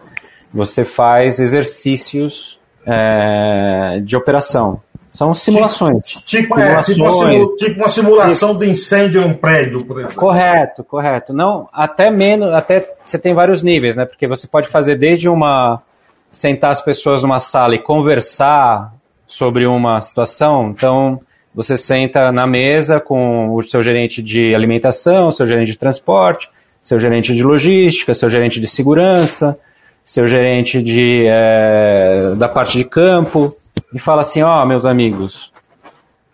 você 0.54 0.84
faz 0.84 1.40
exercícios 1.40 2.60
é, 2.86 4.00
de 4.04 4.16
operação. 4.16 4.80
São 5.10 5.34
simulações. 5.34 6.06
Tipo, 6.26 6.54
simulações, 6.54 6.80
é, 6.80 6.82
tipo, 6.82 7.02
uma, 7.02 7.56
tipo 7.56 7.80
uma 7.80 7.88
simulação 7.88 8.48
tipo, 8.50 8.64
de 8.64 8.70
incêndio 8.70 9.22
em 9.22 9.24
um 9.26 9.34
prédio, 9.34 9.84
por 9.84 9.98
exemplo. 9.98 10.16
Correto, 10.16 10.82
correto. 10.84 11.32
Não, 11.32 11.68
até 11.72 12.10
menos, 12.10 12.52
até 12.52 12.94
você 13.04 13.18
tem 13.18 13.34
vários 13.34 13.62
níveis, 13.62 13.94
né? 13.96 14.04
Porque 14.04 14.26
você 14.26 14.46
pode 14.46 14.68
fazer 14.68 14.96
desde 14.96 15.28
uma 15.28 15.82
sentar 16.30 16.72
as 16.72 16.80
pessoas 16.80 17.22
numa 17.22 17.38
sala 17.38 17.76
e 17.76 17.78
conversar 17.78 18.92
sobre 19.26 19.66
uma 19.66 20.00
situação. 20.00 20.70
Então, 20.70 21.20
você 21.54 21.76
senta 21.76 22.32
na 22.32 22.46
mesa 22.46 22.98
com 22.98 23.54
o 23.54 23.62
seu 23.62 23.82
gerente 23.82 24.20
de 24.20 24.52
alimentação, 24.52 25.30
seu 25.30 25.46
gerente 25.46 25.70
de 25.70 25.78
transporte, 25.78 26.50
seu 26.82 26.98
gerente 26.98 27.32
de 27.32 27.44
logística, 27.44 28.12
seu 28.14 28.28
gerente 28.28 28.60
de 28.60 28.66
segurança, 28.66 29.56
seu 30.04 30.28
gerente 30.28 30.82
de, 30.82 31.24
é, 31.26 32.34
da 32.36 32.48
parte 32.48 32.78
de 32.78 32.84
campo, 32.84 33.56
e 33.92 33.98
fala 33.98 34.22
assim: 34.22 34.42
Ó, 34.42 34.62
oh, 34.62 34.66
meus 34.66 34.84
amigos, 34.84 35.52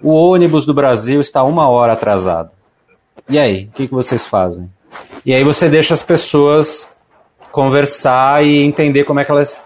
o 0.02 0.10
ônibus 0.10 0.66
do 0.66 0.74
Brasil 0.74 1.20
está 1.20 1.42
uma 1.42 1.68
hora 1.68 1.92
atrasado. 1.92 2.50
E 3.28 3.38
aí, 3.38 3.64
o 3.64 3.76
que, 3.76 3.86
que 3.86 3.94
vocês 3.94 4.26
fazem? 4.26 4.70
E 5.24 5.34
aí 5.34 5.44
você 5.44 5.68
deixa 5.68 5.94
as 5.94 6.02
pessoas 6.02 6.90
conversar 7.52 8.44
e 8.44 8.62
entender 8.62 9.04
como 9.04 9.20
é 9.20 9.24
que 9.24 9.30
elas. 9.30 9.62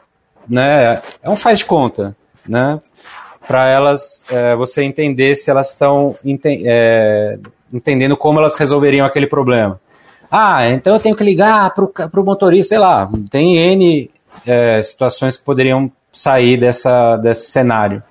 Né, 0.47 1.01
é 1.23 1.31
um 1.31 1.37
faz 1.37 1.61
de 1.61 1.65
conta, 1.65 2.15
né? 2.47 2.79
para 3.47 3.71
elas 3.71 4.25
é, 4.31 4.55
você 4.57 4.83
entender 4.83 5.37
se 5.37 5.51
elas 5.51 5.69
estão 5.69 6.17
ente 6.25 6.63
é, 6.67 7.39
entendendo 7.73 8.17
como 8.17 8.39
elas 8.39 8.57
resolveriam 8.57 9.07
aquele 9.07 9.27
problema. 9.27 9.81
Ah, 10.37 10.69
então 10.69 10.95
eu 10.95 10.99
tenho 10.99 11.15
que 11.15 11.23
ligar 11.23 11.73
para 11.73 12.21
o 12.21 12.25
motorista, 12.25 12.71
sei 12.71 12.79
lá, 12.79 13.09
tem 13.31 13.57
N 13.57 14.11
é, 14.45 14.83
situações 14.83 15.37
que 15.37 15.45
poderiam 15.45 15.89
sair 16.13 16.57
dessa, 16.57 17.17
desse 17.19 17.53
cenário. 17.53 18.03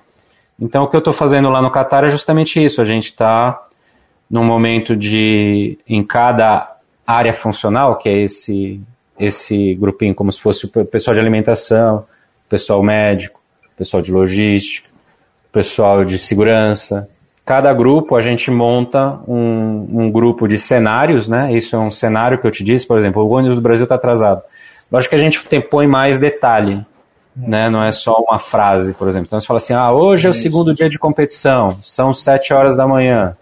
Então 0.58 0.84
o 0.84 0.90
que 0.90 0.96
eu 0.96 1.00
estou 1.00 1.12
fazendo 1.12 1.50
lá 1.50 1.62
no 1.62 1.70
Qatar 1.70 2.06
é 2.06 2.08
justamente 2.08 2.64
isso, 2.64 2.82
a 2.82 2.86
gente 2.86 3.08
está 3.08 3.62
num 4.32 4.46
momento 4.46 4.96
de, 4.96 5.78
em 5.86 6.02
cada 6.02 6.78
área 7.06 7.34
funcional, 7.34 7.98
que 7.98 8.08
é 8.08 8.22
esse, 8.22 8.80
esse 9.20 9.76
grupinho 9.76 10.16
como 10.16 10.32
se 10.32 10.40
fosse 10.40 10.66
o 10.66 10.86
pessoal 10.86 11.14
de 11.14 11.20
alimentação, 11.20 12.06
pessoal 12.48 12.82
médico, 12.82 13.42
pessoal 13.76 14.02
de 14.02 14.14
logística, 14.14 14.88
pessoal 15.52 16.06
de 16.06 16.18
segurança. 16.18 17.10
Cada 17.46 17.74
grupo 17.74 18.16
a 18.16 18.22
gente 18.22 18.50
monta 18.50 19.20
um, 19.28 19.88
um 19.92 20.12
grupo 20.12 20.48
de 20.48 20.58
cenários, 20.58 21.28
né? 21.28 21.52
Isso 21.52 21.76
é 21.76 21.80
um 21.80 21.92
cenário 21.92 22.38
que 22.40 22.48
eu 22.48 22.52
te 22.52 22.64
disse, 22.64 22.88
por 22.88 22.98
exemplo, 22.98 23.22
o 23.22 23.30
ônibus 23.30 23.58
do 23.58 23.62
Brasil 23.62 23.84
está 23.84 23.96
atrasado. 23.96 24.42
Lógico 24.90 25.10
que 25.10 25.16
a 25.16 25.20
gente 25.20 25.44
tem, 25.46 25.62
põe 25.62 25.86
mais 25.86 26.18
detalhe, 26.18 26.86
né? 27.36 27.70
Não 27.70 27.84
é 27.84 27.92
só 27.92 28.16
uma 28.18 28.40
frase, 28.40 28.94
por 28.94 29.10
exemplo. 29.10 29.28
Então 29.28 29.42
você 29.42 29.48
fala 29.48 29.58
assim, 29.58 29.74
ah, 29.74 29.92
hoje 29.92 30.26
é 30.26 30.30
o 30.30 30.34
segundo 30.34 30.74
dia 30.74 30.88
de 30.88 30.98
competição, 30.98 31.78
são 31.82 32.14
sete 32.14 32.54
horas 32.54 32.78
da 32.78 32.88
manhã. 32.88 33.36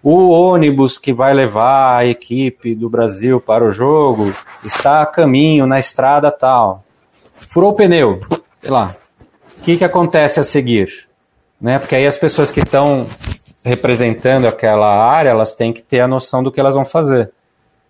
O 0.00 0.28
ônibus 0.30 0.96
que 0.96 1.12
vai 1.12 1.34
levar 1.34 1.98
a 1.98 2.06
equipe 2.06 2.74
do 2.74 2.88
Brasil 2.88 3.40
para 3.40 3.64
o 3.64 3.72
jogo 3.72 4.32
está 4.64 5.02
a 5.02 5.06
caminho 5.06 5.66
na 5.66 5.78
estrada 5.78 6.30
tal. 6.30 6.84
Furou 7.34 7.72
o 7.72 7.74
pneu, 7.74 8.20
sei 8.60 8.70
lá. 8.70 8.94
O 9.58 9.62
que, 9.62 9.76
que 9.76 9.84
acontece 9.84 10.38
a 10.38 10.44
seguir? 10.44 11.10
né? 11.60 11.78
Porque 11.78 11.94
aí 11.94 12.06
as 12.06 12.16
pessoas 12.16 12.50
que 12.50 12.60
estão 12.60 13.06
representando 13.64 14.46
aquela 14.46 14.88
área, 14.88 15.30
elas 15.30 15.54
têm 15.54 15.72
que 15.72 15.82
ter 15.82 16.00
a 16.00 16.08
noção 16.08 16.42
do 16.42 16.50
que 16.50 16.60
elas 16.60 16.74
vão 16.74 16.84
fazer. 16.84 17.30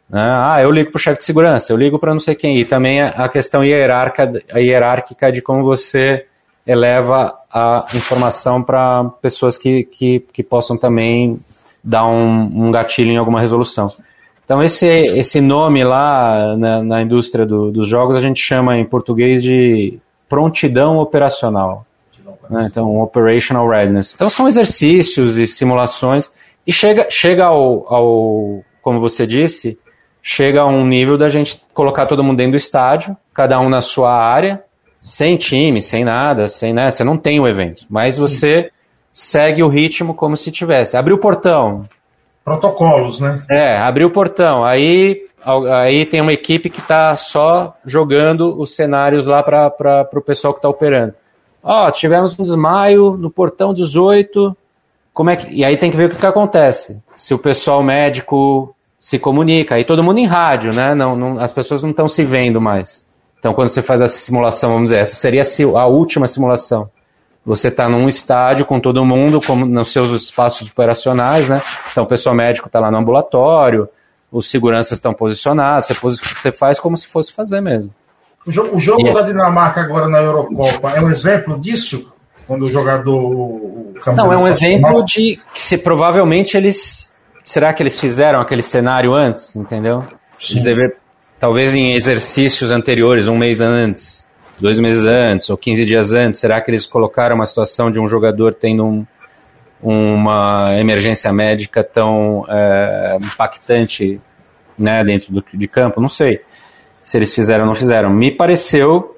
Né? 0.09 0.21
Ah, 0.21 0.61
eu 0.61 0.71
ligo 0.71 0.91
para 0.91 0.99
o 0.99 1.01
chefe 1.01 1.19
de 1.19 1.25
segurança, 1.25 1.73
eu 1.73 1.77
ligo 1.77 1.99
para 1.99 2.13
não 2.13 2.21
sei 2.21 2.35
quem. 2.35 2.59
E 2.59 2.65
também 2.65 3.01
a 3.01 3.29
questão 3.29 3.65
hierárquica, 3.65 4.43
a 4.53 4.59
hierárquica 4.59 5.31
de 5.31 5.41
como 5.41 5.63
você 5.63 6.27
eleva 6.67 7.39
a 7.51 7.87
informação 7.95 8.63
para 8.63 9.05
pessoas 9.23 9.57
que, 9.57 9.85
que, 9.85 10.21
que, 10.33 10.43
possam 10.43 10.77
também 10.77 11.41
dar 11.83 12.07
um, 12.07 12.67
um, 12.67 12.71
gatilho 12.71 13.11
em 13.11 13.17
alguma 13.17 13.41
resolução. 13.41 13.87
Então 14.45 14.63
esse, 14.63 14.87
esse 14.87 15.41
nome 15.41 15.83
lá 15.83 16.57
na, 16.57 16.83
na 16.83 17.03
indústria 17.03 17.47
do, 17.47 17.71
dos 17.71 17.89
jogos 17.89 18.17
a 18.17 18.21
gente 18.21 18.41
chama 18.41 18.77
em 18.77 18.85
português 18.85 19.43
de 19.43 19.99
prontidão 20.29 20.99
operacional. 20.99 21.87
Né? 22.51 22.67
Então, 22.69 23.01
operational 23.01 23.69
readiness. 23.69 24.13
Então, 24.15 24.29
são 24.29 24.49
exercícios 24.49 25.39
e 25.39 25.47
simulações. 25.47 26.31
E 26.67 26.73
chega, 26.73 27.09
chega 27.09 27.47
ao, 27.47 27.93
ao, 27.93 28.63
como 28.83 29.01
você 29.01 29.27
disse, 29.27 29.79
chega 30.23 30.63
a 30.63 30.67
um 30.67 30.87
nível 30.87 31.17
da 31.17 31.29
gente 31.29 31.63
colocar 31.73 32.07
todo 32.07 32.23
mundo 32.23 32.37
dentro 32.37 32.53
do 32.53 32.57
estádio, 32.57 33.17
cada 33.33 33.59
um 33.61 33.69
na 33.69 33.81
sua 33.81 34.13
área, 34.13 34.63
sem 35.01 35.37
time, 35.37 35.81
sem 35.81 36.05
nada, 36.05 36.47
sem 36.47 36.75
né, 36.75 36.91
você 36.91 37.03
não 37.03 37.17
tem 37.17 37.41
o 37.41 37.49
evento, 37.49 37.87
mas 37.89 38.17
Sim. 38.17 38.21
você 38.21 38.71
segue 39.13 39.63
o 39.63 39.69
ritmo 39.69 40.15
como 40.15 40.37
se 40.37 40.51
tivesse. 40.51 40.97
Abriu 40.97 41.17
o 41.17 41.21
portão. 41.21 41.85
Protocolos, 42.45 43.21
né? 43.21 43.43
É, 43.51 43.77
abriu 43.77 44.09
o 44.09 44.13
portão. 44.13 44.65
Aí, 44.65 45.27
aí 45.73 46.07
tem 46.07 46.21
uma 46.21 46.33
equipe 46.33 46.71
que 46.71 46.81
está 46.81 47.17
só 47.17 47.77
jogando 47.85 48.61
os 48.61 48.75
cenários 48.75 49.27
lá 49.27 49.43
para 49.43 50.09
o 50.13 50.21
pessoal 50.21 50.53
que 50.53 50.59
está 50.59 50.69
operando. 50.69 51.15
Ó, 51.63 51.91
tivemos 51.91 52.39
um 52.39 52.43
desmaio 52.43 53.17
no 53.17 53.31
portão 53.31 53.75
18. 53.75 54.57
Como 55.13 55.31
é 55.31 55.37
que... 55.37 55.53
E 55.53 55.65
aí 55.65 55.77
tem 55.77 55.91
que 55.91 55.97
ver 55.97 56.07
o 56.07 56.11
que, 56.11 56.17
que 56.17 56.27
acontece. 56.27 57.03
Se 57.17 57.35
o 57.35 57.39
pessoal 57.39 57.83
médico 57.83 58.75
se 58.99 59.19
comunica, 59.19 59.75
aí 59.75 59.85
todo 59.85 60.03
mundo 60.03 60.19
em 60.19 60.27
rádio, 60.27 60.75
né? 60.75 60.95
Não, 60.95 61.17
não 61.17 61.41
as 61.41 61.53
pessoas 61.53 61.83
não 61.83 61.91
estão 61.91 62.07
se 62.07 62.23
vendo 62.23 62.61
mais. 62.61 63.07
Então, 63.39 63.55
quando 63.55 63.69
você 63.69 63.81
faz 63.81 64.03
essa 64.03 64.19
simulação, 64.19 64.73
vamos 64.73 64.91
dizer, 64.91 65.01
essa 65.01 65.17
seria 65.17 65.43
a 65.77 65.87
última 65.87 66.29
simulação. 66.29 66.91
Você 67.45 67.69
está 67.69 67.89
num 67.89 68.07
estádio 68.07 68.67
com 68.67 68.79
todo 68.79 69.03
mundo, 69.03 69.41
como 69.41 69.65
nos 69.65 69.91
seus 69.91 70.11
espaços 70.11 70.71
operacionais, 70.71 71.49
né? 71.49 71.63
Então, 71.91 72.05
o 72.05 72.07
pessoal 72.07 72.35
médico 72.35 72.67
está 72.67 72.79
lá 72.79 72.91
no 72.91 72.99
ambulatório, 72.99 73.89
os 74.31 74.51
seguranças 74.51 74.93
estão 74.93 75.15
posicionados, 75.15 75.89
você, 75.89 76.23
você 76.23 76.53
faz 76.53 76.79
como 76.79 76.97
se 76.99 77.07
fosse 77.07 77.33
fazer 77.33 77.63
mesmo. 77.63 77.93
O 78.51 78.53
jogo, 78.53 78.77
o 78.77 78.81
jogo 78.81 79.15
da 79.15 79.23
Dinamarca 79.23 79.81
agora 79.81 80.09
na 80.09 80.19
Eurocopa 80.19 80.91
é 80.91 81.01
um 81.01 81.09
exemplo 81.09 81.57
disso? 81.57 82.13
Quando 82.49 82.67
o 82.67 82.71
jogador. 82.71 83.95
Não, 84.17 84.33
é 84.33 84.37
um 84.37 84.49
exemplo 84.49 85.05
de 85.05 85.41
que 85.55 85.63
se 85.63 85.79
provavelmente 85.79 86.57
eles. 86.57 87.13
Será 87.45 87.73
que 87.73 87.81
eles 87.81 88.01
fizeram 88.01 88.41
aquele 88.41 88.63
cenário 88.63 89.15
antes? 89.15 89.55
Entendeu? 89.55 90.03
Eles 90.51 90.95
talvez 91.39 91.77
em 91.77 91.93
exercícios 91.95 92.73
anteriores, 92.73 93.29
um 93.29 93.37
mês 93.37 93.61
antes, 93.61 94.27
dois 94.61 94.81
meses 94.81 95.05
antes, 95.07 95.49
ou 95.49 95.57
15 95.57 95.87
dias 95.87 96.13
antes, 96.13 96.41
será 96.41 96.61
que 96.61 96.73
eles 96.73 96.87
colocaram 96.87 97.37
uma 97.37 97.47
situação 97.47 97.89
de 97.89 98.01
um 98.01 98.09
jogador 98.09 98.53
tendo 98.53 98.85
um, 98.85 99.07
uma 99.81 100.77
emergência 100.77 101.33
médica 101.33 101.85
tão 101.85 102.45
é, 102.49 103.17
impactante 103.23 104.21
né, 104.77 105.05
dentro 105.05 105.33
do, 105.33 105.45
de 105.55 105.69
campo? 105.69 106.01
Não 106.01 106.09
sei 106.09 106.41
se 107.11 107.19
eles 107.19 107.35
fizeram 107.35 107.65
ou 107.65 107.67
não 107.67 107.75
fizeram. 107.75 108.09
Me 108.09 108.31
pareceu, 108.31 109.17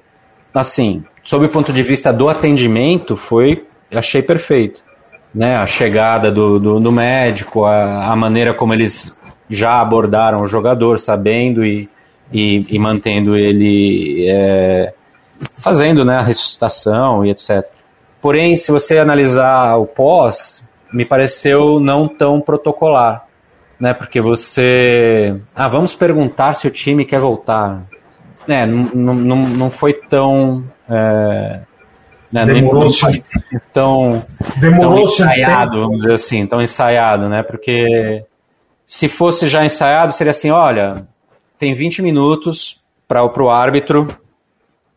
assim, 0.51 1.03
sob 1.23 1.45
o 1.45 1.49
ponto 1.49 1.71
de 1.71 1.83
vista 1.83 2.11
do 2.11 2.27
atendimento, 2.27 3.15
foi, 3.15 3.67
achei 3.93 4.23
perfeito. 4.23 4.81
Né? 5.33 5.55
A 5.55 5.67
chegada 5.67 6.31
do, 6.31 6.59
do, 6.59 6.79
do 6.79 6.91
médico, 6.91 7.65
a, 7.65 8.11
a, 8.11 8.15
maneira 8.15 8.51
como 8.51 8.73
eles 8.73 9.15
já 9.47 9.79
abordaram 9.79 10.41
o 10.41 10.47
jogador, 10.47 10.97
sabendo 10.97 11.63
e, 11.63 11.87
e, 12.31 12.65
e 12.67 12.79
mantendo 12.79 13.35
ele 13.35 14.25
é, 14.27 14.91
fazendo 15.57 16.03
né, 16.03 16.17
a 16.17 16.23
ressuscitação 16.23 17.23
e 17.23 17.29
etc. 17.29 17.63
Porém, 18.19 18.57
se 18.57 18.71
você 18.71 18.97
analisar 18.97 19.75
o 19.75 19.85
pós, 19.85 20.67
me 20.91 21.05
pareceu 21.05 21.79
não 21.79 22.07
tão 22.07 22.41
protocolar, 22.41 23.27
né? 23.83 23.93
Porque 23.93 24.21
você, 24.21 25.35
ah, 25.53 25.67
vamos 25.67 25.93
perguntar 25.93 26.53
se 26.53 26.65
o 26.65 26.71
time 26.71 27.03
quer 27.03 27.19
voltar. 27.19 27.83
É, 28.47 28.65
não, 28.65 29.13
não, 29.13 29.35
não 29.35 29.69
foi 29.69 29.91
tão 29.93 30.63
é, 30.89 31.59
né, 32.31 32.45
Demorou-se 32.45 33.23
tão, 33.73 34.25
Demorou 34.55 34.93
tão 34.93 35.03
ensaiado, 35.03 35.81
vamos 35.81 35.97
dizer 35.97 36.13
assim, 36.13 36.47
tão 36.47 36.61
ensaiado, 36.61 37.27
né? 37.27 37.43
Porque 37.43 38.25
se 38.85 39.09
fosse 39.09 39.47
já 39.47 39.65
ensaiado, 39.65 40.13
seria 40.13 40.31
assim, 40.31 40.49
olha, 40.49 41.05
tem 41.59 41.73
20 41.73 42.01
minutos 42.01 42.81
para 43.05 43.25
o 43.25 43.49
árbitro 43.49 44.07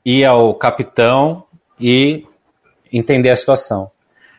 ir 0.04 0.24
ao 0.24 0.54
capitão 0.54 1.42
e 1.78 2.24
entender 2.92 3.30
a 3.30 3.36
situação. 3.36 3.90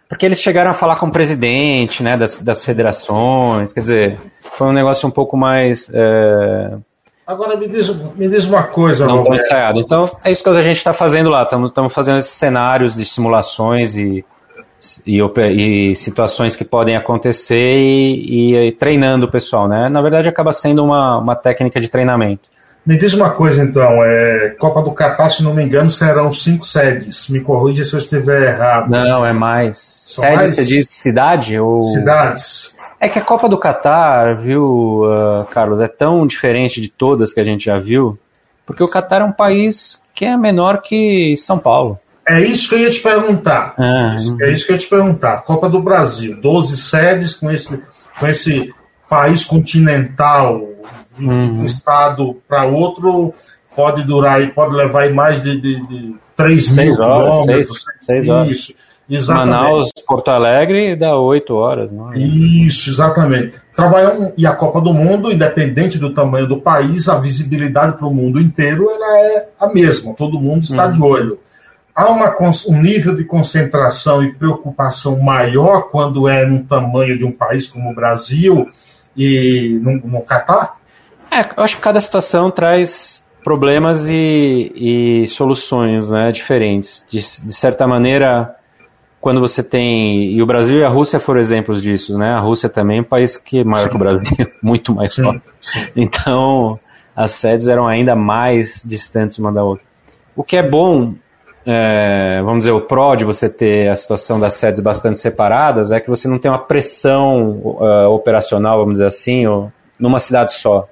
Porque 0.08 0.26
eles 0.26 0.40
chegaram 0.40 0.72
a 0.72 0.74
falar 0.74 0.96
com 0.96 1.08
o 1.08 1.12
presidente 1.12 2.02
né, 2.02 2.16
das, 2.16 2.38
das 2.38 2.64
federações, 2.64 3.74
quer 3.74 3.82
dizer, 3.82 4.20
foi 4.40 4.68
um 4.68 4.74
negócio 4.74 5.08
um 5.08 5.12
pouco 5.12 5.36
mais. 5.36 5.90
É... 5.94 6.78
Agora 7.26 7.58
me 7.58 7.68
diz, 7.68 7.90
me 8.16 8.28
diz 8.30 8.46
uma 8.46 8.64
coisa, 8.64 9.06
Não 9.06 9.26
tão 9.26 9.36
ensaiado. 9.36 9.80
Então, 9.80 10.10
é 10.24 10.32
isso 10.32 10.42
que 10.42 10.50
a 10.50 10.62
gente 10.62 10.78
está 10.78 10.94
fazendo 10.94 11.30
lá. 11.30 11.44
Estamos 11.44 11.94
fazendo 11.94 12.20
esses 12.20 12.32
cenários 12.32 12.96
de 12.96 13.04
simulações 13.04 13.98
e, 13.98 14.24
e, 15.06 15.22
e 15.22 15.96
situações 15.96 16.56
que 16.56 16.64
podem 16.64 16.96
acontecer 16.96 17.78
e, 17.78 18.56
e, 18.56 18.72
treinando 18.72 19.26
o 19.26 19.30
pessoal, 19.30 19.68
né? 19.68 19.90
Na 19.90 20.02
verdade, 20.02 20.30
acaba 20.30 20.54
sendo 20.54 20.86
uma, 20.86 21.18
uma 21.18 21.36
técnica 21.36 21.82
de 21.82 21.90
treinamento. 21.90 22.50
Me 22.88 22.98
diz 22.98 23.14
uma 23.14 23.32
coisa 23.32 23.62
então, 23.62 24.02
é, 24.02 24.56
Copa 24.58 24.82
do 24.82 24.94
Catar, 24.94 25.28
se 25.28 25.44
não 25.44 25.54
me 25.54 25.62
engano, 25.62 25.90
serão 25.90 26.32
cinco 26.32 26.66
sedes. 26.66 27.28
Me 27.28 27.42
corrija 27.42 27.84
se 27.84 27.94
eu 27.94 28.00
estiver 28.00 28.44
errado. 28.44 28.90
Não, 28.90 29.26
é 29.26 29.34
mais. 29.34 29.78
São 29.78 30.24
Sede, 30.24 30.36
mais? 30.38 30.56
você 30.56 30.64
diz 30.64 30.90
cidade? 30.92 31.60
Ou... 31.60 31.82
Cidades. 31.82 32.78
É 32.98 33.10
que 33.10 33.20
a 33.20 33.22
Copa 33.22 33.50
do 33.50 33.58
Catar, 33.58 34.38
viu, 34.38 35.02
uh, 35.04 35.46
Carlos, 35.52 35.82
é 35.82 35.88
tão 35.90 36.26
diferente 36.26 36.80
de 36.80 36.88
todas 36.88 37.34
que 37.34 37.42
a 37.42 37.44
gente 37.44 37.66
já 37.66 37.78
viu, 37.78 38.18
porque 38.66 38.82
o 38.82 38.88
Catar 38.88 39.20
é 39.20 39.26
um 39.26 39.34
país 39.34 40.02
que 40.16 40.24
é 40.24 40.38
menor 40.38 40.82
que 40.82 41.36
São 41.36 41.60
Paulo. 41.60 42.00
É 42.26 42.40
isso 42.40 42.70
que 42.70 42.76
eu 42.76 42.80
ia 42.80 42.90
te 42.90 43.02
perguntar. 43.02 43.76
Ah, 43.78 44.16
é 44.40 44.50
isso 44.50 44.66
que 44.66 44.72
eu 44.72 44.76
ia 44.76 44.82
te 44.82 44.88
perguntar. 44.88 45.42
Copa 45.42 45.68
do 45.68 45.82
Brasil, 45.82 46.40
12 46.42 46.78
sedes 46.78 47.34
com 47.34 47.52
esse, 47.52 47.84
com 48.18 48.28
esse 48.28 48.74
país 49.10 49.44
continental 49.44 50.62
uhum. 51.20 51.62
um 51.62 51.66
estado 51.66 52.38
para 52.48 52.66
outro 52.66 53.34
pode 53.76 54.04
durar 54.04 54.42
e 54.42 54.48
pode 54.48 54.74
levar 54.74 55.04
aí 55.04 55.14
mais 55.14 55.44
de, 55.44 55.60
de, 55.60 55.88
de 55.88 56.16
3 56.36 56.66
seis 56.66 56.78
mil 56.78 57.00
horas, 57.00 57.26
quilômetros. 57.26 57.68
Seis, 57.68 57.86
seis 58.02 58.28
horas. 58.28 58.52
Isso. 58.52 58.74
Exatamente. 59.10 59.50
Manaus, 59.50 59.92
Porto 60.06 60.30
Alegre 60.30 60.96
dá 60.96 61.18
8 61.18 61.56
horas. 61.56 61.92
Não 61.92 62.12
é? 62.12 62.20
Isso, 62.20 62.90
exatamente. 62.90 63.54
Trabalham, 63.74 64.34
e 64.36 64.46
a 64.46 64.54
Copa 64.54 64.82
do 64.82 64.94
Mundo, 64.94 65.32
independente 65.32 65.98
do 65.98 66.14
tamanho 66.14 66.46
do 66.46 66.60
país, 66.60 67.08
a 67.08 67.18
visibilidade 67.18 67.98
para 67.98 68.08
o 68.08 68.14
mundo 68.14 68.42
inteiro 68.42 68.90
ela 68.90 69.20
é 69.20 69.50
a 69.60 69.68
mesma, 69.68 70.14
todo 70.14 70.40
mundo 70.40 70.64
está 70.64 70.88
uhum. 70.88 70.92
de 70.92 71.02
olho. 71.02 71.40
Há 71.96 72.10
uma, 72.12 72.36
um 72.68 72.82
nível 72.82 73.16
de 73.16 73.24
concentração 73.24 74.24
e 74.24 74.34
preocupação 74.34 75.20
maior 75.20 75.90
quando 75.90 76.28
é 76.28 76.46
no 76.46 76.64
tamanho 76.64 77.18
de 77.18 77.26
um 77.26 77.32
país 77.32 77.66
como 77.66 77.90
o 77.90 77.96
Brasil 77.96 78.68
e 79.16 79.80
no, 79.82 79.94
no 80.08 80.22
Catar? 80.22 80.77
É, 81.38 81.52
eu 81.56 81.64
acho 81.64 81.76
que 81.76 81.82
cada 81.82 82.02
situação 82.02 82.50
traz 82.50 83.24
problemas 83.44 84.10
e, 84.10 84.72
e 84.76 85.28
soluções 85.28 86.10
né, 86.10 86.32
diferentes. 86.32 87.06
De, 87.08 87.20
de, 87.20 87.54
certa 87.54 87.86
maneira, 87.86 88.56
quando 89.22 89.40
você 89.40 89.62
tem. 89.62 90.32
E 90.32 90.42
o 90.42 90.48
Brasil 90.48 90.80
e 90.80 90.84
a 90.84 90.90
Rússia 90.90 91.20
foram 91.20 91.40
exemplos 91.40 91.82
disso, 91.82 92.18
né? 92.18 92.32
A 92.32 92.40
Rússia 92.40 92.68
também 92.68 92.98
é 92.98 93.02
um 93.02 93.04
país 93.04 93.38
que 93.38 93.60
é 93.60 93.64
maior 93.64 93.84
sim. 93.84 93.90
que 93.90 93.96
o 93.96 94.00
Brasil, 94.00 94.38
muito 94.64 94.96
mais 94.96 95.14
sim, 95.14 95.24
forte. 95.24 95.42
Sim. 95.62 95.88
Então, 95.96 96.80
as 97.16 97.32
sedes 97.32 97.68
eram 97.68 97.88
ainda 97.88 98.16
mais 98.16 98.82
distantes 98.84 99.38
uma 99.38 99.52
da 99.52 99.64
outra. 99.64 99.86
O 100.36 100.44
que 100.44 100.58
é 100.58 100.68
bom, 100.68 101.14
é, 101.66 102.42
vamos 102.42 102.60
dizer, 102.60 102.72
o 102.72 102.82
pró 102.82 103.14
de 103.14 103.24
você 103.24 103.48
ter 103.48 103.90
a 103.90 103.96
situação 103.96 104.40
das 104.40 104.56
sedes 104.56 104.80
bastante 104.80 105.20
separadas 105.20 105.92
é 105.92 106.00
que 106.00 106.10
você 106.10 106.28
não 106.28 106.40
tem 106.40 106.50
uma 106.50 106.60
pressão 106.60 107.62
uh, 107.64 108.10
operacional, 108.10 108.80
vamos 108.80 108.94
dizer 108.94 109.08
assim, 109.08 109.46
ou, 109.46 109.72
numa 110.00 110.20
cidade 110.20 110.54
só 110.54 110.88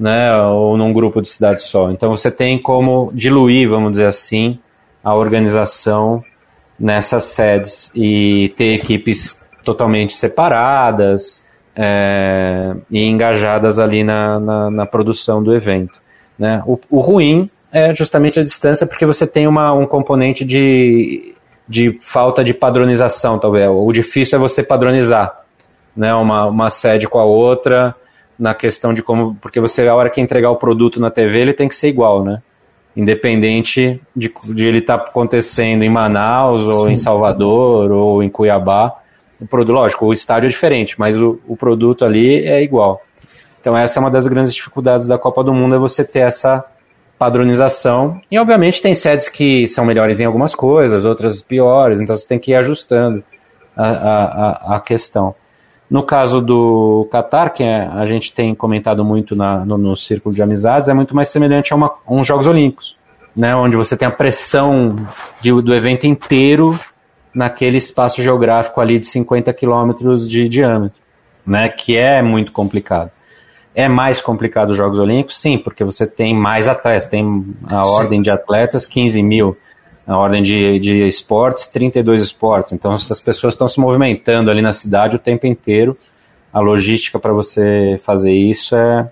né, 0.00 0.34
ou 0.34 0.78
num 0.78 0.94
grupo 0.94 1.20
de 1.20 1.28
cidades 1.28 1.64
só. 1.64 1.90
Então 1.90 2.16
você 2.16 2.30
tem 2.30 2.58
como 2.58 3.12
diluir, 3.12 3.68
vamos 3.68 3.92
dizer 3.92 4.06
assim, 4.06 4.58
a 5.04 5.14
organização 5.14 6.24
nessas 6.78 7.24
sedes 7.24 7.92
e 7.94 8.48
ter 8.56 8.72
equipes 8.72 9.38
totalmente 9.62 10.14
separadas 10.14 11.44
é, 11.76 12.74
e 12.90 13.04
engajadas 13.04 13.78
ali 13.78 14.02
na, 14.02 14.40
na, 14.40 14.70
na, 14.70 14.86
produção 14.86 15.42
do 15.42 15.54
evento. 15.54 16.00
Né? 16.38 16.62
O, 16.66 16.80
o, 16.88 17.00
ruim 17.00 17.50
é 17.70 17.94
justamente 17.94 18.40
a 18.40 18.42
distância, 18.42 18.86
porque 18.86 19.04
você 19.04 19.26
tem 19.26 19.46
uma, 19.46 19.74
um 19.74 19.86
componente 19.86 20.46
de, 20.46 21.34
de 21.68 21.98
falta 22.00 22.42
de 22.42 22.54
padronização, 22.54 23.38
talvez. 23.38 23.68
O 23.68 23.92
difícil 23.92 24.38
é 24.38 24.40
você 24.40 24.62
padronizar 24.62 25.42
né? 25.94 26.14
uma, 26.14 26.46
uma 26.46 26.70
sede 26.70 27.06
com 27.06 27.18
a 27.18 27.24
outra 27.24 27.94
na 28.40 28.54
questão 28.54 28.94
de 28.94 29.02
como. 29.02 29.36
Porque 29.40 29.60
você, 29.60 29.86
a 29.86 29.94
hora 29.94 30.08
que 30.08 30.20
entregar 30.20 30.50
o 30.50 30.56
produto 30.56 30.98
na 30.98 31.10
TV, 31.10 31.38
ele 31.38 31.52
tem 31.52 31.68
que 31.68 31.74
ser 31.76 31.88
igual, 31.88 32.24
né? 32.24 32.42
Independente 32.96 34.00
de, 34.16 34.32
de 34.48 34.66
ele 34.66 34.78
estar 34.78 34.98
tá 34.98 35.04
acontecendo 35.06 35.84
em 35.84 35.90
Manaus, 35.90 36.62
ou 36.62 36.86
Sim. 36.86 36.92
em 36.92 36.96
Salvador, 36.96 37.92
ou 37.92 38.22
em 38.22 38.30
Cuiabá. 38.30 38.96
O 39.38 39.46
produto, 39.46 39.74
lógico, 39.74 40.06
o 40.06 40.12
estádio 40.12 40.46
é 40.46 40.50
diferente, 40.50 40.98
mas 40.98 41.20
o, 41.20 41.38
o 41.46 41.56
produto 41.56 42.04
ali 42.04 42.44
é 42.46 42.62
igual. 42.62 43.02
Então 43.60 43.76
essa 43.76 43.98
é 43.98 44.00
uma 44.00 44.10
das 44.10 44.26
grandes 44.26 44.54
dificuldades 44.54 45.06
da 45.06 45.18
Copa 45.18 45.44
do 45.44 45.52
Mundo, 45.52 45.74
é 45.74 45.78
você 45.78 46.02
ter 46.02 46.20
essa 46.20 46.64
padronização. 47.18 48.20
E 48.30 48.38
obviamente 48.38 48.80
tem 48.80 48.94
sedes 48.94 49.28
que 49.28 49.68
são 49.68 49.84
melhores 49.84 50.20
em 50.20 50.24
algumas 50.24 50.54
coisas, 50.54 51.04
outras 51.04 51.42
piores, 51.42 52.00
então 52.00 52.16
você 52.16 52.26
tem 52.26 52.38
que 52.38 52.52
ir 52.52 52.54
ajustando 52.54 53.22
a, 53.76 53.86
a, 53.86 54.76
a 54.76 54.80
questão. 54.80 55.34
No 55.90 56.04
caso 56.04 56.40
do 56.40 57.08
Qatar, 57.10 57.52
que 57.52 57.64
é, 57.64 57.88
a 57.88 58.06
gente 58.06 58.32
tem 58.32 58.54
comentado 58.54 59.04
muito 59.04 59.34
na, 59.34 59.64
no, 59.64 59.76
no, 59.76 59.96
círculo 59.96 60.32
de 60.32 60.40
amizades, 60.40 60.88
é 60.88 60.94
muito 60.94 61.16
mais 61.16 61.28
semelhante 61.28 61.72
a, 61.72 61.76
uma, 61.76 61.88
a 61.88 62.14
uns 62.14 62.24
Jogos 62.24 62.46
Olímpicos, 62.46 62.96
né, 63.34 63.56
onde 63.56 63.76
você 63.76 63.96
tem 63.96 64.06
a 64.06 64.10
pressão 64.10 64.94
de, 65.40 65.50
do 65.60 65.74
evento 65.74 66.06
inteiro 66.06 66.78
naquele 67.34 67.76
espaço 67.76 68.22
geográfico 68.22 68.80
ali 68.80 69.00
de 69.00 69.06
50 69.06 69.52
quilômetros 69.52 70.30
de 70.30 70.48
diâmetro, 70.48 71.00
né, 71.44 71.68
que 71.68 71.96
é 71.96 72.22
muito 72.22 72.52
complicado. 72.52 73.10
É 73.74 73.88
mais 73.88 74.20
complicado 74.20 74.70
os 74.70 74.76
Jogos 74.76 74.98
Olímpicos? 74.98 75.40
Sim, 75.40 75.58
porque 75.58 75.82
você 75.82 76.06
tem 76.06 76.32
mais 76.34 76.68
atletas, 76.68 77.06
tem 77.06 77.44
a 77.68 77.82
Sim. 77.82 77.90
ordem 77.90 78.22
de 78.22 78.30
atletas 78.30 78.86
15 78.86 79.22
mil 79.24 79.56
na 80.06 80.18
ordem 80.18 80.42
de, 80.42 80.78
de 80.78 81.06
esportes, 81.06 81.66
32 81.66 82.22
esportes. 82.22 82.72
Então, 82.72 82.92
essas 82.92 83.20
pessoas 83.20 83.54
estão 83.54 83.68
se 83.68 83.78
movimentando 83.78 84.50
ali 84.50 84.62
na 84.62 84.72
cidade 84.72 85.16
o 85.16 85.18
tempo 85.18 85.46
inteiro. 85.46 85.96
A 86.52 86.58
logística 86.60 87.18
para 87.18 87.32
você 87.32 88.00
fazer 88.04 88.32
isso 88.32 88.74
é, 88.74 89.08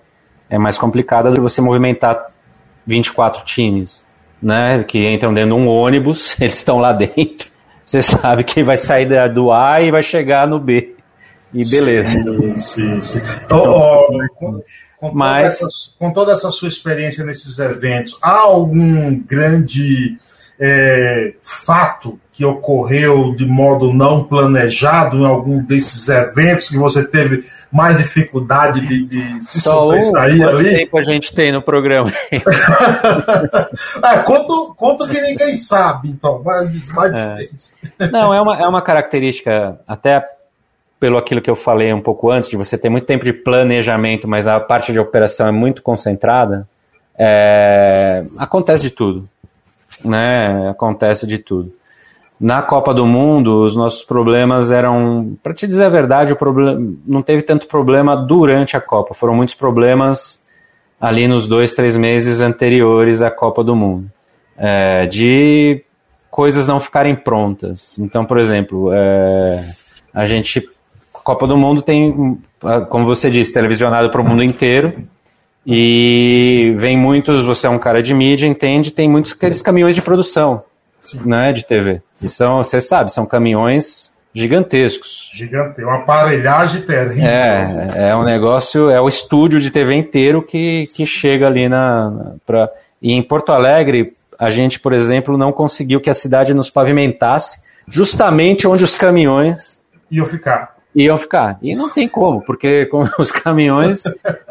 é 0.49 0.57
mais 0.57 0.77
complicada 0.77 1.29
do 1.29 1.35
que 1.35 1.41
você 1.41 1.61
movimentar 1.61 2.31
24 2.85 3.45
times, 3.45 4.05
né? 4.41 4.83
Que 4.83 5.07
entram 5.07 5.33
dentro 5.33 5.55
de 5.55 5.61
um 5.61 5.67
ônibus, 5.67 6.35
eles 6.41 6.55
estão 6.55 6.79
lá 6.79 6.91
dentro. 6.91 7.49
Você 7.85 8.01
sabe 8.01 8.43
que 8.43 8.61
vai 8.61 8.77
sair 8.77 9.07
do 9.33 9.51
A 9.51 9.81
e 9.81 9.89
vai 9.89 10.03
chegar 10.03 10.47
no 10.47 10.59
B. 10.59 10.95
E 11.53 11.67
beleza. 11.67 12.09
Sim, 12.09 12.57
sim. 12.57 13.01
sim. 13.01 13.21
Então, 13.45 13.63
oh, 13.63 14.05
oh, 14.41 14.61
com, 14.99 15.11
Mas... 15.13 15.57
toda 15.57 15.67
essa, 15.67 15.91
com 15.97 16.13
toda 16.13 16.31
essa 16.33 16.51
sua 16.51 16.67
experiência 16.67 17.23
nesses 17.23 17.57
eventos, 17.57 18.17
há 18.21 18.37
algum 18.41 19.17
grande 19.19 20.17
é, 20.59 21.33
fato 21.41 22.19
que 22.33 22.43
ocorreu 22.43 23.33
de 23.33 23.45
modo 23.45 23.93
não 23.93 24.23
planejado 24.23 25.17
em 25.17 25.25
algum 25.25 25.63
desses 25.63 26.09
eventos 26.09 26.67
que 26.67 26.77
você 26.77 27.07
teve 27.07 27.45
mais 27.71 27.97
dificuldade 27.97 28.81
de, 28.81 29.05
de 29.05 29.43
se 29.43 29.61
Só 29.61 29.73
sobressair 29.73 30.41
um, 30.41 30.47
ali? 30.47 30.75
tempo 30.75 30.97
a 30.97 31.03
gente 31.03 31.33
tem 31.33 31.51
no 31.51 31.61
programa? 31.61 32.11
é, 32.31 34.17
conto, 34.25 34.73
conto 34.75 35.07
que 35.07 35.21
ninguém 35.21 35.55
sabe, 35.55 36.09
então, 36.09 36.41
mas 36.43 36.91
mais 36.91 37.13
é. 37.13 37.37
Não, 38.11 38.33
é 38.33 38.41
uma, 38.41 38.61
é 38.61 38.67
uma 38.67 38.81
característica, 38.81 39.79
até 39.87 40.25
pelo 40.99 41.17
aquilo 41.17 41.41
que 41.41 41.49
eu 41.49 41.55
falei 41.55 41.93
um 41.93 42.01
pouco 42.01 42.29
antes, 42.29 42.49
de 42.49 42.57
você 42.57 42.77
ter 42.77 42.89
muito 42.89 43.05
tempo 43.05 43.23
de 43.23 43.31
planejamento, 43.31 44.27
mas 44.27 44.47
a 44.47 44.59
parte 44.59 44.91
de 44.91 44.99
operação 44.99 45.47
é 45.47 45.51
muito 45.51 45.81
concentrada, 45.81 46.67
é, 47.17 48.25
acontece 48.37 48.83
de 48.83 48.91
tudo 48.91 49.29
né? 50.03 50.69
Acontece 50.69 51.25
de 51.27 51.37
tudo. 51.37 51.73
na 52.39 52.61
Copa 52.61 52.93
do 52.93 53.05
Mundo, 53.05 53.63
os 53.63 53.75
nossos 53.75 54.01
problemas 54.03 54.71
eram, 54.71 55.37
para 55.43 55.53
te 55.53 55.67
dizer 55.67 55.83
a 55.85 55.89
verdade, 55.89 56.31
o 56.31 56.37
problema 56.37 56.79
não 57.05 57.21
teve 57.21 57.41
tanto 57.41 57.67
problema 57.67 58.15
durante 58.15 58.77
a 58.77 58.81
Copa, 58.81 59.13
foram 59.13 59.35
muitos 59.35 59.55
problemas 59.55 60.41
ali 61.01 61.27
nos 61.27 61.47
dois, 61.47 61.73
três 61.73 61.97
meses 61.97 62.39
anteriores 62.39 63.21
à 63.21 63.29
Copa 63.29 63.63
do 63.63 63.75
Mundo, 63.75 64.09
é, 64.57 65.05
de 65.05 65.83
coisas 66.31 66.67
não 66.67 66.79
ficarem 66.79 67.15
prontas. 67.15 67.99
Então, 67.99 68.25
por 68.25 68.39
exemplo, 68.39 68.89
é, 68.93 69.65
a 70.13 70.25
gente, 70.25 70.67
Copa 71.11 71.45
do 71.45 71.57
Mundo 71.57 71.81
tem, 71.81 72.37
como 72.89 73.05
você 73.05 73.29
disse, 73.29 73.53
televisionado 73.53 74.09
para 74.09 74.21
o 74.21 74.23
mundo 74.23 74.43
inteiro. 74.43 75.03
E 75.65 76.73
vem 76.77 76.97
muitos, 76.97 77.45
você 77.45 77.67
é 77.67 77.69
um 77.69 77.79
cara 77.79 78.01
de 78.01 78.13
mídia, 78.13 78.47
entende, 78.47 78.91
tem 78.91 79.09
muitos 79.09 79.33
aqueles 79.33 79.61
caminhões 79.61 79.95
de 79.95 80.01
produção 80.01 80.63
né, 81.25 81.51
de 81.51 81.65
TV. 81.65 82.01
E 82.21 82.27
são, 82.27 82.57
você 82.57 82.81
sabe, 82.81 83.11
são 83.11 83.25
caminhões 83.25 84.11
gigantescos. 84.33 85.29
Gigante, 85.33 85.81
uma 85.83 85.97
aparelhagem 85.97 86.81
terrível. 86.81 87.27
É, 87.27 88.09
é 88.09 88.15
um 88.15 88.23
negócio, 88.23 88.89
é 88.89 89.01
o 89.01 89.07
estúdio 89.07 89.59
de 89.59 89.71
TV 89.71 89.95
inteiro 89.95 90.41
que, 90.41 90.83
que 90.95 91.05
chega 91.05 91.47
ali 91.47 91.67
na, 91.67 92.09
na 92.09 92.35
pra, 92.45 92.69
e 93.01 93.13
em 93.13 93.23
Porto 93.23 93.51
Alegre, 93.51 94.13
a 94.37 94.49
gente, 94.49 94.79
por 94.79 94.93
exemplo, 94.93 95.37
não 95.37 95.51
conseguiu 95.51 95.99
que 95.99 96.09
a 96.09 96.13
cidade 96.13 96.53
nos 96.53 96.69
pavimentasse 96.69 97.61
justamente 97.87 98.67
onde 98.67 98.83
os 98.83 98.95
caminhões 98.95 99.81
iam 100.11 100.25
ficar 100.25 100.78
iam 101.03 101.17
ficar. 101.17 101.57
E 101.61 101.75
não 101.75 101.89
tem 101.89 102.07
como, 102.07 102.41
porque 102.41 102.85
com 102.87 103.03
os 103.17 103.31
caminhões, 103.31 104.03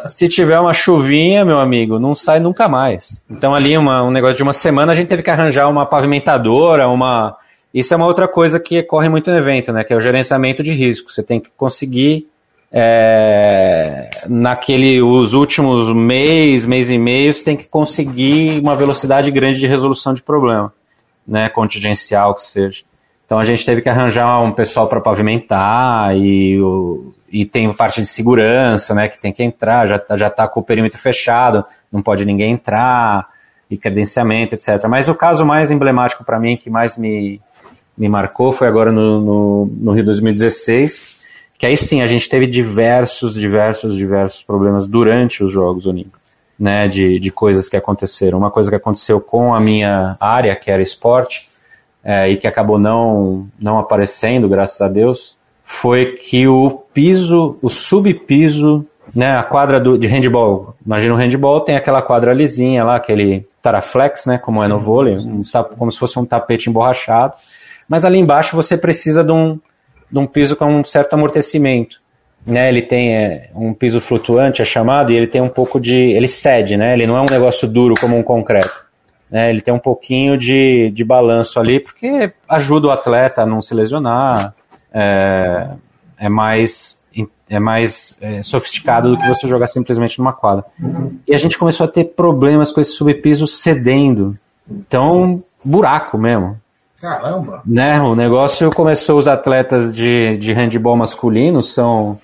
se 0.09 0.29
tiver 0.29 0.59
uma 0.59 0.73
chuvinha, 0.73 1.45
meu 1.45 1.59
amigo, 1.59 1.99
não 1.99 2.15
sai 2.15 2.41
nunca 2.41 2.69
mais. 2.69 3.21
Então 3.31 3.55
ali 3.55 3.77
uma, 3.77 4.03
um 4.03 4.11
negócio 4.11 4.37
de 4.37 4.43
uma 4.43 4.53
semana 4.53 4.93
a 4.93 4.95
gente 4.95 5.09
teve 5.09 5.23
que 5.23 5.31
arranjar 5.31 5.69
uma 5.69 5.87
pavimentadora, 5.87 6.89
uma. 6.89 7.37
Isso 7.73 7.93
é 7.93 7.97
uma 7.97 8.07
outra 8.07 8.27
coisa 8.27 8.59
que 8.59 8.81
ocorre 8.81 9.09
muito 9.09 9.31
no 9.31 9.37
evento, 9.37 9.73
né? 9.73 9.85
Que 9.85 9.93
é 9.93 9.97
o 9.97 10.01
gerenciamento 10.01 10.63
de 10.63 10.73
risco. 10.73 11.13
Você 11.13 11.23
tem 11.23 11.39
que 11.39 11.51
conseguir 11.55 12.27
é, 12.73 14.09
naquele 14.27 15.03
os 15.03 15.35
últimos 15.35 15.93
mês, 15.95 16.67
mês 16.67 16.91
e 16.91 16.99
meio, 16.99 17.33
você 17.33 17.45
tem 17.45 17.57
que 17.57 17.67
conseguir 17.67 18.61
uma 18.61 18.75
velocidade 18.75 19.31
grande 19.31 19.61
de 19.61 19.67
resolução 19.67 20.15
de 20.15 20.23
problema, 20.23 20.73
né? 21.27 21.49
Contingencial 21.51 22.35
que 22.35 22.43
seja. 22.43 22.83
Então 23.29 23.39
a 23.39 23.45
gente 23.45 23.63
teve 23.63 23.83
que 23.83 23.91
arranjar 23.91 24.41
um 24.41 24.53
pessoal 24.53 24.89
para 24.89 25.03
pavimentar 25.03 26.17
e, 26.17 26.59
o, 26.59 27.13
e 27.31 27.45
tem 27.45 27.71
parte 27.75 28.01
de 28.01 28.07
segurança, 28.07 28.95
né, 28.95 29.07
que 29.07 29.21
tem 29.21 29.35
que 29.35 29.43
entrar, 29.43 29.87
já, 29.87 30.03
já 30.17 30.31
tá 30.31 30.49
com 30.49 30.61
o 30.61 30.63
perímetro 30.63 30.99
fechado, 30.99 31.63
não 31.93 32.01
pode 32.01 32.25
ninguém 32.25 32.53
entrar, 32.53 33.29
e 33.71 33.77
credenciamento, 33.77 34.55
etc. 34.55 34.87
Mas 34.89 35.09
o 35.09 35.15
caso 35.15 35.45
mais 35.45 35.71
emblemático 35.71 36.25
para 36.25 36.41
mim, 36.41 36.57
que 36.57 36.71
mais 36.71 36.97
me, 36.97 37.39
me 37.97 38.09
marcou, 38.09 38.51
foi 38.51 38.67
agora 38.67 38.91
no, 38.91 39.21
no, 39.21 39.67
no 39.79 39.93
Rio 39.93 40.07
2016, 40.07 41.19
que 41.59 41.67
aí 41.67 41.77
sim 41.77 42.01
a 42.01 42.07
gente 42.07 42.29
teve 42.29 42.47
diversos, 42.47 43.35
diversos, 43.35 43.95
diversos 43.95 44.43
problemas 44.43 44.87
durante 44.87 45.45
os 45.45 45.51
Jogos 45.51 45.85
Olímpicos, 45.85 46.21
né, 46.59 46.89
de, 46.89 47.19
de 47.19 47.31
coisas 47.31 47.69
que 47.69 47.77
aconteceram. 47.77 48.39
Uma 48.39 48.51
coisa 48.51 48.71
que 48.71 48.77
aconteceu 48.77 49.21
com 49.21 49.55
a 49.55 49.61
minha 49.61 50.17
área, 50.19 50.57
que 50.57 50.71
era 50.71 50.83
esporte, 50.83 51.49
é, 52.05 52.29
e 52.29 52.37
que 52.37 52.47
acabou 52.47 52.79
não, 52.79 53.49
não 53.59 53.79
aparecendo, 53.79 54.49
graças 54.49 54.81
a 54.81 54.89
Deus, 54.89 55.37
foi 55.65 56.13
que 56.13 56.49
o 56.49 56.83
piso, 56.95 57.59
o 57.61 57.69
subpiso, 57.69 58.87
né, 59.15 59.37
a 59.37 59.43
quadra 59.43 59.79
do, 59.79 59.99
de 59.99 60.07
handball, 60.07 60.75
imagina 60.85 61.15
o 61.15 61.17
handball, 61.17 61.61
tem 61.61 61.77
aquela 61.77 62.01
quadra 62.01 62.33
lisinha 62.33 62.85
lá, 62.85 62.97
aquele 62.97 63.47
taraflex, 63.61 64.27
né, 64.27 64.39
como 64.39 64.61
sim, 64.61 64.65
é 64.65 64.69
no 64.69 64.81
vôlei, 64.81 65.17
um, 65.17 65.43
como 65.77 65.93
se 65.93 65.99
fosse 65.99 66.19
um 66.19 66.25
tapete 66.25 66.71
emborrachado, 66.71 67.35
mas 67.89 68.05
ali 68.05 68.19
embaixo 68.19 68.57
você 68.57 68.77
precisa 68.77 69.23
de 69.23 69.33
um, 69.33 69.59
de 70.11 70.19
um 70.19 70.27
piso 70.27 70.57
com 70.57 70.67
um 70.67 70.85
certo 70.85 71.15
amortecimento. 71.15 72.01
Né, 72.47 72.69
ele 72.69 72.81
tem 72.81 73.15
é, 73.15 73.51
um 73.55 73.75
piso 73.75 74.01
flutuante, 74.01 74.63
é 74.63 74.65
chamado, 74.65 75.13
e 75.13 75.17
ele 75.17 75.27
tem 75.27 75.43
um 75.43 75.49
pouco 75.49 75.79
de. 75.79 75.95
Ele 75.95 76.29
cede, 76.29 76.79
né? 76.79 76.95
Ele 76.95 77.07
não 77.07 77.17
é 77.17 77.21
um 77.21 77.27
negócio 77.31 77.69
duro 77.69 77.93
como 78.01 78.17
um 78.17 78.23
concreto. 78.23 78.88
Né, 79.31 79.51
ele 79.51 79.61
tem 79.61 79.75
um 79.75 79.79
pouquinho 79.79 80.39
de, 80.39 80.91
de 80.91 81.05
balanço 81.05 81.61
ali, 81.61 81.81
porque 81.81 82.33
ajuda 82.49 82.89
o 82.89 82.91
atleta 82.91 83.43
a 83.43 83.47
não 83.47 83.61
se 83.61 83.75
lesionar, 83.75 84.55
é, 84.93 85.69
é 86.17 86.29
mais, 86.29 87.05
é 87.49 87.59
mais 87.59 88.17
é, 88.21 88.43
sofisticado 88.43 89.11
do 89.11 89.19
que 89.19 89.29
você 89.29 89.47
jogar 89.47 89.67
simplesmente 89.67 90.19
numa 90.19 90.33
quadra. 90.33 90.65
E 91.27 91.35
a 91.35 91.39
gente 91.39 91.59
começou 91.59 91.85
a 91.85 91.89
ter 91.89 92.05
problemas 92.05 92.73
com 92.73 92.81
esse 92.81 92.93
subpiso 92.93 93.47
cedendo. 93.47 94.39
Então, 94.69 95.43
buraco 95.63 96.17
mesmo. 96.17 96.59
Caramba! 97.01 97.63
Né, 97.65 98.01
o 98.01 98.15
negócio 98.15 98.71
começou, 98.71 99.19
os 99.19 99.29
atletas 99.29 99.95
de, 99.95 100.37
de 100.39 100.53
handball 100.53 100.97
masculino 100.97 101.63
são 101.63 102.19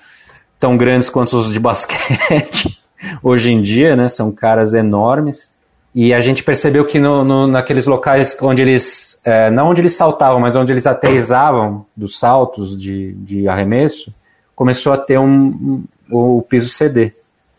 tão 0.58 0.76
grandes 0.76 1.10
quanto 1.10 1.36
os 1.36 1.52
de 1.52 1.60
basquete 1.60 2.80
hoje 3.22 3.52
em 3.52 3.60
dia, 3.60 3.94
né? 3.94 4.08
São 4.08 4.32
caras 4.32 4.74
enormes. 4.74 5.53
E 5.94 6.12
a 6.12 6.18
gente 6.18 6.42
percebeu 6.42 6.84
que 6.84 6.98
no, 6.98 7.24
no, 7.24 7.46
naqueles 7.46 7.86
locais 7.86 8.36
onde 8.42 8.60
eles, 8.60 9.20
é, 9.24 9.50
não 9.50 9.68
onde 9.68 9.80
eles 9.80 9.94
saltavam, 9.94 10.40
mas 10.40 10.56
onde 10.56 10.72
eles 10.72 10.86
aterrizavam 10.86 11.86
dos 11.96 12.18
saltos 12.18 12.80
de, 12.80 13.12
de 13.12 13.46
arremesso, 13.46 14.12
começou 14.56 14.92
a 14.92 14.98
ter 14.98 15.18
um, 15.18 15.26
um 15.30 15.84
o 16.10 16.42
piso 16.42 16.68
CD. 16.68 17.12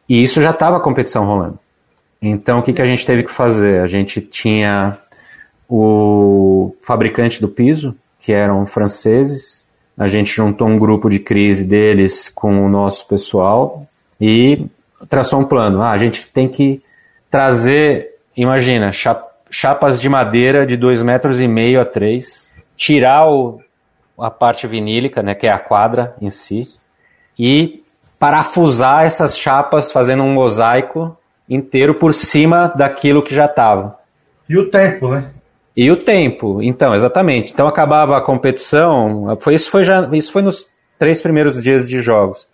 E 0.08 0.22
isso 0.22 0.42
já 0.42 0.52
estava 0.52 0.78
a 0.78 0.82
competição 0.82 1.26
rolando. 1.26 1.60
Então 2.22 2.60
o 2.60 2.64
que, 2.64 2.74
que 2.74 2.82
a 2.82 2.86
gente 2.86 3.06
teve 3.06 3.24
que 3.24 3.32
fazer? 3.32 3.82
A 3.82 3.88
gente 3.88 4.22
tinha 4.22 4.98
o 5.68 6.76
fabricante 6.82 7.42
do 7.42 7.48
piso, 7.48 7.96
que 8.20 8.32
eram 8.32 8.66
franceses, 8.66 9.66
a 9.98 10.08
gente 10.08 10.32
juntou 10.32 10.68
um 10.68 10.78
grupo 10.78 11.10
de 11.10 11.20
crise 11.20 11.64
deles 11.64 12.28
com 12.28 12.66
o 12.66 12.70
nosso 12.70 13.08
pessoal 13.08 13.88
e 14.20 14.66
traçou 15.10 15.40
um 15.40 15.46
plano. 15.46 15.82
Ah, 15.82 15.92
a 15.92 15.98
gente 15.98 16.28
tem 16.32 16.48
que 16.48 16.82
trazer 17.32 18.15
imagina, 18.36 18.92
chapas 19.50 20.00
de 20.00 20.10
madeira 20.10 20.66
de 20.66 20.78
2,5 20.78 21.04
metros 21.04 21.42
e 21.42 21.48
meio 21.48 21.80
a 21.80 21.86
3, 21.86 22.54
tirar 22.76 23.30
o, 23.30 23.62
a 24.18 24.30
parte 24.30 24.68
vinílica, 24.68 25.22
né, 25.24 25.34
que 25.36 25.48
é 25.48 25.52
a 25.52 25.60
quadra 25.60 26.16
em 26.22 26.30
si, 26.30 26.68
e 27.38 27.84
parafusar 28.20 29.06
essas 29.06 29.38
chapas 29.38 29.92
fazendo 29.92 30.24
um 30.24 30.34
mosaico 30.34 31.18
inteiro 31.50 31.96
por 31.96 32.14
cima 32.14 32.68
daquilo 32.76 33.22
que 33.24 33.36
já 33.36 33.46
estava. 33.46 33.98
E 34.48 34.58
o 34.58 34.70
tempo, 34.70 35.10
né? 35.10 35.32
E 35.76 35.92
o 35.92 35.98
tempo, 35.98 36.62
então, 36.62 36.96
exatamente. 36.96 37.52
Então 37.52 37.68
acabava 37.68 38.18
a 38.18 38.22
competição, 38.22 39.38
foi, 39.42 39.56
isso, 39.56 39.70
foi 39.70 39.84
já, 39.84 40.08
isso 40.14 40.32
foi 40.32 40.42
nos 40.42 40.68
três 40.98 41.22
primeiros 41.22 41.62
dias 41.62 41.88
de 41.88 42.00
jogos. 42.02 42.48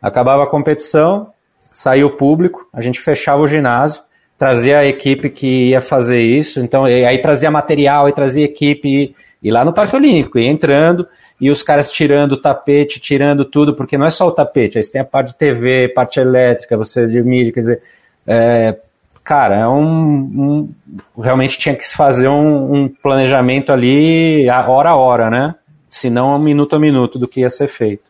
Acabava 0.00 0.44
a 0.44 0.46
competição, 0.46 1.32
saiu 1.72 2.08
o 2.08 2.16
público, 2.16 2.68
a 2.72 2.80
gente 2.80 3.00
fechava 3.00 3.40
o 3.40 3.48
ginásio, 3.48 4.02
trazia 4.38 4.80
a 4.80 4.86
equipe 4.86 5.30
que 5.30 5.70
ia 5.70 5.80
fazer 5.80 6.22
isso, 6.22 6.60
então 6.60 6.84
aí 6.84 7.18
trazia 7.18 7.50
material, 7.50 8.08
e 8.08 8.12
trazia 8.12 8.44
equipe, 8.44 8.88
e, 8.88 9.14
e 9.42 9.50
lá 9.50 9.64
no 9.64 9.72
Parque 9.72 9.96
Olímpico, 9.96 10.38
ia 10.38 10.50
entrando, 10.50 11.06
e 11.40 11.50
os 11.50 11.62
caras 11.62 11.90
tirando 11.90 12.32
o 12.32 12.36
tapete, 12.40 13.00
tirando 13.00 13.44
tudo, 13.44 13.74
porque 13.74 13.96
não 13.96 14.06
é 14.06 14.10
só 14.10 14.26
o 14.26 14.32
tapete, 14.32 14.78
aí 14.78 14.84
você 14.84 14.92
tem 14.92 15.00
a 15.00 15.04
parte 15.04 15.28
de 15.28 15.36
TV, 15.36 15.88
parte 15.88 16.20
elétrica, 16.20 16.76
você 16.76 17.06
de 17.06 17.22
mídia, 17.22 17.52
quer 17.52 17.60
dizer, 17.60 17.82
é, 18.26 18.76
cara, 19.24 19.56
é 19.56 19.68
um, 19.68 20.68
um, 21.16 21.22
realmente 21.22 21.58
tinha 21.58 21.74
que 21.74 21.86
se 21.86 21.96
fazer 21.96 22.28
um, 22.28 22.74
um, 22.74 22.88
planejamento 22.88 23.72
ali 23.72 24.48
hora 24.50 24.90
a 24.90 24.96
hora, 24.96 25.30
né? 25.30 25.54
Se 25.88 26.10
não 26.10 26.38
minuto 26.38 26.76
a 26.76 26.78
minuto 26.78 27.18
do 27.18 27.26
que 27.26 27.40
ia 27.40 27.50
ser 27.50 27.68
feito. 27.68 28.04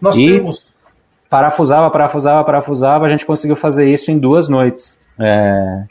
Nós 0.00 0.16
e 0.16 0.32
temos 0.32 0.70
parafusava, 1.30 1.88
parafusava, 1.88 2.44
parafusava, 2.44 3.06
a 3.06 3.08
gente 3.08 3.24
conseguiu 3.24 3.54
fazer 3.54 3.88
isso 3.88 4.10
em 4.10 4.18
duas 4.18 4.48
noites. 4.48 4.98
É, 5.20 5.84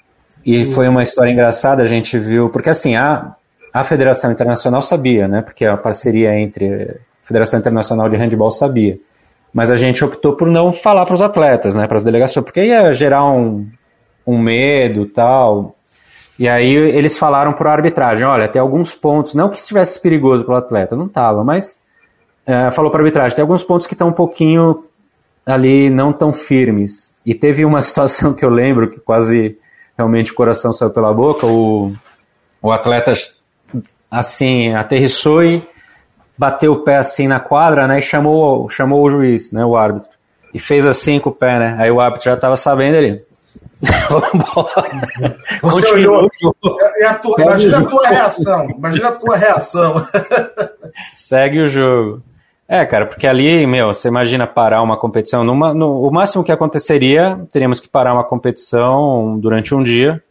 e 0.46 0.65
foi 0.65 0.88
uma 0.88 1.04
história 1.04 1.32
engraçada, 1.32 1.82
a 1.84 1.86
gente 1.86 2.18
viu, 2.18 2.50
porque 2.50 2.70
assim, 2.70 2.96
a, 2.96 3.36
a 3.74 3.84
Federação 3.84 4.32
Internacional 4.32 4.82
sabia, 4.82 5.28
né? 5.28 5.42
Porque 5.42 5.65
a 5.65 5.78
parceria 5.78 6.38
entre 6.39 7.00
a 7.24 7.28
Federação 7.28 7.60
Internacional 7.60 8.10
de 8.10 8.15
Handball 8.15 8.50
sabia. 8.50 8.98
Mas 9.54 9.72
a 9.72 9.76
gente 9.76 10.04
optou 10.04 10.34
por 10.34 10.48
não 10.48 10.74
falar 10.74 11.06
para 11.06 11.15
os 11.15 11.22
atletas, 11.22 11.76
né? 11.76 11.88
Para 11.88 11.97
as 11.97 12.03
delegações, 12.03 12.43
porque 12.43 12.66
ia 12.66 12.91
gerar 12.93 13.26
um, 13.32 13.68
um 14.26 14.38
medo 14.38 15.06
tal. 15.06 15.76
E 16.38 16.47
aí 16.47 16.74
eles 16.74 17.18
falaram 17.18 17.53
para 17.53 17.70
a 17.70 17.74
arbitragem: 17.74 18.26
olha, 18.26 18.47
tem 18.47 18.62
alguns 18.62 18.95
pontos, 18.95 19.34
não 19.34 19.49
que 19.49 19.58
estivesse 19.58 20.01
perigoso 20.01 20.43
para 20.45 20.56
o 20.56 20.58
atleta, 20.58 20.95
não 20.95 21.08
estava, 21.08 21.43
mas 21.43 21.80
é, 22.45 22.72
falou 22.72 22.89
para 22.89 23.01
a 23.01 23.03
arbitragem: 23.03 23.36
tem 23.36 23.41
alguns 23.41 23.64
pontos 23.64 23.86
que 23.86 23.93
estão 23.93 24.08
um 24.08 24.14
pouquinho 24.14 24.84
ali 25.50 25.89
não 25.89 26.14
tão 26.14 26.32
firmes. 26.32 27.14
E 27.26 27.34
teve 27.34 27.66
uma 27.66 27.82
situação 27.84 28.34
que 28.34 28.45
eu 28.45 28.50
lembro 28.50 28.89
que 28.89 29.00
quase 29.00 29.58
realmente 29.97 30.32
o 30.32 30.36
coração 30.36 30.72
saiu 30.72 30.91
pela 30.91 31.14
boca. 31.14 31.45
O, 31.45 31.93
o 32.62 32.72
atleta 32.72 33.14
assim 34.10 34.74
aterrissou 34.74 35.43
e 35.43 35.62
bateu 36.38 36.72
o 36.74 36.84
pé 36.84 36.97
assim 36.97 37.28
na 37.28 37.39
quadra, 37.39 37.88
né? 37.88 38.00
E 38.00 38.02
chamou, 38.02 38.70
chamou 38.70 39.04
o 39.04 39.10
juiz, 39.10 39.52
né? 39.52 39.66
O 39.66 39.76
árbitro. 39.76 40.10
E 40.54 40.60
fez 40.60 40.86
assim 40.86 41.20
com 41.20 41.30
o 41.30 41.36
pé, 41.36 41.60
né? 41.60 41.76
Aí 41.78 41.91
o 41.91 42.00
árbitro 42.00 42.26
já 42.26 42.34
estava 42.34 42.56
sabendo 42.56 42.95
ele. 42.95 43.26
Você 45.62 45.91
olhou. 45.91 46.30
É, 46.82 47.04
é 47.04 47.08
a 47.08 47.14
tua, 47.16 47.41
imagina 47.41 47.78
a 47.78 47.86
tua 47.86 48.08
reação. 48.08 48.70
Imagina 48.70 49.08
a 49.08 49.12
tua 49.12 49.38
reação. 49.38 50.08
Segue 51.14 51.62
o 51.62 51.68
jogo. 51.68 52.22
É, 52.72 52.86
cara, 52.86 53.07
porque 53.07 53.26
ali, 53.26 53.65
meu, 53.65 53.88
você 53.88 54.09
imagina 54.09 54.45
parar 54.45 54.84
uma 54.84 54.95
competição. 54.95 55.43
Numa, 55.43 55.74
no, 55.74 56.07
o 56.07 56.11
máximo 56.11 56.43
que 56.43 56.51
aconteceria, 56.51 57.39
teríamos 57.51 57.80
que 57.80 57.89
parar 57.89 58.13
uma 58.13 58.24
competição 58.24 59.39
durante 59.39 59.74
um 59.74 59.84
dia 59.84 60.22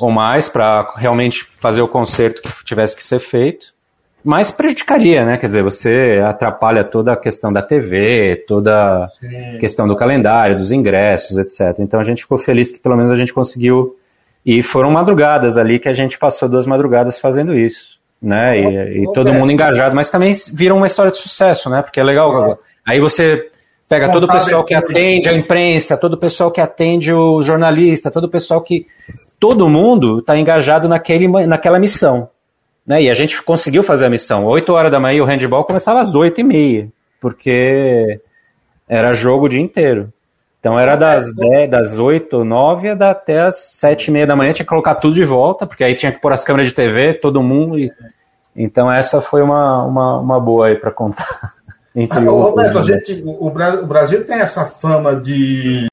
ou 0.00 0.10
mais 0.10 0.48
para 0.48 0.90
realmente 0.96 1.44
fazer 1.60 1.82
o 1.82 1.88
concerto 1.88 2.40
que 2.42 2.64
tivesse 2.64 2.96
que 2.96 3.04
ser 3.04 3.18
feito. 3.18 3.74
Mas 4.24 4.50
prejudicaria, 4.50 5.24
né? 5.24 5.36
Quer 5.36 5.46
dizer, 5.46 5.62
você 5.62 6.20
atrapalha 6.26 6.82
toda 6.82 7.12
a 7.12 7.16
questão 7.16 7.52
da 7.52 7.62
TV, 7.62 8.44
toda 8.48 9.04
a 9.04 9.58
questão 9.60 9.86
do 9.86 9.94
calendário, 9.94 10.56
dos 10.56 10.72
ingressos, 10.72 11.38
etc. 11.38 11.78
Então 11.78 12.00
a 12.00 12.04
gente 12.04 12.22
ficou 12.22 12.38
feliz 12.38 12.72
que 12.72 12.78
pelo 12.78 12.96
menos 12.96 13.12
a 13.12 13.14
gente 13.14 13.32
conseguiu. 13.32 13.96
E 14.44 14.62
foram 14.62 14.90
madrugadas 14.90 15.58
ali 15.58 15.78
que 15.78 15.88
a 15.88 15.92
gente 15.92 16.18
passou 16.18 16.48
duas 16.48 16.66
madrugadas 16.66 17.18
fazendo 17.18 17.54
isso, 17.54 17.95
né? 18.26 18.58
E, 18.58 19.02
e 19.04 19.12
todo 19.12 19.32
mundo 19.32 19.52
engajado, 19.52 19.94
mas 19.94 20.10
também 20.10 20.34
vira 20.52 20.74
uma 20.74 20.86
história 20.86 21.12
de 21.12 21.18
sucesso, 21.18 21.70
né? 21.70 21.80
Porque 21.80 22.00
é 22.00 22.02
legal. 22.02 22.58
Aí 22.84 22.98
você 22.98 23.48
pega 23.88 24.10
todo 24.10 24.24
o 24.24 24.28
pessoal 24.28 24.64
que 24.64 24.74
atende 24.74 25.30
a 25.30 25.32
imprensa, 25.32 25.96
todo 25.96 26.14
o 26.14 26.18
pessoal 26.18 26.50
que 26.50 26.60
atende 26.60 27.12
o 27.12 27.40
jornalista, 27.40 28.10
todo 28.10 28.24
o 28.24 28.28
pessoal 28.28 28.60
que 28.60 28.86
todo 29.38 29.68
mundo 29.68 30.18
está 30.18 30.36
engajado 30.36 30.88
naquele, 30.88 31.28
naquela 31.46 31.78
missão. 31.78 32.28
Né? 32.84 33.04
E 33.04 33.10
a 33.10 33.14
gente 33.14 33.40
conseguiu 33.42 33.84
fazer 33.84 34.06
a 34.06 34.10
missão. 34.10 34.44
8 34.44 34.72
horas 34.72 34.90
da 34.90 34.98
manhã 34.98 35.22
o 35.22 35.26
handball 35.26 35.64
começava 35.64 36.00
às 36.00 36.14
8 36.16 36.40
e 36.40 36.44
meia, 36.44 36.88
porque 37.20 38.20
era 38.88 39.14
jogo 39.14 39.46
o 39.46 39.48
dia 39.48 39.60
inteiro. 39.60 40.12
Então 40.58 40.76
era 40.76 40.96
das, 40.96 41.32
10, 41.32 41.70
das 41.70 41.96
8, 41.96 42.44
9 42.44 42.88
até 42.88 43.42
as 43.42 43.56
7 43.56 44.08
e 44.08 44.10
meia 44.10 44.26
da 44.26 44.34
manhã, 44.34 44.52
tinha 44.52 44.64
que 44.64 44.68
colocar 44.68 44.96
tudo 44.96 45.14
de 45.14 45.24
volta, 45.24 45.64
porque 45.64 45.84
aí 45.84 45.94
tinha 45.94 46.10
que 46.10 46.20
pôr 46.20 46.32
as 46.32 46.44
câmeras 46.44 46.66
de 46.66 46.74
TV, 46.74 47.14
todo 47.14 47.40
mundo. 47.40 47.78
E... 47.78 47.88
Então 48.56 48.90
essa 48.90 49.20
foi 49.20 49.42
uma, 49.42 49.84
uma, 49.84 50.18
uma 50.18 50.40
boa 50.40 50.68
aí 50.68 50.76
para 50.76 50.90
contar. 50.90 51.54
Entre 51.94 52.18
ah, 52.18 52.30
Roberto, 52.30 52.78
a 52.78 52.82
gente, 52.82 53.22
o 53.24 53.50
Brasil 53.50 54.24
tem 54.24 54.36
essa 54.36 54.66
fama 54.66 55.16
de 55.16 55.86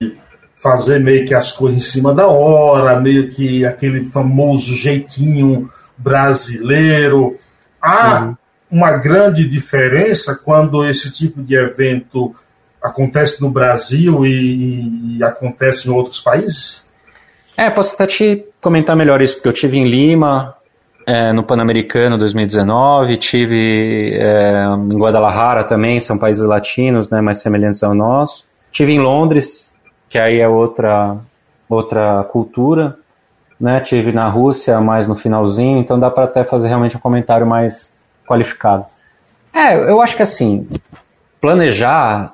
fazer 0.58 1.00
meio 1.00 1.26
que 1.26 1.34
as 1.34 1.52
coisas 1.52 1.82
em 1.82 1.86
cima 1.86 2.14
da 2.14 2.28
hora, 2.28 3.00
meio 3.00 3.30
que 3.30 3.66
aquele 3.66 4.06
famoso 4.06 4.76
jeitinho 4.76 5.70
brasileiro. 5.98 7.38
Há 7.82 8.22
uhum. 8.22 8.38
uma 8.72 8.92
grande 8.98 9.48
diferença 9.48 10.36
quando 10.36 10.86
esse 10.86 11.12
tipo 11.12 11.42
de 11.42 11.56
evento 11.56 12.36
acontece 12.82 13.42
no 13.42 13.50
Brasil 13.50 14.26
e, 14.26 15.18
e 15.18 15.24
acontece 15.24 15.88
em 15.88 15.92
outros 15.92 16.20
países? 16.20 16.92
É, 17.56 17.70
posso 17.70 17.94
até 17.96 18.08
te 18.08 18.46
comentar 18.62 18.96
melhor 18.96 19.22
isso, 19.22 19.36
porque 19.36 19.48
eu 19.48 19.54
tive 19.54 19.78
em 19.78 19.90
Lima, 19.90 20.56
é, 21.06 21.34
no 21.34 21.44
Pan-Americano 21.44 22.18
2019, 22.18 23.18
tive 23.18 24.14
é, 24.14 24.66
em 24.66 24.98
Guadalajara 24.98 25.64
também, 25.64 26.00
são 26.00 26.18
países 26.18 26.46
latinos, 26.46 27.10
né, 27.10 27.22
mais 27.22 27.40
semelhantes 27.42 27.84
ao 27.84 27.94
nosso. 27.94 28.46
Tive 28.72 28.94
em 28.94 29.00
Londres, 29.00 29.74
que 30.10 30.18
aí 30.18 30.40
é 30.40 30.48
outra, 30.48 31.18
outra 31.70 32.24
cultura. 32.26 32.98
Né? 33.60 33.80
Tive 33.80 34.12
na 34.12 34.28
Rússia 34.28 34.82
mais 34.82 35.08
no 35.08 35.16
finalzinho, 35.16 35.78
então 35.80 36.00
dá 36.00 36.10
para 36.10 36.26
até 36.26 36.44
fazer 36.44 36.68
realmente 36.68 36.98
um 36.98 37.00
comentário 37.00 37.46
mais 37.46 37.96
qualificado. 38.28 38.86
É, 39.54 39.76
eu 39.90 40.02
acho 40.02 40.16
que 40.16 40.24
assim, 40.24 40.68
planejar 41.40 42.34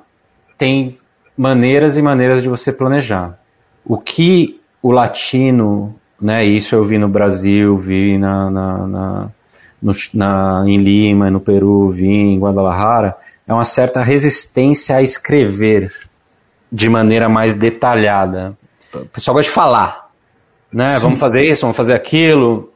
tem 0.56 0.98
maneiras 1.36 1.96
e 1.96 2.02
maneiras 2.02 2.42
de 2.42 2.48
você 2.48 2.72
planejar. 2.72 3.38
O 3.84 3.98
que 3.98 4.60
o 4.82 4.90
latino, 4.90 5.94
né, 6.20 6.44
isso 6.44 6.74
eu 6.74 6.84
vi 6.84 6.98
no 6.98 7.08
Brasil, 7.08 7.76
vi 7.78 8.18
na, 8.18 8.50
na, 8.50 8.86
na, 8.86 9.28
no, 9.82 9.92
na 10.14 10.64
em 10.66 10.76
Lima, 10.76 11.30
no 11.30 11.40
Peru, 11.40 11.90
vi 11.90 12.08
em 12.08 12.38
Guadalajara, 12.38 13.16
é 13.46 13.52
uma 13.54 13.64
certa 13.64 14.02
resistência 14.02 14.96
a 14.96 15.02
escrever 15.02 15.92
de 16.70 16.88
maneira 16.88 17.28
mais 17.28 17.54
detalhada. 17.54 18.56
O 18.92 19.06
pessoal 19.06 19.34
gosta 19.34 19.48
de 19.48 19.54
falar, 19.54 20.10
né? 20.72 20.90
Sim. 20.92 21.00
Vamos 21.00 21.20
fazer 21.20 21.40
isso, 21.40 21.62
vamos 21.62 21.76
fazer 21.76 21.94
aquilo. 21.94 22.72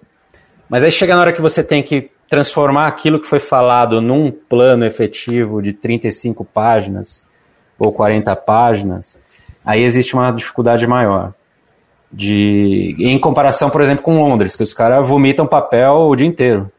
Mas 0.69 0.83
aí 0.83 0.91
chega 0.91 1.15
na 1.15 1.21
hora 1.21 1.33
que 1.33 1.43
você 1.43 1.63
tem 1.63 1.83
que 1.83 2.11
transformar 2.29 2.89
aquilo 2.89 3.21
que 3.21 3.29
foi 3.29 3.39
falado 3.39 4.01
num 4.01 4.31
plano 4.31 4.85
efetivo 4.85 5.63
de 5.63 5.73
35 5.73 6.45
páginas 6.45 7.23
ou 7.79 7.93
40 7.93 8.35
páginas, 8.37 9.21
aí 9.65 9.83
existe 9.83 10.15
uma 10.15 10.33
dificuldade 10.33 10.87
maior. 10.87 11.33
De, 12.17 12.95
em 12.99 13.19
comparação, 13.19 13.71
por 13.71 13.81
exemplo, 13.81 14.05
com 14.05 14.23
Londres, 14.23 14.55
que 14.55 14.63
os 14.63 14.73
caras 14.73 15.07
vomitam 15.07 15.47
papel 15.47 15.93
o 15.93 16.15
dia 16.15 16.27
inteiro 16.27 16.71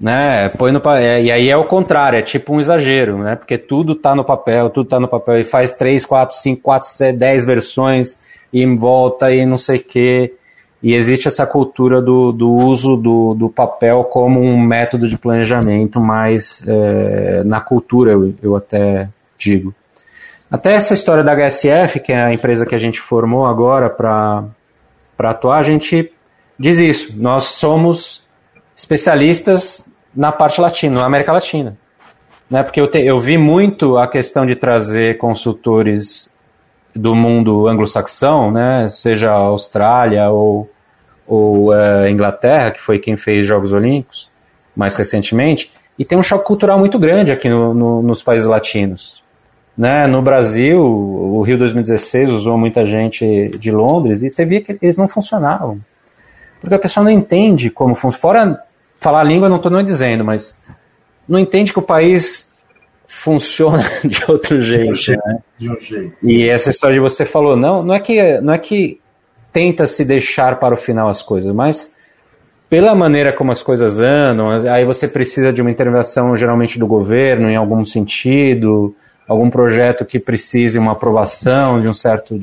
né? 0.00 0.48
Põe 0.50 0.72
no 0.72 0.80
é, 0.90 1.22
e 1.22 1.30
aí 1.30 1.50
é 1.50 1.56
o 1.56 1.64
contrário, 1.64 2.18
é 2.18 2.22
tipo 2.22 2.54
um 2.54 2.60
exagero, 2.60 3.18
né? 3.18 3.36
Porque 3.36 3.56
tudo 3.56 3.94
tá 3.94 4.14
no 4.14 4.24
papel, 4.24 4.70
tudo 4.70 4.88
tá 4.88 5.00
no 5.00 5.08
papel 5.08 5.40
e 5.40 5.44
faz 5.44 5.72
3, 5.72 6.04
4, 6.04 6.36
5, 6.36 6.62
4, 6.62 6.88
10 7.14 7.44
versões 7.44 8.20
e 8.52 8.64
volta 8.76 9.32
e 9.32 9.44
não 9.46 9.56
sei 9.56 9.78
o 9.78 9.84
quê. 9.84 10.34
E 10.82 10.94
existe 10.94 11.26
essa 11.26 11.46
cultura 11.46 12.02
do, 12.02 12.30
do 12.30 12.50
uso 12.50 12.96
do, 12.96 13.34
do 13.34 13.48
papel 13.48 14.04
como 14.04 14.40
um 14.40 14.60
método 14.60 15.08
de 15.08 15.16
planejamento, 15.16 15.98
mais 15.98 16.62
é, 16.66 17.42
na 17.44 17.60
cultura, 17.60 18.12
eu, 18.12 18.34
eu 18.42 18.54
até 18.54 19.08
digo. 19.38 19.74
Até 20.50 20.74
essa 20.74 20.94
história 20.94 21.24
da 21.24 21.34
HSF, 21.34 21.98
que 22.00 22.12
é 22.12 22.22
a 22.22 22.32
empresa 22.32 22.66
que 22.66 22.74
a 22.74 22.78
gente 22.78 23.00
formou 23.00 23.46
agora 23.46 23.90
para 23.90 24.44
atuar, 25.18 25.58
a 25.58 25.62
gente 25.62 26.12
diz 26.58 26.78
isso. 26.78 27.20
Nós 27.20 27.44
somos 27.44 28.22
especialistas 28.74 29.86
na 30.14 30.32
parte 30.32 30.60
latina, 30.60 31.00
na 31.00 31.06
América 31.06 31.32
Latina. 31.32 31.76
Né? 32.50 32.62
Porque 32.62 32.80
eu, 32.80 32.88
te, 32.88 32.98
eu 32.98 33.18
vi 33.18 33.36
muito 33.36 33.98
a 33.98 34.06
questão 34.08 34.46
de 34.46 34.54
trazer 34.54 35.18
consultores 35.18 36.32
do 36.94 37.14
mundo 37.14 37.68
anglo-saxão, 37.68 38.50
né? 38.50 38.88
seja 38.90 39.32
Austrália 39.32 40.30
ou, 40.30 40.70
ou 41.26 41.74
é, 41.74 42.10
Inglaterra, 42.10 42.70
que 42.70 42.80
foi 42.80 42.98
quem 42.98 43.16
fez 43.16 43.44
Jogos 43.44 43.72
Olímpicos 43.72 44.30
mais 44.76 44.94
recentemente, 44.94 45.72
e 45.98 46.04
tem 46.04 46.18
um 46.18 46.22
choque 46.22 46.44
cultural 46.44 46.78
muito 46.78 46.98
grande 46.98 47.32
aqui 47.32 47.48
no, 47.48 47.72
no, 47.72 48.02
nos 48.02 48.22
países 48.22 48.46
latinos. 48.46 49.22
Né? 49.76 50.06
No 50.06 50.22
Brasil, 50.22 50.80
o 50.80 51.42
Rio 51.42 51.58
2016 51.58 52.30
usou 52.30 52.56
muita 52.56 52.86
gente 52.86 53.50
de 53.58 53.70
Londres 53.70 54.22
e 54.22 54.30
você 54.30 54.44
via 54.44 54.60
que 54.60 54.78
eles 54.80 54.96
não 54.96 55.06
funcionavam. 55.06 55.80
Porque 56.60 56.74
a 56.74 56.78
pessoa 56.78 57.04
não 57.04 57.10
entende 57.10 57.70
como 57.70 57.94
funciona. 57.94 58.20
Fora 58.20 58.62
falar 58.98 59.20
a 59.20 59.24
língua, 59.24 59.48
não 59.48 59.56
estou 59.56 59.70
não 59.70 59.82
dizendo, 59.82 60.24
mas 60.24 60.56
não 61.28 61.38
entende 61.38 61.72
que 61.72 61.78
o 61.78 61.82
país 61.82 62.50
funciona 63.06 63.84
de 64.04 64.24
outro 64.28 64.60
jeito. 64.60 64.84
De 64.84 64.90
um 64.90 64.94
jeito, 64.94 65.26
né? 65.26 65.38
de 65.58 65.70
um 65.70 65.80
jeito. 65.80 66.16
E 66.22 66.48
essa 66.48 66.70
história 66.70 66.94
de 66.94 67.00
você 67.00 67.24
falou, 67.24 67.56
não, 67.56 67.82
não 67.82 67.94
é 67.94 68.00
que 68.00 68.40
não 68.40 68.52
é 68.52 68.58
que 68.58 69.00
tenta 69.52 69.86
se 69.86 70.04
deixar 70.04 70.58
para 70.58 70.74
o 70.74 70.76
final 70.76 71.08
as 71.08 71.22
coisas, 71.22 71.52
mas 71.54 71.90
pela 72.68 72.94
maneira 72.94 73.32
como 73.32 73.52
as 73.52 73.62
coisas 73.62 74.00
andam, 74.00 74.50
aí 74.50 74.84
você 74.84 75.06
precisa 75.06 75.52
de 75.52 75.62
uma 75.62 75.70
intervenção 75.70 76.36
geralmente 76.36 76.78
do 76.78 76.86
governo 76.86 77.48
em 77.48 77.56
algum 77.56 77.84
sentido, 77.84 78.94
algum 79.26 79.50
projeto 79.50 80.04
que 80.04 80.18
precise 80.18 80.78
uma 80.78 80.92
aprovação 80.92 81.80
de 81.80 81.88
um 81.88 81.94
certo 81.94 82.38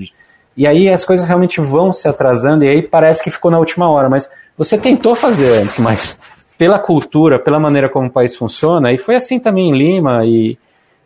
e 0.56 0.68
aí 0.68 0.90
as 0.90 1.04
coisas 1.04 1.28
realmente 1.28 1.60
vão 1.60 1.92
se 1.92 2.08
atrasando 2.08 2.64
e 2.64 2.70
aí 2.70 2.82
parece 2.84 3.24
que 3.24 3.32
ficou 3.32 3.50
na 3.50 3.58
última 3.58 3.90
hora, 3.90 4.10
mas 4.10 4.30
você 4.58 4.78
tentou 4.78 5.16
fazer 5.16 5.62
antes, 5.62 5.80
mas 5.80 6.18
pela 6.58 6.78
cultura, 6.78 7.40
pela 7.40 7.60
maneira 7.60 7.90
como 7.90 8.08
o 8.08 8.12
país 8.12 8.36
funciona, 8.36 8.92
e 8.92 8.98
foi 8.98 9.16
assim 9.16 9.40
também 9.40 9.70
em 9.70 9.78
Lima 9.78 10.24
e, 10.26 10.58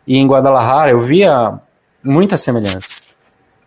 e 0.06 0.18
em 0.18 0.26
Guadalajara, 0.26 0.90
eu 0.90 1.00
via 1.00 1.58
muita 2.04 2.36
semelhança 2.36 3.00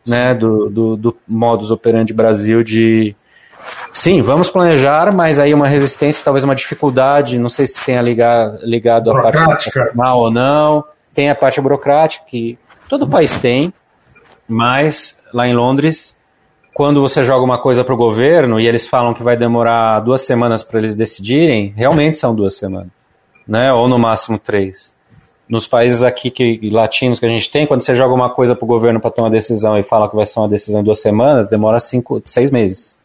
né, 0.07 0.33
do, 0.33 0.69
do, 0.69 0.95
do 0.95 1.17
modus 1.27 1.71
operandi 1.71 2.13
Brasil 2.13 2.63
de 2.63 3.15
sim, 3.91 4.21
vamos 4.21 4.49
planejar, 4.49 5.13
mas 5.13 5.39
aí 5.39 5.53
uma 5.53 5.67
resistência, 5.67 6.23
talvez 6.23 6.43
uma 6.43 6.55
dificuldade, 6.55 7.39
não 7.39 7.49
sei 7.49 7.67
se 7.67 7.83
tenha 7.83 8.01
ligar, 8.01 8.57
ligado 8.61 9.11
a 9.11 9.21
parte 9.21 9.39
nacional 9.41 10.19
ou 10.19 10.31
não, 10.31 10.83
tem 11.13 11.29
a 11.29 11.35
parte 11.35 11.59
burocrática 11.61 12.25
que 12.25 12.57
todo 12.89 13.07
país 13.07 13.37
tem, 13.37 13.73
mas 14.47 15.21
lá 15.33 15.47
em 15.47 15.53
Londres 15.53 16.19
quando 16.73 17.01
você 17.01 17.23
joga 17.23 17.43
uma 17.43 17.59
coisa 17.59 17.83
para 17.83 17.93
o 17.93 17.97
governo 17.97 18.59
e 18.59 18.67
eles 18.67 18.87
falam 18.87 19.13
que 19.13 19.23
vai 19.23 19.35
demorar 19.35 19.99
duas 19.99 20.21
semanas 20.21 20.63
para 20.63 20.79
eles 20.79 20.95
decidirem, 20.95 21.73
realmente 21.75 22.17
são 22.17 22.33
duas 22.33 22.57
semanas, 22.57 22.91
né? 23.47 23.71
Ou 23.73 23.87
no 23.87 23.99
máximo 23.99 24.39
três. 24.39 24.93
Nos 25.49 25.67
países 25.67 26.01
aqui 26.01 26.31
que, 26.31 26.69
latinos 26.71 27.19
que 27.19 27.25
a 27.25 27.29
gente 27.29 27.51
tem, 27.51 27.67
quando 27.67 27.81
você 27.81 27.93
joga 27.93 28.13
uma 28.13 28.29
coisa 28.29 28.55
para 28.55 28.63
o 28.63 28.67
governo 28.67 29.01
para 29.01 29.11
tomar 29.11 29.27
uma 29.27 29.33
decisão 29.33 29.77
e 29.77 29.83
fala 29.83 30.09
que 30.09 30.15
vai 30.15 30.25
ser 30.25 30.39
uma 30.39 30.47
decisão 30.47 30.79
em 30.79 30.83
duas 30.83 31.01
semanas, 31.01 31.49
demora 31.49 31.77
cinco, 31.77 32.21
seis 32.23 32.49
meses. 32.49 33.01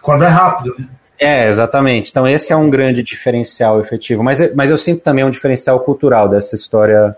Quando 0.00 0.22
é 0.22 0.28
rápido. 0.28 0.76
Né? 0.78 0.88
É, 1.18 1.48
exatamente. 1.48 2.10
Então 2.10 2.26
esse 2.26 2.52
é 2.52 2.56
um 2.56 2.70
grande 2.70 3.02
diferencial 3.02 3.80
efetivo. 3.80 4.22
Mas, 4.22 4.54
mas 4.54 4.70
eu 4.70 4.78
sinto 4.78 5.02
também 5.02 5.24
um 5.24 5.30
diferencial 5.30 5.80
cultural 5.80 6.28
dessa 6.28 6.54
história. 6.54 7.16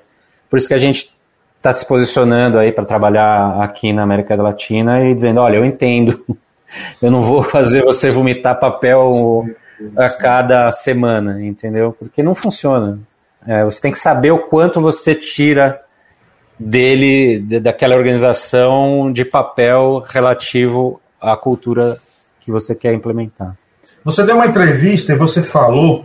Por 0.50 0.58
isso 0.58 0.68
que 0.68 0.74
a 0.74 0.78
gente 0.78 1.10
está 1.56 1.72
se 1.72 1.86
posicionando 1.86 2.58
aí 2.58 2.72
para 2.72 2.84
trabalhar 2.84 3.62
aqui 3.62 3.92
na 3.92 4.02
América 4.02 4.34
Latina 4.34 5.04
e 5.04 5.14
dizendo, 5.14 5.40
olha, 5.40 5.56
eu 5.56 5.64
entendo 5.64 6.24
Eu 7.00 7.10
não 7.10 7.22
vou 7.22 7.42
fazer 7.42 7.82
você 7.82 8.10
vomitar 8.10 8.58
papel 8.58 9.46
a 9.96 10.08
cada 10.08 10.70
semana, 10.70 11.42
entendeu? 11.44 11.94
Porque 11.98 12.22
não 12.22 12.34
funciona. 12.34 12.98
É, 13.46 13.64
você 13.64 13.80
tem 13.80 13.92
que 13.92 13.98
saber 13.98 14.30
o 14.30 14.38
quanto 14.38 14.80
você 14.80 15.14
tira 15.14 15.80
dele, 16.58 17.40
de, 17.40 17.58
daquela 17.58 17.96
organização 17.96 19.10
de 19.12 19.24
papel 19.24 20.02
relativo 20.06 21.00
à 21.20 21.36
cultura 21.36 21.98
que 22.38 22.50
você 22.50 22.74
quer 22.74 22.92
implementar. 22.92 23.56
Você 24.04 24.24
deu 24.24 24.36
uma 24.36 24.46
entrevista 24.46 25.12
e 25.12 25.16
você 25.16 25.42
falou 25.42 26.04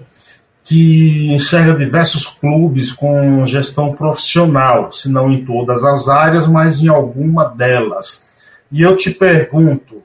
que 0.66 1.32
enxerga 1.32 1.76
diversos 1.76 2.26
clubes 2.26 2.92
com 2.92 3.46
gestão 3.46 3.94
profissional, 3.94 4.92
se 4.92 5.08
não 5.08 5.32
em 5.32 5.46
todas 5.46 5.86
as 5.86 6.08
áreas, 6.10 6.48
mas 6.48 6.82
em 6.82 6.88
alguma 6.88 7.46
delas. 7.46 8.28
E 8.72 8.82
eu 8.82 8.96
te 8.96 9.12
pergunto, 9.12 10.02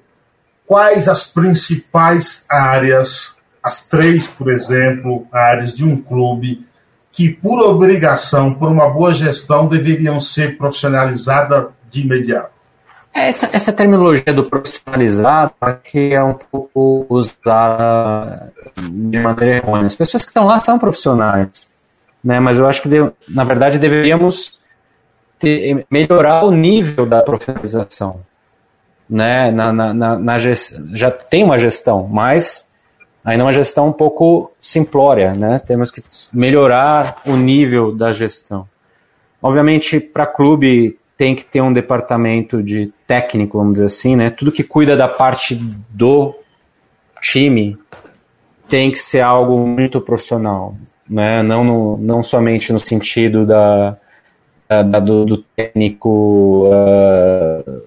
quais 0.67 1.09
as 1.09 1.25
principais 1.25 2.45
áreas, 2.49 3.35
as 3.63 3.89
três, 3.89 4.27
por 4.27 4.53
exemplo, 4.53 5.27
áreas 5.33 5.75
de 5.75 5.83
um 5.83 5.97
clube 5.97 6.67
que, 7.11 7.31
por 7.31 7.59
obrigação, 7.59 8.53
por 8.53 8.69
uma 8.69 8.91
boa 8.91 9.15
gestão, 9.15 9.67
deveriam 9.67 10.21
ser 10.21 10.59
profissionalizadas 10.59 11.69
de 11.89 12.03
imediato? 12.03 12.60
Essa, 13.13 13.51
essa 13.53 13.73
terminologia 13.73 14.33
do 14.33 14.45
profissionalizado 14.45 15.53
que 15.83 16.15
é 16.15 16.23
um 16.23 16.35
pouco 16.35 17.07
usada 17.09 18.53
de 18.79 19.19
maneira 19.19 19.57
errônea. 19.57 19.87
As 19.87 19.97
pessoas 19.97 20.23
que 20.23 20.31
estão 20.31 20.47
lá 20.47 20.59
são 20.59 20.79
profissionais, 20.79 21.69
né? 22.23 22.39
mas 22.39 22.59
eu 22.59 22.69
acho 22.69 22.83
que, 22.83 22.89
na 23.29 23.45
verdade, 23.45 23.79
deveríamos 23.79 24.61
ter, 25.39 25.85
melhorar 25.91 26.45
o 26.45 26.53
nível 26.53 27.05
da 27.05 27.23
profissionalização 27.23 28.21
né, 29.11 29.51
na, 29.51 29.73
na, 29.73 29.93
na, 29.93 30.19
na 30.19 30.39
já 30.39 31.11
tem 31.11 31.43
uma 31.43 31.59
gestão, 31.59 32.07
mas 32.07 32.71
ainda 33.25 33.43
é 33.43 33.47
uma 33.47 33.53
gestão 33.53 33.89
um 33.89 33.93
pouco 33.93 34.53
simplória, 34.61 35.35
né? 35.35 35.59
Temos 35.59 35.91
que 35.91 36.01
melhorar 36.33 37.21
o 37.27 37.35
nível 37.37 37.93
da 37.93 38.13
gestão. 38.13 38.69
Obviamente, 39.43 39.99
para 39.99 40.27
clube 40.27 40.97
tem 41.21 41.35
que 41.35 41.45
ter 41.45 41.61
um 41.61 41.71
departamento 41.71 42.63
de 42.63 42.91
técnico, 43.07 43.59
vamos 43.59 43.75
dizer 43.75 43.85
assim, 43.85 44.17
né? 44.17 44.31
Tudo 44.31 44.51
que 44.51 44.65
cuida 44.65 44.97
da 44.97 45.07
parte 45.07 45.55
do 45.55 46.35
time 47.21 47.77
tem 48.67 48.91
que 48.91 48.99
ser 48.99 49.21
algo 49.21 49.59
muito 49.59 50.01
profissional, 50.01 50.75
né? 51.07 51.43
Não, 51.43 51.63
no, 51.63 51.99
não 51.99 52.23
somente 52.23 52.73
no 52.73 52.81
sentido 52.81 53.45
da, 53.45 53.99
da 54.67 54.99
do, 54.99 55.27
do, 55.27 55.37
técnico 55.37 56.71
uh, 56.71 57.83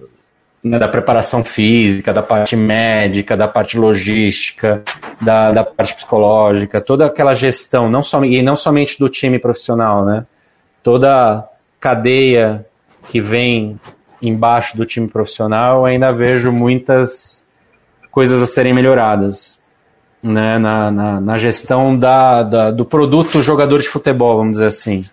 né, 0.62 0.78
da 0.78 0.86
preparação 0.86 1.42
física, 1.42 2.12
da 2.12 2.22
parte 2.22 2.54
médica, 2.54 3.36
da 3.36 3.48
parte 3.48 3.76
logística, 3.76 4.84
da, 5.20 5.50
da 5.50 5.64
parte 5.64 5.96
psicológica, 5.96 6.80
toda 6.80 7.06
aquela 7.06 7.34
gestão, 7.34 7.90
não 7.90 8.00
som, 8.00 8.24
e 8.24 8.44
não 8.44 8.54
somente 8.54 8.96
do 8.96 9.08
time 9.08 9.40
profissional, 9.40 10.04
né? 10.04 10.24
Toda 10.84 11.48
cadeia 11.80 12.64
que 13.08 13.20
vem 13.20 13.78
embaixo 14.20 14.76
do 14.76 14.86
time 14.86 15.08
profissional, 15.08 15.84
ainda 15.84 16.12
vejo 16.12 16.50
muitas 16.50 17.46
coisas 18.10 18.42
a 18.42 18.46
serem 18.46 18.74
melhoradas. 18.74 19.62
Né, 20.22 20.58
na, 20.58 20.90
na, 20.90 21.20
na 21.20 21.36
gestão 21.36 21.98
da, 21.98 22.42
da, 22.42 22.70
do 22.70 22.82
produto 22.82 23.42
jogador 23.42 23.78
de 23.78 23.88
futebol, 23.90 24.38
vamos 24.38 24.52
dizer 24.52 24.68
assim, 24.68 25.04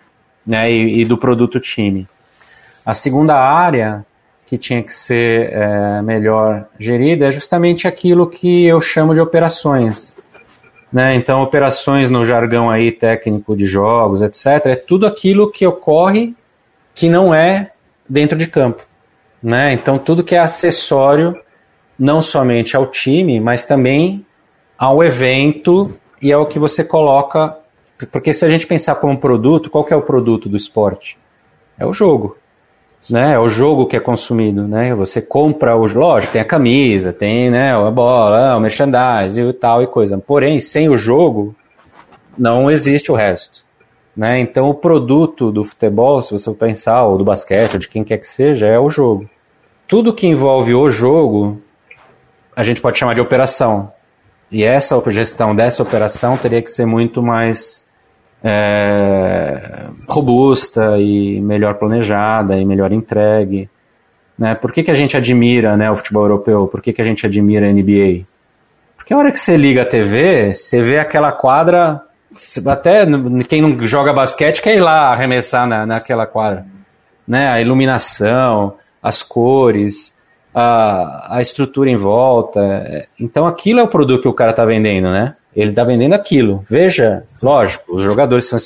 né, 0.46 0.72
e, 0.72 1.02
e 1.02 1.04
do 1.04 1.18
produto 1.18 1.60
time. 1.60 2.08
A 2.82 2.94
segunda 2.94 3.36
área 3.36 4.06
que 4.46 4.56
tinha 4.56 4.82
que 4.82 4.92
ser 4.92 5.50
é, 5.52 6.02
melhor 6.02 6.66
gerida 6.78 7.26
é 7.26 7.30
justamente 7.30 7.86
aquilo 7.88 8.26
que 8.26 8.66
eu 8.66 8.80
chamo 8.80 9.14
de 9.14 9.20
operações. 9.20 10.16
Né? 10.92 11.14
Então, 11.14 11.42
operações 11.42 12.10
no 12.10 12.24
jargão 12.24 12.70
aí 12.70 12.92
técnico 12.92 13.56
de 13.56 13.64
jogos, 13.64 14.20
etc., 14.20 14.66
é 14.66 14.76
tudo 14.76 15.06
aquilo 15.06 15.50
que 15.50 15.66
ocorre 15.66 16.34
que 16.94 17.08
não 17.08 17.34
é 17.34 17.71
dentro 18.12 18.36
de 18.36 18.46
campo. 18.46 18.84
Né? 19.42 19.72
Então, 19.72 19.98
tudo 19.98 20.22
que 20.22 20.34
é 20.34 20.38
acessório, 20.38 21.36
não 21.98 22.20
somente 22.20 22.76
ao 22.76 22.86
time, 22.86 23.40
mas 23.40 23.64
também 23.64 24.24
ao 24.76 25.02
evento 25.02 25.98
e 26.20 26.32
ao 26.32 26.46
que 26.46 26.58
você 26.58 26.84
coloca. 26.84 27.56
Porque 28.10 28.32
se 28.34 28.44
a 28.44 28.48
gente 28.48 28.66
pensar 28.66 28.96
como 28.96 29.18
produto, 29.18 29.70
qual 29.70 29.84
que 29.84 29.94
é 29.94 29.96
o 29.96 30.02
produto 30.02 30.48
do 30.48 30.56
esporte? 30.56 31.18
É 31.78 31.86
o 31.86 31.92
jogo 31.92 32.36
né? 33.10 33.34
É 33.34 33.38
o 33.38 33.48
jogo 33.48 33.86
que 33.86 33.96
é 33.96 34.00
consumido, 34.00 34.66
né? 34.66 34.94
Você 34.94 35.20
compra 35.20 35.76
os, 35.76 35.94
lógico, 35.94 36.32
tem 36.32 36.42
a 36.42 36.46
camisa, 36.46 37.12
tem, 37.12 37.50
né, 37.50 37.72
a 37.74 37.90
bola, 37.90 38.56
o 38.56 38.60
merchandising 38.60 39.48
e 39.48 39.52
tal 39.52 39.82
e 39.82 39.86
coisa. 39.86 40.18
Porém, 40.18 40.60
sem 40.60 40.88
o 40.88 40.96
jogo 40.96 41.54
não 42.36 42.70
existe 42.70 43.10
o 43.10 43.14
resto, 43.14 43.61
né? 44.16 44.40
Então, 44.40 44.68
o 44.68 44.74
produto 44.74 45.50
do 45.50 45.64
futebol, 45.64 46.20
se 46.22 46.32
você 46.32 46.50
pensar, 46.52 47.04
ou 47.04 47.18
do 47.18 47.24
basquete, 47.24 47.74
ou 47.74 47.80
de 47.80 47.88
quem 47.88 48.04
quer 48.04 48.18
que 48.18 48.26
seja, 48.26 48.66
é 48.66 48.78
o 48.78 48.90
jogo. 48.90 49.28
Tudo 49.88 50.14
que 50.14 50.26
envolve 50.26 50.74
o 50.74 50.90
jogo, 50.90 51.60
a 52.54 52.62
gente 52.62 52.80
pode 52.80 52.98
chamar 52.98 53.14
de 53.14 53.20
operação. 53.20 53.92
E 54.50 54.64
essa 54.64 55.02
gestão 55.10 55.56
dessa 55.56 55.82
operação 55.82 56.36
teria 56.36 56.60
que 56.60 56.70
ser 56.70 56.84
muito 56.84 57.22
mais 57.22 57.86
é, 58.44 59.88
robusta 60.06 60.98
e 60.98 61.40
melhor 61.40 61.74
planejada 61.74 62.58
e 62.58 62.64
melhor 62.64 62.92
entregue. 62.92 63.70
Né? 64.38 64.54
Por 64.54 64.72
que, 64.72 64.82
que 64.82 64.90
a 64.90 64.94
gente 64.94 65.16
admira 65.16 65.76
né, 65.76 65.90
o 65.90 65.96
futebol 65.96 66.24
europeu? 66.24 66.66
Por 66.66 66.82
que, 66.82 66.92
que 66.92 67.00
a 67.00 67.04
gente 67.04 67.24
admira 67.24 67.66
a 67.66 67.72
NBA? 67.72 68.26
Porque 68.96 69.14
a 69.14 69.16
hora 69.18 69.32
que 69.32 69.40
você 69.40 69.56
liga 69.56 69.82
a 69.82 69.86
TV, 69.86 70.54
você 70.54 70.82
vê 70.82 70.98
aquela 70.98 71.32
quadra. 71.32 72.02
Até 72.66 73.06
quem 73.48 73.62
não 73.62 73.86
joga 73.86 74.12
basquete 74.12 74.62
quer 74.62 74.76
ir 74.76 74.80
lá 74.80 75.10
arremessar 75.10 75.66
na, 75.66 75.86
naquela 75.86 76.26
quadra. 76.26 76.66
Né? 77.26 77.48
A 77.48 77.60
iluminação, 77.60 78.76
as 79.02 79.22
cores, 79.22 80.16
a, 80.54 81.36
a 81.36 81.40
estrutura 81.40 81.90
em 81.90 81.96
volta. 81.96 83.06
Então 83.18 83.46
aquilo 83.46 83.80
é 83.80 83.82
o 83.82 83.88
produto 83.88 84.22
que 84.22 84.28
o 84.28 84.34
cara 84.34 84.50
está 84.50 84.64
vendendo, 84.64 85.10
né? 85.10 85.34
ele 85.54 85.70
está 85.70 85.84
vendendo 85.84 86.14
aquilo. 86.14 86.64
Veja, 86.68 87.24
lógico, 87.42 87.94
os 87.94 88.02
jogadores 88.02 88.46
são, 88.46 88.58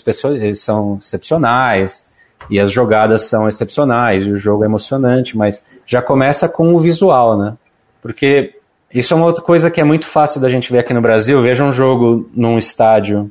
são 0.55 0.99
excepcionais 1.01 2.05
e 2.49 2.61
as 2.61 2.71
jogadas 2.71 3.23
são 3.23 3.49
excepcionais 3.49 4.25
e 4.25 4.31
o 4.31 4.37
jogo 4.37 4.63
é 4.63 4.67
emocionante, 4.67 5.37
mas 5.37 5.65
já 5.85 6.01
começa 6.01 6.49
com 6.49 6.75
o 6.75 6.81
visual, 6.81 7.37
né? 7.37 7.55
Porque 8.01 8.55
isso 8.93 9.13
é 9.13 9.17
uma 9.17 9.27
outra 9.27 9.43
coisa 9.43 9.71
que 9.71 9.81
é 9.81 9.85
muito 9.85 10.07
fácil 10.07 10.41
da 10.41 10.49
gente 10.49 10.71
ver 10.71 10.79
aqui 10.79 10.95
no 10.95 11.01
Brasil. 11.01 11.43
Veja 11.43 11.65
um 11.65 11.73
jogo 11.73 12.31
num 12.33 12.57
estádio 12.57 13.31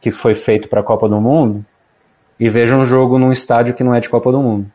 que 0.00 0.10
foi 0.10 0.34
feito 0.34 0.68
para 0.68 0.80
a 0.80 0.84
Copa 0.84 1.08
do 1.08 1.20
Mundo 1.20 1.64
e 2.38 2.48
veja 2.48 2.76
um 2.76 2.84
jogo 2.84 3.18
num 3.18 3.30
estádio 3.30 3.74
que 3.74 3.84
não 3.84 3.94
é 3.94 4.00
de 4.00 4.08
Copa 4.08 4.32
do 4.32 4.40
Mundo. 4.40 4.66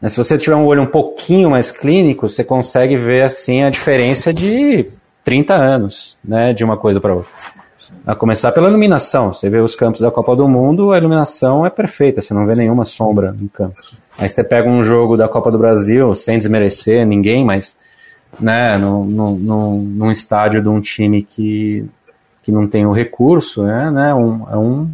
Mas 0.00 0.12
se 0.12 0.18
você 0.18 0.38
tiver 0.38 0.56
um 0.56 0.64
olho 0.64 0.82
um 0.82 0.86
pouquinho 0.86 1.50
mais 1.50 1.70
clínico, 1.70 2.28
você 2.28 2.42
consegue 2.42 2.96
ver 2.96 3.22
assim 3.22 3.62
a 3.62 3.70
diferença 3.70 4.32
de 4.32 4.88
30 5.24 5.54
anos, 5.54 6.18
né, 6.24 6.52
de 6.52 6.64
uma 6.64 6.76
coisa 6.76 7.00
para 7.00 7.14
outra. 7.14 7.30
A 8.06 8.14
começar 8.14 8.52
pela 8.52 8.68
iluminação. 8.68 9.32
Você 9.32 9.50
vê 9.50 9.58
os 9.58 9.74
campos 9.74 10.00
da 10.00 10.10
Copa 10.10 10.34
do 10.36 10.48
Mundo, 10.48 10.92
a 10.92 10.98
iluminação 10.98 11.66
é 11.66 11.70
perfeita, 11.70 12.22
você 12.22 12.32
não 12.32 12.46
vê 12.46 12.54
nenhuma 12.54 12.84
sombra 12.84 13.32
no 13.32 13.48
campo. 13.48 13.76
Aí 14.16 14.28
você 14.28 14.44
pega 14.44 14.68
um 14.68 14.82
jogo 14.82 15.16
da 15.16 15.28
Copa 15.28 15.50
do 15.50 15.58
Brasil, 15.58 16.14
sem 16.14 16.38
desmerecer 16.38 17.04
ninguém, 17.04 17.44
mas 17.44 17.76
né, 18.38 18.78
no, 18.78 19.04
no, 19.04 19.36
no, 19.36 19.82
num 19.82 20.10
estádio 20.10 20.62
de 20.62 20.68
um 20.68 20.80
time 20.80 21.22
que, 21.22 21.84
que 22.42 22.50
não 22.50 22.66
tem 22.66 22.86
o 22.86 22.92
recurso, 22.92 23.62
né, 23.62 23.90
né 23.90 24.14
um, 24.14 24.46
é, 24.50 24.56
um, 24.56 24.90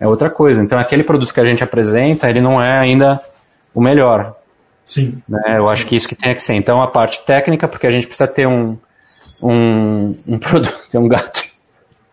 é 0.00 0.06
outra 0.06 0.30
coisa. 0.30 0.62
Então 0.62 0.78
aquele 0.78 1.04
produto 1.04 1.32
que 1.32 1.40
a 1.40 1.44
gente 1.44 1.62
apresenta, 1.62 2.28
ele 2.28 2.40
não 2.40 2.62
é 2.62 2.78
ainda 2.78 3.20
o 3.74 3.80
melhor. 3.80 4.36
Sim. 4.84 5.22
Né, 5.28 5.40
eu 5.56 5.68
acho 5.68 5.86
que 5.86 5.96
isso 5.96 6.08
que 6.08 6.14
tem 6.14 6.34
que 6.34 6.42
ser. 6.42 6.54
Então 6.54 6.82
a 6.82 6.88
parte 6.88 7.24
técnica, 7.24 7.68
porque 7.68 7.86
a 7.86 7.90
gente 7.90 8.06
precisa 8.06 8.28
ter 8.28 8.46
um, 8.46 8.76
um, 9.42 10.16
um 10.26 10.38
produto, 10.40 10.88
é 10.92 10.98
um 10.98 11.08
gato. 11.08 11.44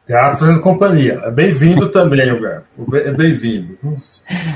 Gato 0.07 0.39
fazendo 0.39 0.59
companhia. 0.59 1.21
É 1.23 1.31
bem-vindo 1.31 1.89
também 1.89 2.31
o 2.31 2.41
gato. 2.41 2.65
É 2.95 3.11
bem-vindo. 3.11 3.77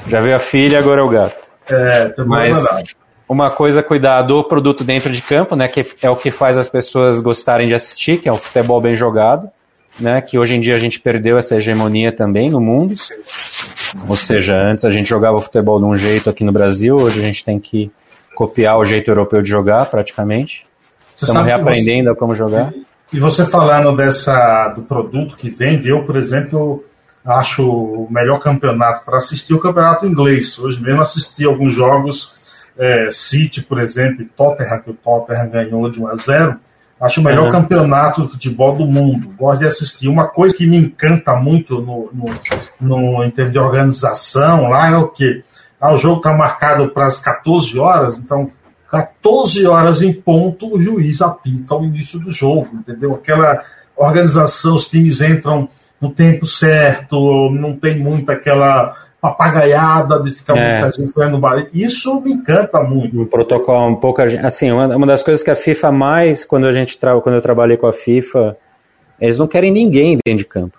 Já 0.08 0.22
veio 0.22 0.36
a 0.36 0.40
filha, 0.40 0.80
agora 0.80 1.02
é 1.02 1.04
o 1.04 1.10
gato. 1.10 1.52
É, 1.70 2.10
também 2.10 2.52
Mas 2.52 2.96
uma 3.28 3.50
coisa 3.50 3.80
é 3.80 3.84
cuidar 3.84 4.22
do 4.22 4.44
produto 4.44 4.84
dentro 4.84 5.12
de 5.12 5.22
campo, 5.22 5.56
né? 5.56 5.68
Que 5.68 5.86
é 6.02 6.10
o 6.10 6.16
que 6.16 6.32
faz 6.32 6.58
as 6.58 6.70
pessoas 6.70 7.20
gostarem 7.20 7.68
de 7.68 7.76
assistir, 7.76 8.20
que 8.20 8.30
é 8.30 8.32
o 8.32 8.38
futebol 8.38 8.80
bem 8.80 8.96
jogado. 8.96 9.50
Né, 9.98 10.22
que 10.22 10.38
hoje 10.38 10.56
em 10.56 10.60
dia 10.60 10.76
a 10.76 10.80
gente 10.80 11.00
perdeu 11.00 11.38
essa 11.38 11.56
hegemonia 11.56 12.12
também 12.12 12.50
no 12.50 12.60
mundo. 12.60 12.94
Ou 14.08 14.18
seja, 14.18 14.54
antes 14.56 14.84
a 14.84 14.92
gente 14.92 15.08
jogava 15.08 15.42
futebol 15.42 15.80
de 15.80 15.86
um 15.86 15.96
jeito 15.96 16.30
aqui 16.30 16.44
no 16.44 16.52
Brasil, 16.52 16.96
hoje 16.96 17.20
a 17.20 17.24
gente 17.24 17.46
tem 17.46 17.60
que 17.60 17.90
copiar 18.36 18.78
o 18.78 18.84
jeito 18.84 19.10
europeu 19.10 19.42
de 19.42 19.50
jogar, 19.50 19.86
praticamente. 19.86 20.66
Você 21.16 21.26
Estamos 21.26 21.46
reaprendendo 21.46 22.10
você... 22.10 22.20
como 22.20 22.36
jogar. 22.36 22.74
E 23.14 23.20
você 23.20 23.46
falando 23.46 23.96
dessa 23.96 24.68
do 24.70 24.82
produto 24.82 25.38
que 25.38 25.50
vende, 25.50 25.88
eu, 25.88 26.04
por 26.04 26.18
exemplo, 26.18 26.84
acho 27.26 27.68
o 27.68 28.08
melhor 28.12 28.40
campeonato 28.40 29.06
para 29.06 29.18
assistir 29.18 29.54
o 29.54 29.60
campeonato 29.60 30.06
inglês. 30.06 30.60
Hoje 30.60 30.82
mesmo 30.82 31.02
assisti 31.02 31.46
alguns 31.46 31.74
jogos, 31.74 32.34
é, 32.78 33.10
City, 33.12 33.62
por 33.62 33.80
exemplo, 33.80 34.22
e 34.22 34.26
Tottenham, 34.26 34.80
que 34.80 34.92
o 34.92 34.94
Tottenham 34.94 35.50
ganhou 35.50 35.90
de 35.90 36.02
1 36.02 36.08
a 36.08 36.16
0. 36.16 36.60
Acho 37.00 37.20
o 37.20 37.24
melhor 37.24 37.46
uhum. 37.46 37.52
campeonato 37.52 38.24
de 38.24 38.30
futebol 38.30 38.76
do 38.76 38.86
mundo. 38.86 39.34
Gosto 39.38 39.60
de 39.60 39.68
assistir. 39.68 40.08
Uma 40.08 40.28
coisa 40.28 40.56
que 40.56 40.66
me 40.66 40.78
encanta 40.78 41.36
muito 41.36 41.82
no, 41.82 42.10
no, 42.14 42.34
no 42.80 43.24
em 43.24 43.32
termos 43.32 43.52
de 43.52 43.60
organização 43.60 44.70
lá 44.70 44.90
é 44.90 44.98
o 44.98 45.10
que 45.10 45.44
ah, 45.80 45.94
o 45.94 45.98
jogo 45.98 46.18
está 46.18 46.34
marcado 46.34 46.90
para 46.90 47.06
as 47.06 47.20
14 47.20 47.78
horas, 47.78 48.18
então 48.18 48.50
14 48.90 49.68
horas 49.68 50.02
em 50.02 50.14
ponto 50.14 50.74
o 50.74 50.82
juiz 50.82 51.22
apita 51.22 51.76
o 51.76 51.84
início 51.84 52.18
do 52.18 52.32
jogo, 52.32 52.70
entendeu? 52.74 53.14
Aquela 53.14 53.62
organização, 53.96 54.76
os 54.76 54.90
times 54.90 55.22
entram 55.22 55.68
no 56.00 56.10
tempo 56.10 56.46
certo, 56.46 57.50
não 57.52 57.76
tem 57.76 57.98
muito 58.00 58.32
aquela 58.32 58.96
papagaiada 59.30 60.20
de 60.22 60.32
ficar 60.32 60.58
é. 60.58 60.82
muita 60.82 60.92
gente 60.92 61.32
no 61.32 61.40
bar. 61.40 61.68
Isso 61.74 62.22
me 62.22 62.32
encanta 62.34 62.82
muito. 62.84 63.22
Um 63.22 63.26
protocolo, 63.26 63.88
um 63.88 63.96
pouco. 63.96 64.22
Assim, 64.22 64.72
uma, 64.72 64.96
uma 64.96 65.08
das 65.08 65.24
coisas 65.24 65.44
que 65.44 65.52
a 65.52 65.56
FIFA 65.56 65.92
mais, 65.92 66.46
quando, 66.46 66.68
a 66.68 66.72
gente 66.72 66.98
tra... 66.98 67.20
quando 67.22 67.36
eu 67.36 67.42
trabalhei 67.42 67.78
com 67.78 67.88
a 67.88 67.94
FIFA, 67.94 68.58
eles 69.20 69.38
não 69.38 69.48
querem 69.48 69.72
ninguém 69.72 70.18
dentro 70.24 70.44
de 70.44 70.46
campo. 70.46 70.78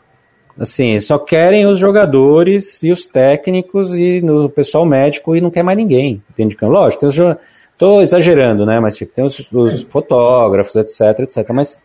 Assim, 0.58 0.98
só 1.00 1.18
querem 1.18 1.66
os 1.66 1.78
jogadores 1.78 2.82
e 2.82 2.90
os 2.90 3.06
técnicos 3.06 3.92
e 3.94 4.22
o 4.22 4.48
pessoal 4.48 4.86
médico 4.86 5.36
e 5.36 5.40
não 5.40 5.50
quer 5.50 5.62
mais 5.62 5.76
ninguém 5.76 6.22
dentro 6.34 6.50
de 6.50 6.56
campo. 6.56 6.72
Lógico, 6.72 7.00
tem 7.00 7.08
os 7.08 7.36
Tô 7.78 8.00
exagerando, 8.00 8.64
né? 8.64 8.80
Mas 8.80 8.96
tipo, 8.96 9.12
tem 9.12 9.22
os, 9.22 9.38
os 9.52 9.82
fotógrafos, 9.82 10.76
etc, 10.76 11.20
etc. 11.20 11.46
Mas 11.50 11.80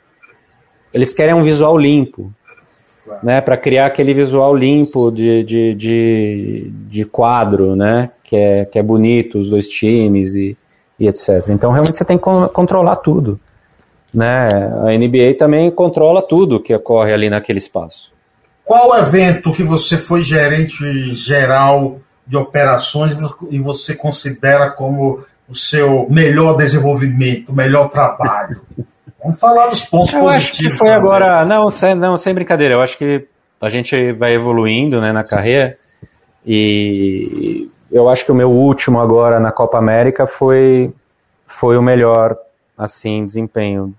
eles 0.93 1.14
querem 1.14 1.34
um 1.34 1.43
visual 1.43 1.78
limpo 1.78 2.34
né, 3.23 3.41
para 3.41 3.57
criar 3.57 3.87
aquele 3.87 4.13
visual 4.13 4.55
limpo 4.55 5.11
de, 5.11 5.43
de, 5.43 5.75
de, 5.75 6.71
de, 6.87 7.05
quadro, 7.05 7.75
né, 7.75 8.11
que 8.23 8.35
é, 8.35 8.65
que 8.65 8.79
é 8.79 8.83
bonito, 8.83 9.39
os 9.39 9.49
dois 9.49 9.67
times 9.67 10.35
e, 10.35 10.57
e 10.99 11.07
etc. 11.07 11.49
Então, 11.49 11.71
realmente, 11.71 11.97
você 11.97 12.05
tem 12.05 12.17
que 12.17 12.23
controlar 12.53 12.97
tudo. 12.97 13.39
Né? 14.13 14.49
A 14.85 14.97
NBA 14.97 15.35
também 15.37 15.71
controla 15.71 16.21
tudo 16.21 16.59
que 16.59 16.73
ocorre 16.73 17.13
ali 17.13 17.29
naquele 17.29 17.59
espaço. 17.59 18.11
Qual 18.63 18.97
evento 18.97 19.51
que 19.51 19.63
você 19.63 19.97
foi 19.97 20.21
gerente 20.21 21.13
geral 21.13 21.99
de 22.25 22.37
operações 22.37 23.17
e 23.49 23.59
você 23.59 23.95
considera 23.95 24.69
como 24.69 25.23
o 25.49 25.55
seu 25.55 26.07
melhor 26.09 26.55
desenvolvimento, 26.55 27.53
melhor 27.53 27.89
trabalho? 27.89 28.61
Vamos 29.24 29.39
falar 29.39 29.67
dos 29.67 29.84
pontos 29.84 30.13
eu 30.13 30.22
positivos. 30.22 30.59
Acho 30.59 30.69
que 30.69 30.78
foi 30.78 30.89
agora. 30.89 31.45
Não 31.45 31.69
sem, 31.69 31.95
não, 31.95 32.17
sem 32.17 32.34
brincadeira. 32.34 32.76
Eu 32.76 32.82
acho 32.82 32.97
que 32.97 33.28
a 33.59 33.69
gente 33.69 34.11
vai 34.13 34.34
evoluindo 34.34 34.99
né, 34.99 35.11
na 35.11 35.24
carreira. 35.24 35.78
E 36.45 37.69
eu 37.91 38.09
acho 38.09 38.26
que 38.26 38.32
o 38.32 38.36
meu 38.36 38.49
último 38.49 38.99
agora 38.99 39.39
na 39.39 39.51
Copa 39.51 39.78
América 39.78 40.26
foi, 40.26 40.91
foi 41.45 41.78
o 41.78 41.82
melhor 41.82 42.36
assim 42.78 43.26
desempenho. 43.26 43.93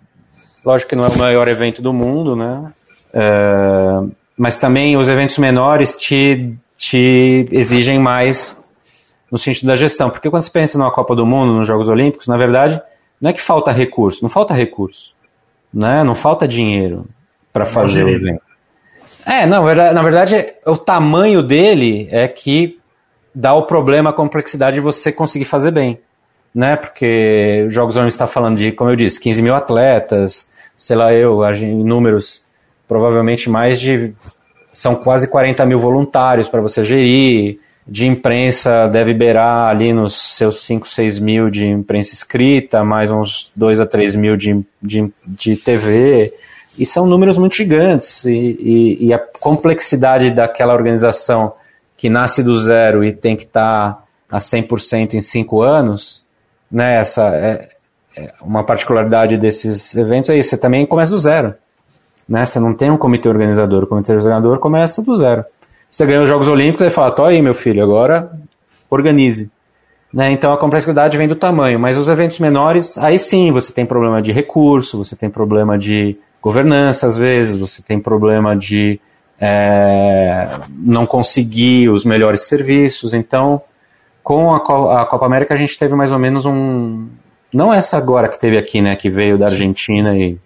Lógico 0.64 0.90
que 0.90 0.96
não 0.96 1.04
é 1.04 1.08
o 1.08 1.18
maior 1.18 1.46
evento 1.48 1.80
do 1.80 1.92
mundo, 1.92 2.34
né? 2.34 2.72
É, 3.12 4.00
mas 4.36 4.56
também 4.58 4.96
os 4.96 5.08
eventos 5.08 5.38
menores 5.38 5.94
te, 5.94 6.54
te 6.76 7.48
exigem 7.52 7.98
mais 7.98 8.60
no 9.30 9.38
sentido 9.38 9.66
da 9.68 9.76
gestão. 9.76 10.10
Porque 10.10 10.28
quando 10.28 10.42
você 10.42 10.50
pensa 10.50 10.78
numa 10.78 10.90
Copa 10.90 11.14
do 11.14 11.24
Mundo, 11.24 11.52
nos 11.52 11.66
Jogos 11.66 11.88
Olímpicos, 11.88 12.28
na 12.28 12.36
verdade, 12.36 12.80
não 13.22 13.30
é 13.30 13.32
que 13.32 13.40
falta 13.40 13.70
recurso, 13.70 14.20
não 14.20 14.28
falta 14.28 14.52
recurso, 14.52 15.14
né? 15.72 16.02
Não 16.02 16.12
falta 16.14 16.48
dinheiro 16.48 17.06
para 17.52 17.64
fazer 17.64 18.04
o 18.04 18.08
evento. 18.08 18.42
É, 19.24 19.46
não, 19.46 19.62
na 19.62 20.02
verdade, 20.02 20.54
o 20.66 20.76
tamanho 20.76 21.40
dele 21.40 22.08
é 22.10 22.26
que 22.26 22.80
dá 23.32 23.54
o 23.54 23.62
problema, 23.62 24.10
a 24.10 24.12
complexidade 24.12 24.74
de 24.74 24.80
você 24.80 25.12
conseguir 25.12 25.44
fazer 25.44 25.70
bem, 25.70 26.00
né? 26.52 26.74
Porque 26.74 27.64
os 27.68 27.72
Jogos 27.72 27.94
Olímpicos 27.94 28.14
está 28.14 28.26
falando 28.26 28.56
de, 28.58 28.72
como 28.72 28.90
eu 28.90 28.96
disse, 28.96 29.20
15 29.20 29.40
mil 29.40 29.54
atletas, 29.54 30.50
sei 30.76 30.96
lá 30.96 31.14
eu, 31.14 31.38
números 31.84 32.44
provavelmente 32.88 33.48
mais 33.48 33.80
de 33.80 34.12
são 34.72 34.96
quase 34.96 35.28
40 35.28 35.64
mil 35.64 35.78
voluntários 35.78 36.48
para 36.48 36.60
você 36.60 36.82
gerir, 36.82 37.60
de 37.86 38.06
imprensa 38.06 38.86
deve 38.88 39.12
beirar 39.12 39.68
ali 39.68 39.92
nos 39.92 40.36
seus 40.36 40.60
5, 40.60 40.88
6 40.88 41.18
mil 41.18 41.50
de 41.50 41.66
imprensa 41.66 42.14
escrita, 42.14 42.84
mais 42.84 43.10
uns 43.10 43.50
2 43.56 43.80
a 43.80 43.86
3 43.86 44.14
mil 44.14 44.36
de, 44.36 44.64
de, 44.80 45.12
de 45.26 45.56
TV. 45.56 46.32
E 46.78 46.86
são 46.86 47.06
números 47.06 47.36
muito 47.36 47.54
gigantes. 47.54 48.24
E, 48.24 48.30
e, 48.32 49.06
e, 49.06 49.12
a 49.12 49.18
complexidade 49.18 50.30
daquela 50.30 50.72
organização 50.72 51.52
que 51.96 52.08
nasce 52.08 52.42
do 52.42 52.54
zero 52.54 53.04
e 53.04 53.12
tem 53.12 53.36
que 53.36 53.44
estar 53.44 53.94
tá 53.94 54.02
a 54.30 54.38
100% 54.38 55.14
em 55.14 55.20
5 55.20 55.60
anos, 55.60 56.22
né, 56.70 56.96
essa 56.98 57.28
é, 57.34 57.68
é 58.16 58.32
uma 58.40 58.64
particularidade 58.64 59.36
desses 59.36 59.94
eventos 59.94 60.30
é 60.30 60.38
isso, 60.38 60.50
você 60.50 60.56
também 60.56 60.86
começa 60.86 61.10
do 61.10 61.18
zero. 61.18 61.54
Né? 62.28 62.44
Você 62.46 62.58
não 62.58 62.74
tem 62.74 62.90
um 62.90 62.96
comitê 62.96 63.28
organizador, 63.28 63.82
o 63.82 63.86
comitê 63.86 64.12
organizador 64.12 64.58
começa 64.58 65.02
do 65.02 65.16
zero. 65.16 65.44
Você 65.92 66.06
ganhou 66.06 66.22
os 66.22 66.28
Jogos 66.28 66.48
Olímpicos 66.48 66.86
e 66.86 66.90
fala, 66.90 67.10
tô 67.10 67.22
aí, 67.22 67.42
meu 67.42 67.52
filho, 67.52 67.82
agora 67.82 68.32
organize. 68.88 69.50
Né? 70.10 70.32
Então 70.32 70.50
a 70.50 70.58
complexidade 70.58 71.18
vem 71.18 71.28
do 71.28 71.36
tamanho, 71.36 71.78
mas 71.78 71.98
os 71.98 72.08
eventos 72.08 72.38
menores, 72.38 72.96
aí 72.96 73.18
sim 73.18 73.52
você 73.52 73.74
tem 73.74 73.84
problema 73.84 74.22
de 74.22 74.32
recurso, 74.32 74.96
você 74.96 75.14
tem 75.14 75.28
problema 75.28 75.76
de 75.76 76.16
governança 76.40 77.06
às 77.06 77.18
vezes, 77.18 77.58
você 77.58 77.82
tem 77.82 78.00
problema 78.00 78.56
de 78.56 78.98
é, 79.38 80.48
não 80.70 81.04
conseguir 81.04 81.90
os 81.90 82.06
melhores 82.06 82.40
serviços. 82.48 83.12
Então, 83.12 83.60
com 84.22 84.50
a, 84.50 85.02
a, 85.02 85.06
Copa 85.06 85.26
América 85.26 85.52
a 85.52 85.58
gente 85.58 85.78
teve 85.78 85.94
mais 85.94 86.10
ou 86.10 86.18
menos 86.18 86.46
um. 86.46 87.06
Não 87.52 87.72
essa 87.72 87.98
agora 87.98 88.30
que 88.30 88.40
teve 88.40 88.56
aqui, 88.56 88.80
né? 88.80 88.96
Que 88.96 89.10
veio 89.10 89.36
da 89.36 89.46
Argentina 89.46 90.16
e. 90.16 90.38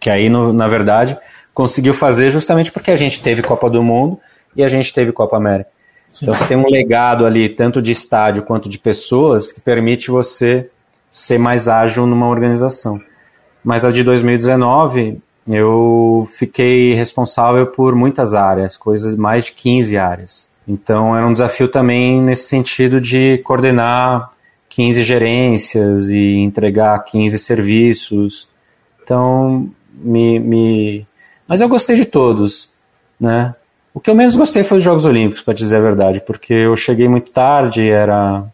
Que 0.00 0.10
aí, 0.10 0.28
no, 0.28 0.52
na 0.52 0.66
verdade, 0.66 1.16
conseguiu 1.54 1.94
fazer 1.94 2.28
justamente 2.28 2.72
porque 2.72 2.90
a 2.90 2.96
gente 2.96 3.22
teve 3.22 3.40
Copa 3.40 3.70
do 3.70 3.84
Mundo 3.84 4.18
e 4.56 4.62
a 4.62 4.68
gente 4.68 4.92
teve 4.92 5.12
Copa 5.12 5.36
América. 5.36 5.70
Sim. 6.10 6.24
Então 6.24 6.34
você 6.34 6.46
tem 6.46 6.56
um 6.56 6.68
legado 6.68 7.24
ali, 7.24 7.48
tanto 7.48 7.80
de 7.80 7.92
estádio 7.92 8.42
quanto 8.42 8.68
de 8.68 8.78
pessoas, 8.78 9.52
que 9.52 9.60
permite 9.60 10.10
você 10.10 10.68
ser 11.10 11.38
mais 11.38 11.68
ágil 11.68 12.06
numa 12.06 12.28
organização. 12.28 13.00
Mas 13.64 13.84
a 13.84 13.90
de 13.90 14.02
2019, 14.02 15.18
eu 15.46 16.28
fiquei 16.32 16.94
responsável 16.94 17.66
por 17.66 17.94
muitas 17.94 18.34
áreas, 18.34 18.76
coisas 18.76 19.16
mais 19.16 19.44
de 19.44 19.52
15 19.52 19.96
áreas. 19.98 20.52
Então 20.66 21.16
era 21.16 21.26
um 21.26 21.32
desafio 21.32 21.68
também 21.68 22.20
nesse 22.20 22.44
sentido 22.44 23.00
de 23.00 23.38
coordenar 23.38 24.32
15 24.68 25.02
gerências 25.02 26.08
e 26.08 26.36
entregar 26.36 26.98
15 27.04 27.38
serviços. 27.38 28.48
Então, 29.02 29.70
me, 29.92 30.38
me... 30.38 31.06
Mas 31.46 31.60
eu 31.60 31.68
gostei 31.68 31.96
de 31.96 32.06
todos, 32.06 32.72
né? 33.20 33.54
O 33.94 34.00
que 34.00 34.08
eu 34.08 34.14
menos 34.14 34.34
gostei 34.36 34.64
foi 34.64 34.78
os 34.78 34.84
Jogos 34.84 35.04
Olímpicos, 35.04 35.42
para 35.42 35.54
dizer 35.54 35.76
a 35.76 35.80
verdade, 35.80 36.22
porque 36.26 36.54
eu 36.54 36.74
cheguei 36.76 37.08
muito 37.08 37.30
tarde, 37.30 37.90
era 37.90 38.44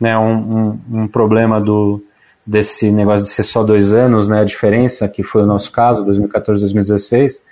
né, 0.00 0.18
um, 0.18 0.32
um, 0.32 0.80
um, 1.02 1.08
problema 1.08 1.60
do, 1.60 2.02
desse 2.44 2.90
negócio 2.90 3.24
de 3.24 3.30
ser 3.30 3.44
só 3.44 3.62
dois 3.62 3.92
anos, 3.92 4.28
né, 4.28 4.40
a 4.40 4.44
diferença, 4.44 5.08
que 5.08 5.22
foi 5.22 5.42
o 5.42 5.46
nosso 5.46 5.70
caso, 5.70 6.04
2014, 6.04 6.60
2016. 6.60 7.42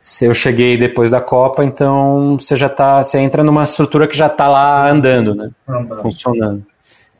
Se 0.00 0.24
eu 0.26 0.34
cheguei 0.34 0.76
depois 0.76 1.10
da 1.10 1.20
Copa, 1.20 1.64
então 1.64 2.36
você 2.38 2.56
já 2.56 2.68
tá, 2.68 3.02
você 3.02 3.18
entra 3.18 3.42
numa 3.42 3.64
estrutura 3.64 4.06
que 4.06 4.16
já 4.16 4.26
está 4.26 4.48
lá 4.48 4.90
andando, 4.90 5.34
né, 5.34 5.50
funcionando. 6.00 6.64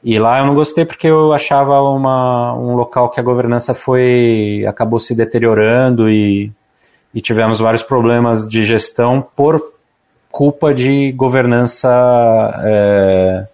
E 0.04 0.18
lá 0.18 0.40
eu 0.40 0.46
não 0.46 0.54
gostei 0.54 0.84
porque 0.84 1.06
eu 1.06 1.32
achava 1.32 1.80
uma, 1.80 2.54
um 2.54 2.74
local 2.74 3.08
que 3.08 3.20
a 3.20 3.22
governança 3.22 3.72
foi 3.72 4.64
acabou 4.66 4.98
se 4.98 5.14
deteriorando 5.14 6.10
e 6.10 6.52
e 7.14 7.20
tivemos 7.20 7.58
vários 7.58 7.82
problemas 7.82 8.48
de 8.48 8.64
gestão 8.64 9.26
por 9.34 9.60
culpa 10.30 10.72
de 10.72 11.12
governança 11.12 11.90
é, 12.64 13.46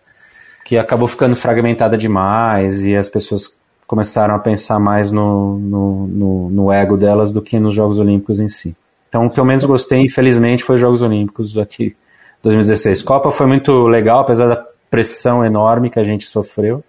que 0.64 0.78
acabou 0.78 1.08
ficando 1.08 1.34
fragmentada 1.34 1.96
demais 1.98 2.84
e 2.84 2.96
as 2.96 3.08
pessoas 3.08 3.52
começaram 3.86 4.34
a 4.34 4.38
pensar 4.38 4.78
mais 4.78 5.10
no, 5.10 5.58
no, 5.58 6.06
no, 6.06 6.50
no 6.50 6.72
ego 6.72 6.96
delas 6.96 7.32
do 7.32 7.42
que 7.42 7.58
nos 7.58 7.74
Jogos 7.74 7.98
Olímpicos 7.98 8.38
em 8.38 8.48
si. 8.48 8.76
Então, 9.08 9.26
o 9.26 9.30
que 9.30 9.40
eu 9.40 9.44
menos 9.44 9.64
gostei, 9.64 10.00
infelizmente, 10.00 10.62
foi 10.62 10.74
os 10.74 10.80
Jogos 10.80 11.02
Olímpicos 11.02 11.56
aqui 11.56 11.96
2016. 12.42 13.02
Copa 13.02 13.32
foi 13.32 13.46
muito 13.46 13.86
legal, 13.86 14.20
apesar 14.20 14.46
da 14.48 14.64
pressão 14.90 15.44
enorme 15.44 15.90
que 15.90 15.98
a 15.98 16.04
gente 16.04 16.24
sofreu. 16.24 16.84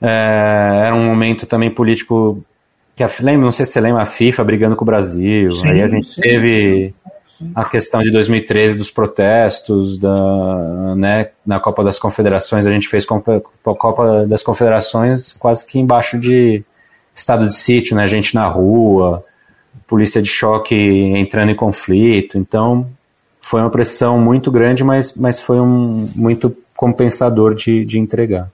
É, 0.00 0.86
era 0.86 0.94
um 0.94 1.04
momento 1.04 1.46
também 1.46 1.70
político 1.70 2.42
que 2.94 3.02
a, 3.02 3.10
lembra, 3.20 3.44
não 3.44 3.52
sei 3.52 3.66
se 3.66 3.72
você 3.72 3.80
lembra, 3.80 4.02
a 4.02 4.06
FIFA 4.06 4.44
brigando 4.44 4.76
com 4.76 4.84
o 4.84 4.86
Brasil. 4.86 5.50
Sim, 5.50 5.68
aí 5.68 5.82
a 5.82 5.88
gente 5.88 6.06
sim, 6.06 6.20
teve 6.20 6.94
sim. 7.38 7.50
a 7.54 7.64
questão 7.64 8.00
de 8.00 8.10
2013 8.10 8.76
dos 8.76 8.90
protestos 8.90 9.98
da, 9.98 10.94
né, 10.94 11.30
na 11.44 11.58
Copa 11.58 11.82
das 11.82 11.98
Confederações. 11.98 12.66
A 12.66 12.70
gente 12.70 12.88
fez 12.88 13.04
a 13.04 13.74
Copa 13.74 14.26
das 14.26 14.42
Confederações 14.42 15.32
quase 15.32 15.66
que 15.66 15.78
embaixo 15.78 16.18
de 16.18 16.64
estado 17.14 17.46
de 17.46 17.54
sítio, 17.54 17.96
né? 17.96 18.06
Gente 18.06 18.34
na 18.34 18.46
rua, 18.48 19.24
polícia 19.86 20.20
de 20.20 20.28
choque 20.28 20.74
entrando 20.74 21.50
em 21.50 21.56
conflito. 21.56 22.38
Então 22.38 22.86
foi 23.40 23.60
uma 23.60 23.70
pressão 23.70 24.18
muito 24.18 24.50
grande, 24.50 24.82
mas, 24.82 25.14
mas 25.14 25.40
foi 25.40 25.60
um 25.60 26.08
muito 26.14 26.56
compensador 26.76 27.54
de, 27.54 27.84
de 27.84 27.98
entregar. 27.98 28.50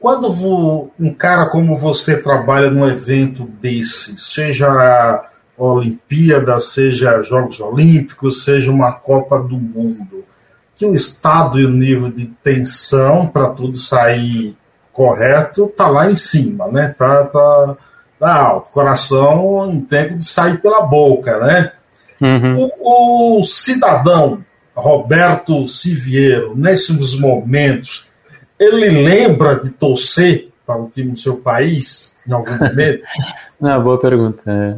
Quando 0.00 0.90
um 0.98 1.12
cara 1.12 1.46
como 1.46 1.76
você 1.76 2.16
trabalha 2.16 2.70
num 2.70 2.88
evento 2.88 3.44
desse, 3.44 4.16
seja 4.18 5.28
Olimpíada, 5.58 6.58
seja 6.58 7.22
Jogos 7.22 7.60
Olímpicos, 7.60 8.42
seja 8.42 8.70
uma 8.70 8.92
Copa 8.92 9.38
do 9.38 9.58
Mundo, 9.58 10.24
que 10.74 10.86
o 10.86 10.94
estado 10.94 11.60
e 11.60 11.66
o 11.66 11.70
nível 11.70 12.10
de 12.10 12.24
tensão 12.42 13.26
para 13.26 13.50
tudo 13.50 13.76
sair 13.76 14.56
correto 14.90 15.70
tá 15.76 15.86
lá 15.86 16.10
em 16.10 16.16
cima, 16.16 16.66
né? 16.68 16.94
Tá, 16.96 17.24
tá, 17.24 17.76
tá 18.18 18.34
alto. 18.34 18.70
Coração 18.70 19.70
em 19.70 19.82
tempo 19.82 20.16
de 20.16 20.24
sair 20.24 20.62
pela 20.62 20.80
boca, 20.80 21.38
né? 21.38 21.72
Uhum. 22.18 22.70
O, 22.80 23.40
o, 23.40 23.46
cidadão 23.46 24.42
Roberto 24.74 25.68
Siviero, 25.68 26.54
nesses 26.56 27.18
momentos, 27.18 28.06
ele 28.60 28.90
lembra 28.90 29.56
de 29.56 29.70
torcer 29.70 30.50
para 30.66 30.78
o 30.80 30.90
time 30.90 31.12
do 31.12 31.18
seu 31.18 31.36
país 31.36 32.16
em 32.28 32.32
algum 32.32 32.52
momento? 32.62 33.02
Não, 33.58 33.82
boa 33.82 33.98
pergunta. 33.98 34.42
É. 34.46 34.76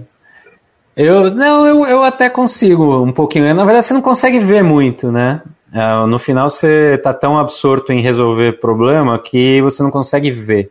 Eu 0.97 1.31
não, 1.35 1.67
eu, 1.67 1.85
eu 1.87 2.03
até 2.05 2.31
consigo 2.31 3.03
um 3.03 3.13
pouquinho. 3.13 3.53
Na 3.55 3.65
verdade, 3.65 3.87
você 3.87 3.95
não 3.95 4.03
consegue 4.03 4.39
ver 4.39 4.63
muito, 4.63 5.11
né? 5.11 5.43
É, 5.75 6.07
no 6.07 6.19
final 6.19 6.49
você 6.49 6.99
tá 6.99 7.13
tão 7.13 7.39
absorto 7.39 7.93
em 7.93 8.03
resolver 8.03 8.61
problema 8.61 9.19
que 9.19 9.61
você 9.63 9.83
não 9.83 9.91
consegue 9.91 10.31
ver 10.31 10.71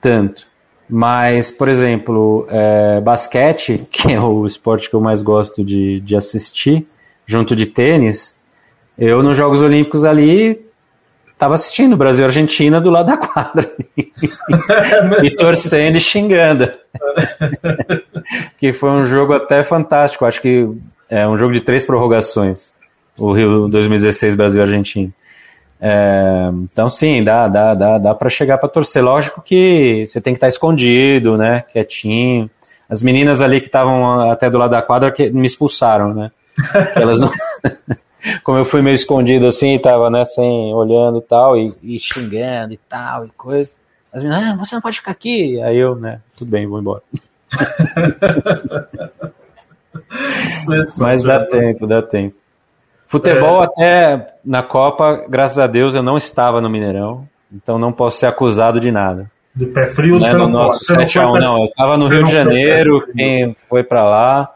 tanto. 0.00 0.48
Mas, 0.88 1.52
por 1.52 1.68
exemplo, 1.68 2.46
é, 2.50 3.00
basquete, 3.00 3.86
que 3.90 4.12
é 4.12 4.20
o 4.20 4.44
esporte 4.44 4.90
que 4.90 4.96
eu 4.96 5.00
mais 5.00 5.22
gosto 5.22 5.64
de, 5.64 6.00
de 6.00 6.16
assistir, 6.16 6.86
junto 7.24 7.54
de 7.54 7.66
tênis, 7.66 8.36
eu 8.98 9.22
nos 9.22 9.36
Jogos 9.36 9.62
Olímpicos 9.62 10.04
ali 10.04 10.60
estava 11.40 11.54
assistindo 11.54 11.96
Brasil 11.96 12.26
Argentina 12.26 12.78
do 12.82 12.90
lado 12.90 13.06
da 13.06 13.16
quadra 13.16 13.72
e 15.24 15.30
torcendo 15.34 15.96
e 15.96 16.00
xingando. 16.00 16.70
que 18.60 18.74
foi 18.74 18.90
um 18.90 19.06
jogo 19.06 19.32
até 19.32 19.64
fantástico, 19.64 20.26
acho 20.26 20.42
que 20.42 20.68
é 21.08 21.26
um 21.26 21.38
jogo 21.38 21.54
de 21.54 21.62
três 21.62 21.86
prorrogações, 21.86 22.74
o 23.18 23.32
Rio 23.32 23.68
2016 23.68 24.34
Brasil 24.34 24.60
Argentina. 24.60 25.10
É, 25.80 26.50
então 26.70 26.90
sim, 26.90 27.24
dá, 27.24 27.48
dá, 27.48 27.74
dá, 27.74 27.96
dá 27.96 28.14
para 28.14 28.28
chegar 28.28 28.58
para 28.58 28.68
torcer. 28.68 29.02
Lógico 29.02 29.40
que 29.40 30.06
você 30.06 30.20
tem 30.20 30.34
que 30.34 30.36
estar 30.36 30.46
tá 30.46 30.50
escondido, 30.50 31.38
né, 31.38 31.64
quietinho. 31.72 32.50
As 32.86 33.00
meninas 33.00 33.40
ali 33.40 33.62
que 33.62 33.66
estavam 33.68 34.30
até 34.30 34.50
do 34.50 34.58
lado 34.58 34.72
da 34.72 34.82
quadra 34.82 35.10
que 35.10 35.30
me 35.30 35.46
expulsaram, 35.46 36.12
né? 36.12 36.30
Elas 36.94 37.18
não 37.18 37.32
como 38.42 38.58
eu 38.58 38.64
fui 38.64 38.82
meio 38.82 38.94
escondido 38.94 39.46
assim, 39.46 39.78
tava, 39.78 40.10
né, 40.10 40.24
sem, 40.24 40.74
olhando 40.74 41.18
e 41.18 41.22
tal, 41.22 41.56
e, 41.56 41.72
e 41.82 41.98
xingando 41.98 42.72
e 42.72 42.78
tal, 42.88 43.24
e 43.24 43.30
coisa. 43.30 43.70
As 44.12 44.22
meninas, 44.22 44.44
ah, 44.44 44.56
você 44.56 44.74
não 44.74 44.82
pode 44.82 44.96
ficar 44.98 45.12
aqui. 45.12 45.60
Aí 45.62 45.76
eu, 45.76 45.94
né, 45.94 46.20
tudo 46.36 46.50
bem, 46.50 46.66
vou 46.66 46.80
embora. 46.80 47.02
Mas 50.98 51.22
dá 51.22 51.44
tempo, 51.46 51.86
dá 51.86 52.02
tempo. 52.02 52.36
Futebol 53.06 53.62
é. 53.62 53.66
até 53.66 54.34
na 54.44 54.62
Copa, 54.62 55.24
graças 55.28 55.58
a 55.58 55.66
Deus, 55.66 55.94
eu 55.94 56.02
não 56.02 56.16
estava 56.16 56.60
no 56.60 56.70
Mineirão, 56.70 57.28
então 57.52 57.78
não 57.78 57.92
posso 57.92 58.18
ser 58.18 58.26
acusado 58.26 58.78
de 58.78 58.92
nada. 58.92 59.30
De 59.54 59.66
pé 59.66 59.86
frio, 59.86 60.18
não 60.18 60.26
é 60.26 60.32
no 60.32 60.48
nosso 60.48 60.84
7 60.84 61.18
a 61.18 61.28
1 61.28 61.34
não, 61.34 61.58
eu 61.58 61.64
estava 61.64 61.96
no 61.96 62.06
Rio 62.06 62.22
de 62.22 62.30
Janeiro, 62.30 63.04
quem 63.12 63.56
foi 63.68 63.82
para 63.82 64.04
lá, 64.04 64.54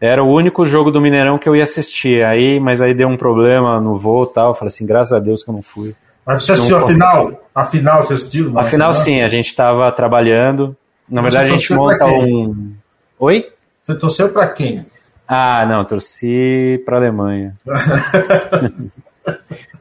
era 0.00 0.24
o 0.24 0.32
único 0.32 0.64
jogo 0.64 0.90
do 0.90 1.00
Mineirão 1.00 1.38
que 1.38 1.48
eu 1.48 1.54
ia 1.54 1.62
assistir. 1.62 2.24
Aí, 2.24 2.58
mas 2.58 2.80
aí 2.80 2.94
deu 2.94 3.06
um 3.06 3.16
problema 3.16 3.80
no 3.80 3.98
voo 3.98 4.24
e 4.24 4.32
tal. 4.32 4.48
Eu 4.48 4.54
falei 4.54 4.68
assim, 4.68 4.86
graças 4.86 5.12
a 5.12 5.18
Deus 5.18 5.44
que 5.44 5.50
eu 5.50 5.54
não 5.54 5.62
fui. 5.62 5.94
Mas 6.24 6.44
você 6.44 6.52
assistiu 6.52 6.78
a 6.78 6.86
final? 6.86 7.44
A 7.54 7.64
final 7.64 8.02
você 8.02 8.14
assistiu? 8.14 8.58
A 8.58 8.64
final, 8.64 8.92
sim, 8.94 9.20
a 9.20 9.28
gente 9.28 9.46
estava 9.46 9.90
trabalhando. 9.92 10.74
Na 11.08 11.20
verdade, 11.20 11.48
a 11.48 11.56
gente 11.56 11.74
monta 11.74 12.06
um. 12.06 12.72
Oi? 13.18 13.48
Você 13.82 13.94
torceu 13.94 14.28
para 14.30 14.48
quem? 14.48 14.86
Ah, 15.26 15.66
não, 15.66 15.84
torci 15.84 16.82
para 16.84 16.96
Alemanha. 16.96 17.54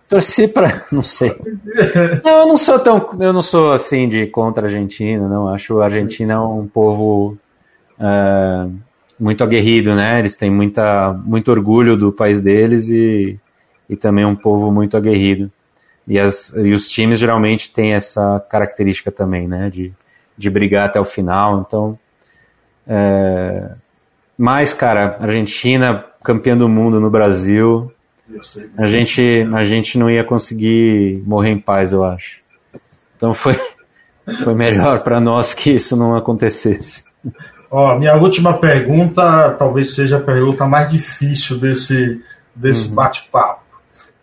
torci 0.07 0.47
para, 0.47 0.85
não 0.91 1.03
sei. 1.03 1.35
Não, 2.23 2.41
eu 2.41 2.47
não 2.47 2.57
sou 2.57 2.79
tão, 2.79 3.15
eu 3.19 3.31
não 3.31 3.41
sou 3.41 3.71
assim 3.71 4.09
de 4.09 4.27
contra 4.27 4.63
a 4.63 4.65
Argentina, 4.67 5.27
não. 5.27 5.49
Acho 5.49 5.81
a 5.81 5.85
Argentina 5.85 6.43
um 6.43 6.67
povo 6.67 7.37
uh, 7.99 8.71
muito 9.19 9.43
aguerrido, 9.43 9.93
né? 9.93 10.19
Eles 10.19 10.35
têm 10.35 10.49
muita, 10.49 11.13
muito 11.13 11.51
orgulho 11.51 11.97
do 11.97 12.11
país 12.11 12.39
deles 12.41 12.87
e, 12.89 13.37
e 13.89 13.95
também 13.95 14.25
um 14.25 14.35
povo 14.35 14.71
muito 14.71 14.95
aguerrido. 14.95 15.51
E, 16.07 16.17
as, 16.17 16.55
e 16.55 16.71
os 16.71 16.87
times 16.87 17.19
geralmente 17.19 17.71
têm 17.71 17.93
essa 17.93 18.39
característica 18.49 19.11
também, 19.11 19.47
né? 19.47 19.69
De, 19.69 19.91
de 20.37 20.49
brigar 20.49 20.87
até 20.87 20.99
o 20.99 21.05
final. 21.05 21.65
Então, 21.67 21.99
é... 22.87 23.71
mas, 24.37 24.73
cara, 24.73 25.17
Argentina, 25.19 26.05
campeã 26.23 26.57
do 26.57 26.69
mundo 26.69 26.99
no 26.99 27.09
Brasil, 27.09 27.91
a 28.77 28.87
gente, 28.87 29.47
a 29.53 29.63
gente 29.63 29.97
não 29.97 30.09
ia 30.09 30.23
conseguir 30.23 31.21
morrer 31.25 31.49
em 31.49 31.59
paz, 31.59 31.91
eu 31.91 32.03
acho. 32.03 32.41
Então 33.17 33.33
foi, 33.33 33.59
foi 34.43 34.55
melhor 34.55 35.03
para 35.03 35.19
nós 35.19 35.53
que 35.53 35.71
isso 35.71 35.97
não 35.97 36.15
acontecesse. 36.15 37.03
Ó, 37.71 37.97
minha 37.97 38.15
última 38.15 38.57
pergunta 38.57 39.51
talvez 39.51 39.93
seja 39.93 40.17
a 40.17 40.21
pergunta 40.21 40.65
mais 40.65 40.89
difícil 40.89 41.59
desse, 41.59 42.21
desse 42.55 42.89
uhum. 42.89 42.95
bate-papo. 42.95 43.61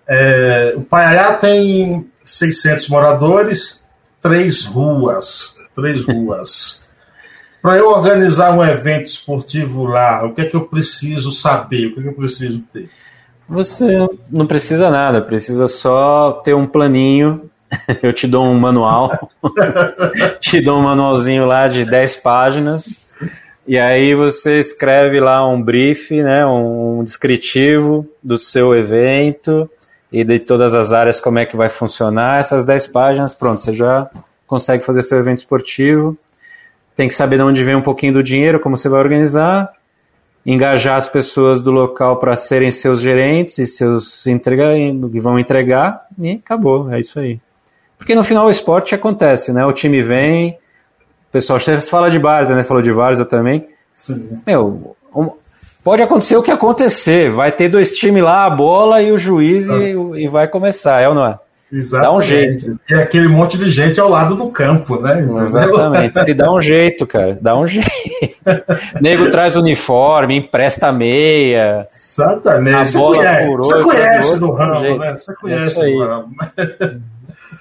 É, 0.09 0.75
o 0.77 0.81
Paiaiá 0.83 1.35
tem 1.35 2.11
600 2.25 2.89
moradores, 2.89 3.85
três 4.21 4.65
ruas. 4.65 5.57
Três 5.75 6.05
ruas. 6.05 6.85
Para 7.63 7.79
eu 7.79 7.89
organizar 7.89 8.53
um 8.53 8.65
evento 8.65 9.07
esportivo 9.07 9.85
lá, 9.85 10.25
o 10.25 10.33
que 10.35 10.43
é 10.43 10.45
que 10.45 10.55
eu 10.55 10.67
preciso 10.67 11.33
saber? 11.33 11.87
O 11.87 11.95
que 11.95 12.01
é 12.01 12.03
que 12.05 12.09
eu 12.09 12.15
preciso 12.15 12.61
ter? 12.73 12.89
Você 13.49 14.09
não 14.31 14.47
precisa 14.47 14.91
nada, 14.91 15.23
precisa 15.23 15.69
só 15.69 16.41
ter 16.45 16.55
um 16.55 16.67
planinho. 16.67 17.49
Eu 18.01 18.13
te 18.13 18.29
dou 18.29 18.45
um 18.45 18.57
manual, 18.57 19.29
te 20.39 20.61
dou 20.61 20.79
um 20.79 20.83
manualzinho 20.83 21.47
lá 21.47 21.67
de 21.67 21.85
10 21.85 22.17
páginas 22.17 23.06
e 23.67 23.79
aí 23.79 24.15
você 24.15 24.59
escreve 24.59 25.19
lá 25.19 25.47
um 25.49 25.61
brief, 25.61 26.11
né, 26.13 26.47
um 26.47 27.03
descritivo 27.03 28.07
do 28.23 28.39
seu 28.39 28.75
evento 28.75 29.69
e 30.13 30.23
de 30.23 30.39
todas 30.39 30.75
as 30.75 30.93
áreas 30.93 31.21
como 31.21 31.39
é 31.39 31.47
que 31.47 31.57
vai 31.57 31.69
funcionar. 31.69 32.39
Essas 32.39 32.65
10 32.65 32.87
páginas, 32.89 33.35
pronto, 33.35 33.61
você 33.61 33.75
já 33.75 34.09
consegue 34.47 34.85
fazer 34.85 35.03
seu 35.03 35.19
evento 35.19 35.39
esportivo. 35.39 36.17
Tem 36.97 37.09
que 37.09 37.15
saber 37.15 37.37
de 37.37 37.43
onde 37.43 37.65
vem 37.65 37.75
um 37.75 37.83
pouquinho 37.83 38.15
do 38.15 38.23
dinheiro, 38.23 38.61
como 38.61 38.77
você 38.77 38.89
vai 38.89 39.01
organizar, 39.01 39.73
engajar 40.45 40.97
as 40.97 41.09
pessoas 41.09 41.61
do 41.61 41.71
local 41.73 42.19
para 42.19 42.37
serem 42.37 42.71
seus 42.71 43.01
gerentes 43.01 43.59
e 43.59 43.67
seus 43.67 44.27
entrega, 44.27 44.73
que 45.13 45.21
vão 45.21 45.39
entregar 45.39 46.07
e 46.19 46.33
acabou, 46.33 46.93
é 46.93 47.01
isso 47.01 47.19
aí. 47.19 47.41
Porque 47.99 48.15
no 48.15 48.23
final 48.23 48.47
o 48.47 48.51
esporte 48.51 48.95
acontece, 48.95 49.53
né? 49.53 49.65
O 49.67 49.73
time 49.73 50.03
vem, 50.03 50.57
pessoal, 51.37 51.61
você 51.61 51.81
fala 51.83 52.09
de 52.09 52.19
base, 52.19 52.55
né? 52.55 52.63
Falou 52.63 52.83
de 52.83 52.91
eu 52.91 53.25
também. 53.27 53.69
Sim. 53.95 54.41
Meu, 54.47 54.97
um, 55.15 55.31
pode 55.85 56.03
acontecer 56.03 56.37
o 56.37 56.43
que 56.43 56.51
acontecer. 56.51 57.31
Vai 57.31 57.53
ter 57.53 57.69
dois 57.69 57.93
times 57.93 58.23
lá, 58.23 58.47
a 58.47 58.51
bola 58.51 59.03
e 59.03 59.13
o 59.13 59.19
juiz 59.19 59.69
e, 59.69 60.23
e, 60.23 60.29
vai 60.29 60.49
começar, 60.49 61.03
é 61.03 61.09
ou 61.09 61.15
não 61.15 61.27
é? 61.27 61.39
Exatamente. 61.71 62.11
Dá 62.11 62.17
um 62.17 62.21
jeito. 62.21 62.81
E 62.89 62.95
aquele 62.95 63.29
monte 63.29 63.59
de 63.59 63.69
gente 63.71 64.01
ao 64.01 64.09
lado 64.09 64.37
do 64.37 64.49
campo, 64.49 65.01
né? 65.01 65.21
Exatamente. 65.21 66.19
Se 66.19 66.33
dá 66.33 66.53
um 66.53 66.61
jeito, 66.61 67.07
cara. 67.07 67.37
Dá 67.41 67.59
um 67.59 67.67
jeito. 67.67 67.91
Nego 69.01 69.31
traz 69.31 69.57
uniforme, 69.57 70.39
empresta 70.39 70.93
meia. 70.93 71.85
Exatamente. 71.91 72.77
A 72.77 72.85
Você 72.85 72.99
bola 72.99 73.17
conhece, 73.17 73.47
por 73.47 73.61
outro, 73.61 73.77
você 73.77 73.83
conhece 73.83 74.39
do 74.39 74.51
ramo, 74.53 74.99
né? 74.99 75.17
Você 75.17 75.35
conhece 75.35 75.81
é 75.81 75.91
do 75.91 75.99
ramo. 75.99 76.31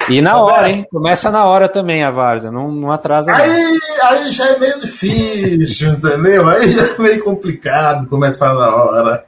E 0.10 0.22
na 0.22 0.40
hora, 0.40 0.70
hein? 0.70 0.86
Começa 0.92 1.32
na 1.32 1.46
hora 1.46 1.68
também 1.68 2.04
a 2.04 2.12
várzea, 2.12 2.52
não, 2.52 2.72
não 2.72 2.92
atrasa 2.92 3.34
aí, 3.34 3.48
não. 3.48 4.10
Aí 4.10 4.32
já 4.32 4.50
é 4.50 4.60
meio 4.60 4.80
difícil, 4.80 5.94
entendeu? 5.94 6.48
Aí 6.48 6.70
já 6.70 6.86
é 6.86 6.98
meio 7.00 7.24
complicado 7.24 8.08
começar 8.08 8.54
na 8.54 8.76
hora. 8.76 9.24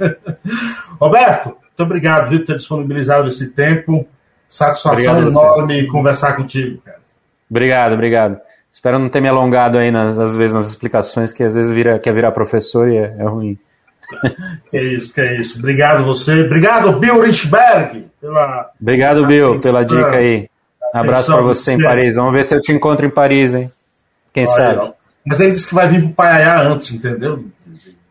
Roberto, 0.99 1.49
muito 1.49 1.83
obrigado 1.83 2.29
viu, 2.29 2.39
por 2.39 2.47
ter 2.47 2.55
disponibilizado 2.55 3.27
esse 3.27 3.49
tempo. 3.49 4.07
Satisfação 4.47 5.19
obrigado, 5.19 5.31
enorme 5.31 5.87
conversar 5.87 6.35
contigo, 6.35 6.79
cara. 6.83 6.99
Obrigado, 7.49 7.93
obrigado. 7.93 8.39
Espero 8.71 8.99
não 8.99 9.09
ter 9.09 9.21
me 9.21 9.27
alongado 9.27 9.77
aí, 9.77 9.89
nas, 9.89 10.19
às 10.19 10.35
vezes, 10.35 10.53
nas 10.53 10.67
explicações, 10.67 11.33
que 11.33 11.43
às 11.43 11.55
vezes 11.55 11.71
vira, 11.71 11.97
quer 11.97 12.13
virar 12.13 12.31
professor 12.31 12.87
e 12.89 12.97
é, 12.97 13.15
é 13.17 13.23
ruim. 13.23 13.57
que 14.69 14.79
isso, 14.79 15.13
que 15.13 15.21
é 15.21 15.39
isso. 15.39 15.57
Obrigado 15.57 16.05
você. 16.05 16.43
Obrigado, 16.43 16.99
Bill 16.99 17.21
Richberg. 17.21 18.07
Pela 18.21 18.69
Obrigado, 18.79 19.25
Bill, 19.25 19.57
pela 19.57 19.83
dica 19.83 20.15
aí. 20.15 20.49
Abraço 20.93 21.31
para 21.31 21.41
você 21.41 21.73
em 21.73 21.81
Paris. 21.81 22.15
Vamos 22.15 22.33
ver 22.33 22.47
se 22.47 22.55
eu 22.55 22.61
te 22.61 22.71
encontro 22.71 23.05
em 23.05 23.09
Paris, 23.09 23.53
hein? 23.53 23.71
Quem 24.33 24.47
Olha, 24.47 24.75
sabe? 24.75 24.93
Mas 25.25 25.39
ele 25.39 25.51
disse 25.51 25.67
que 25.67 25.75
vai 25.75 25.87
vir 25.87 26.01
pro 26.01 26.13
Paiaiá 26.13 26.61
antes, 26.61 26.95
entendeu? 26.95 27.45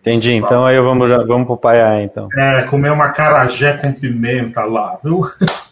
Entendi. 0.01 0.35
Então 0.35 0.65
aí 0.65 0.81
vamos, 0.81 1.09
já, 1.09 1.19
vamos 1.25 1.47
pro 1.47 1.57
Paiaiá, 1.57 2.03
então. 2.03 2.29
É, 2.37 2.63
comer 2.63 2.93
uma 2.93 3.11
carajé 3.11 3.73
com 3.75 3.93
pimenta 3.93 4.65
lá, 4.65 4.99
viu? 5.03 5.29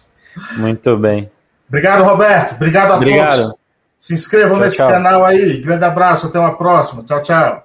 Muito 0.56 0.96
bem. 0.96 1.30
Obrigado, 1.68 2.02
Roberto. 2.02 2.54
Obrigado 2.54 2.92
a 2.92 2.96
Obrigado. 2.96 3.42
todos. 3.42 3.54
Se 3.98 4.12
inscrevam 4.14 4.56
tchau, 4.56 4.60
nesse 4.64 4.76
tchau. 4.76 4.90
canal 4.90 5.24
aí. 5.24 5.60
Grande 5.60 5.84
abraço, 5.84 6.26
até 6.26 6.38
uma 6.38 6.56
próxima. 6.56 7.02
Tchau, 7.04 7.22
tchau. 7.22 7.64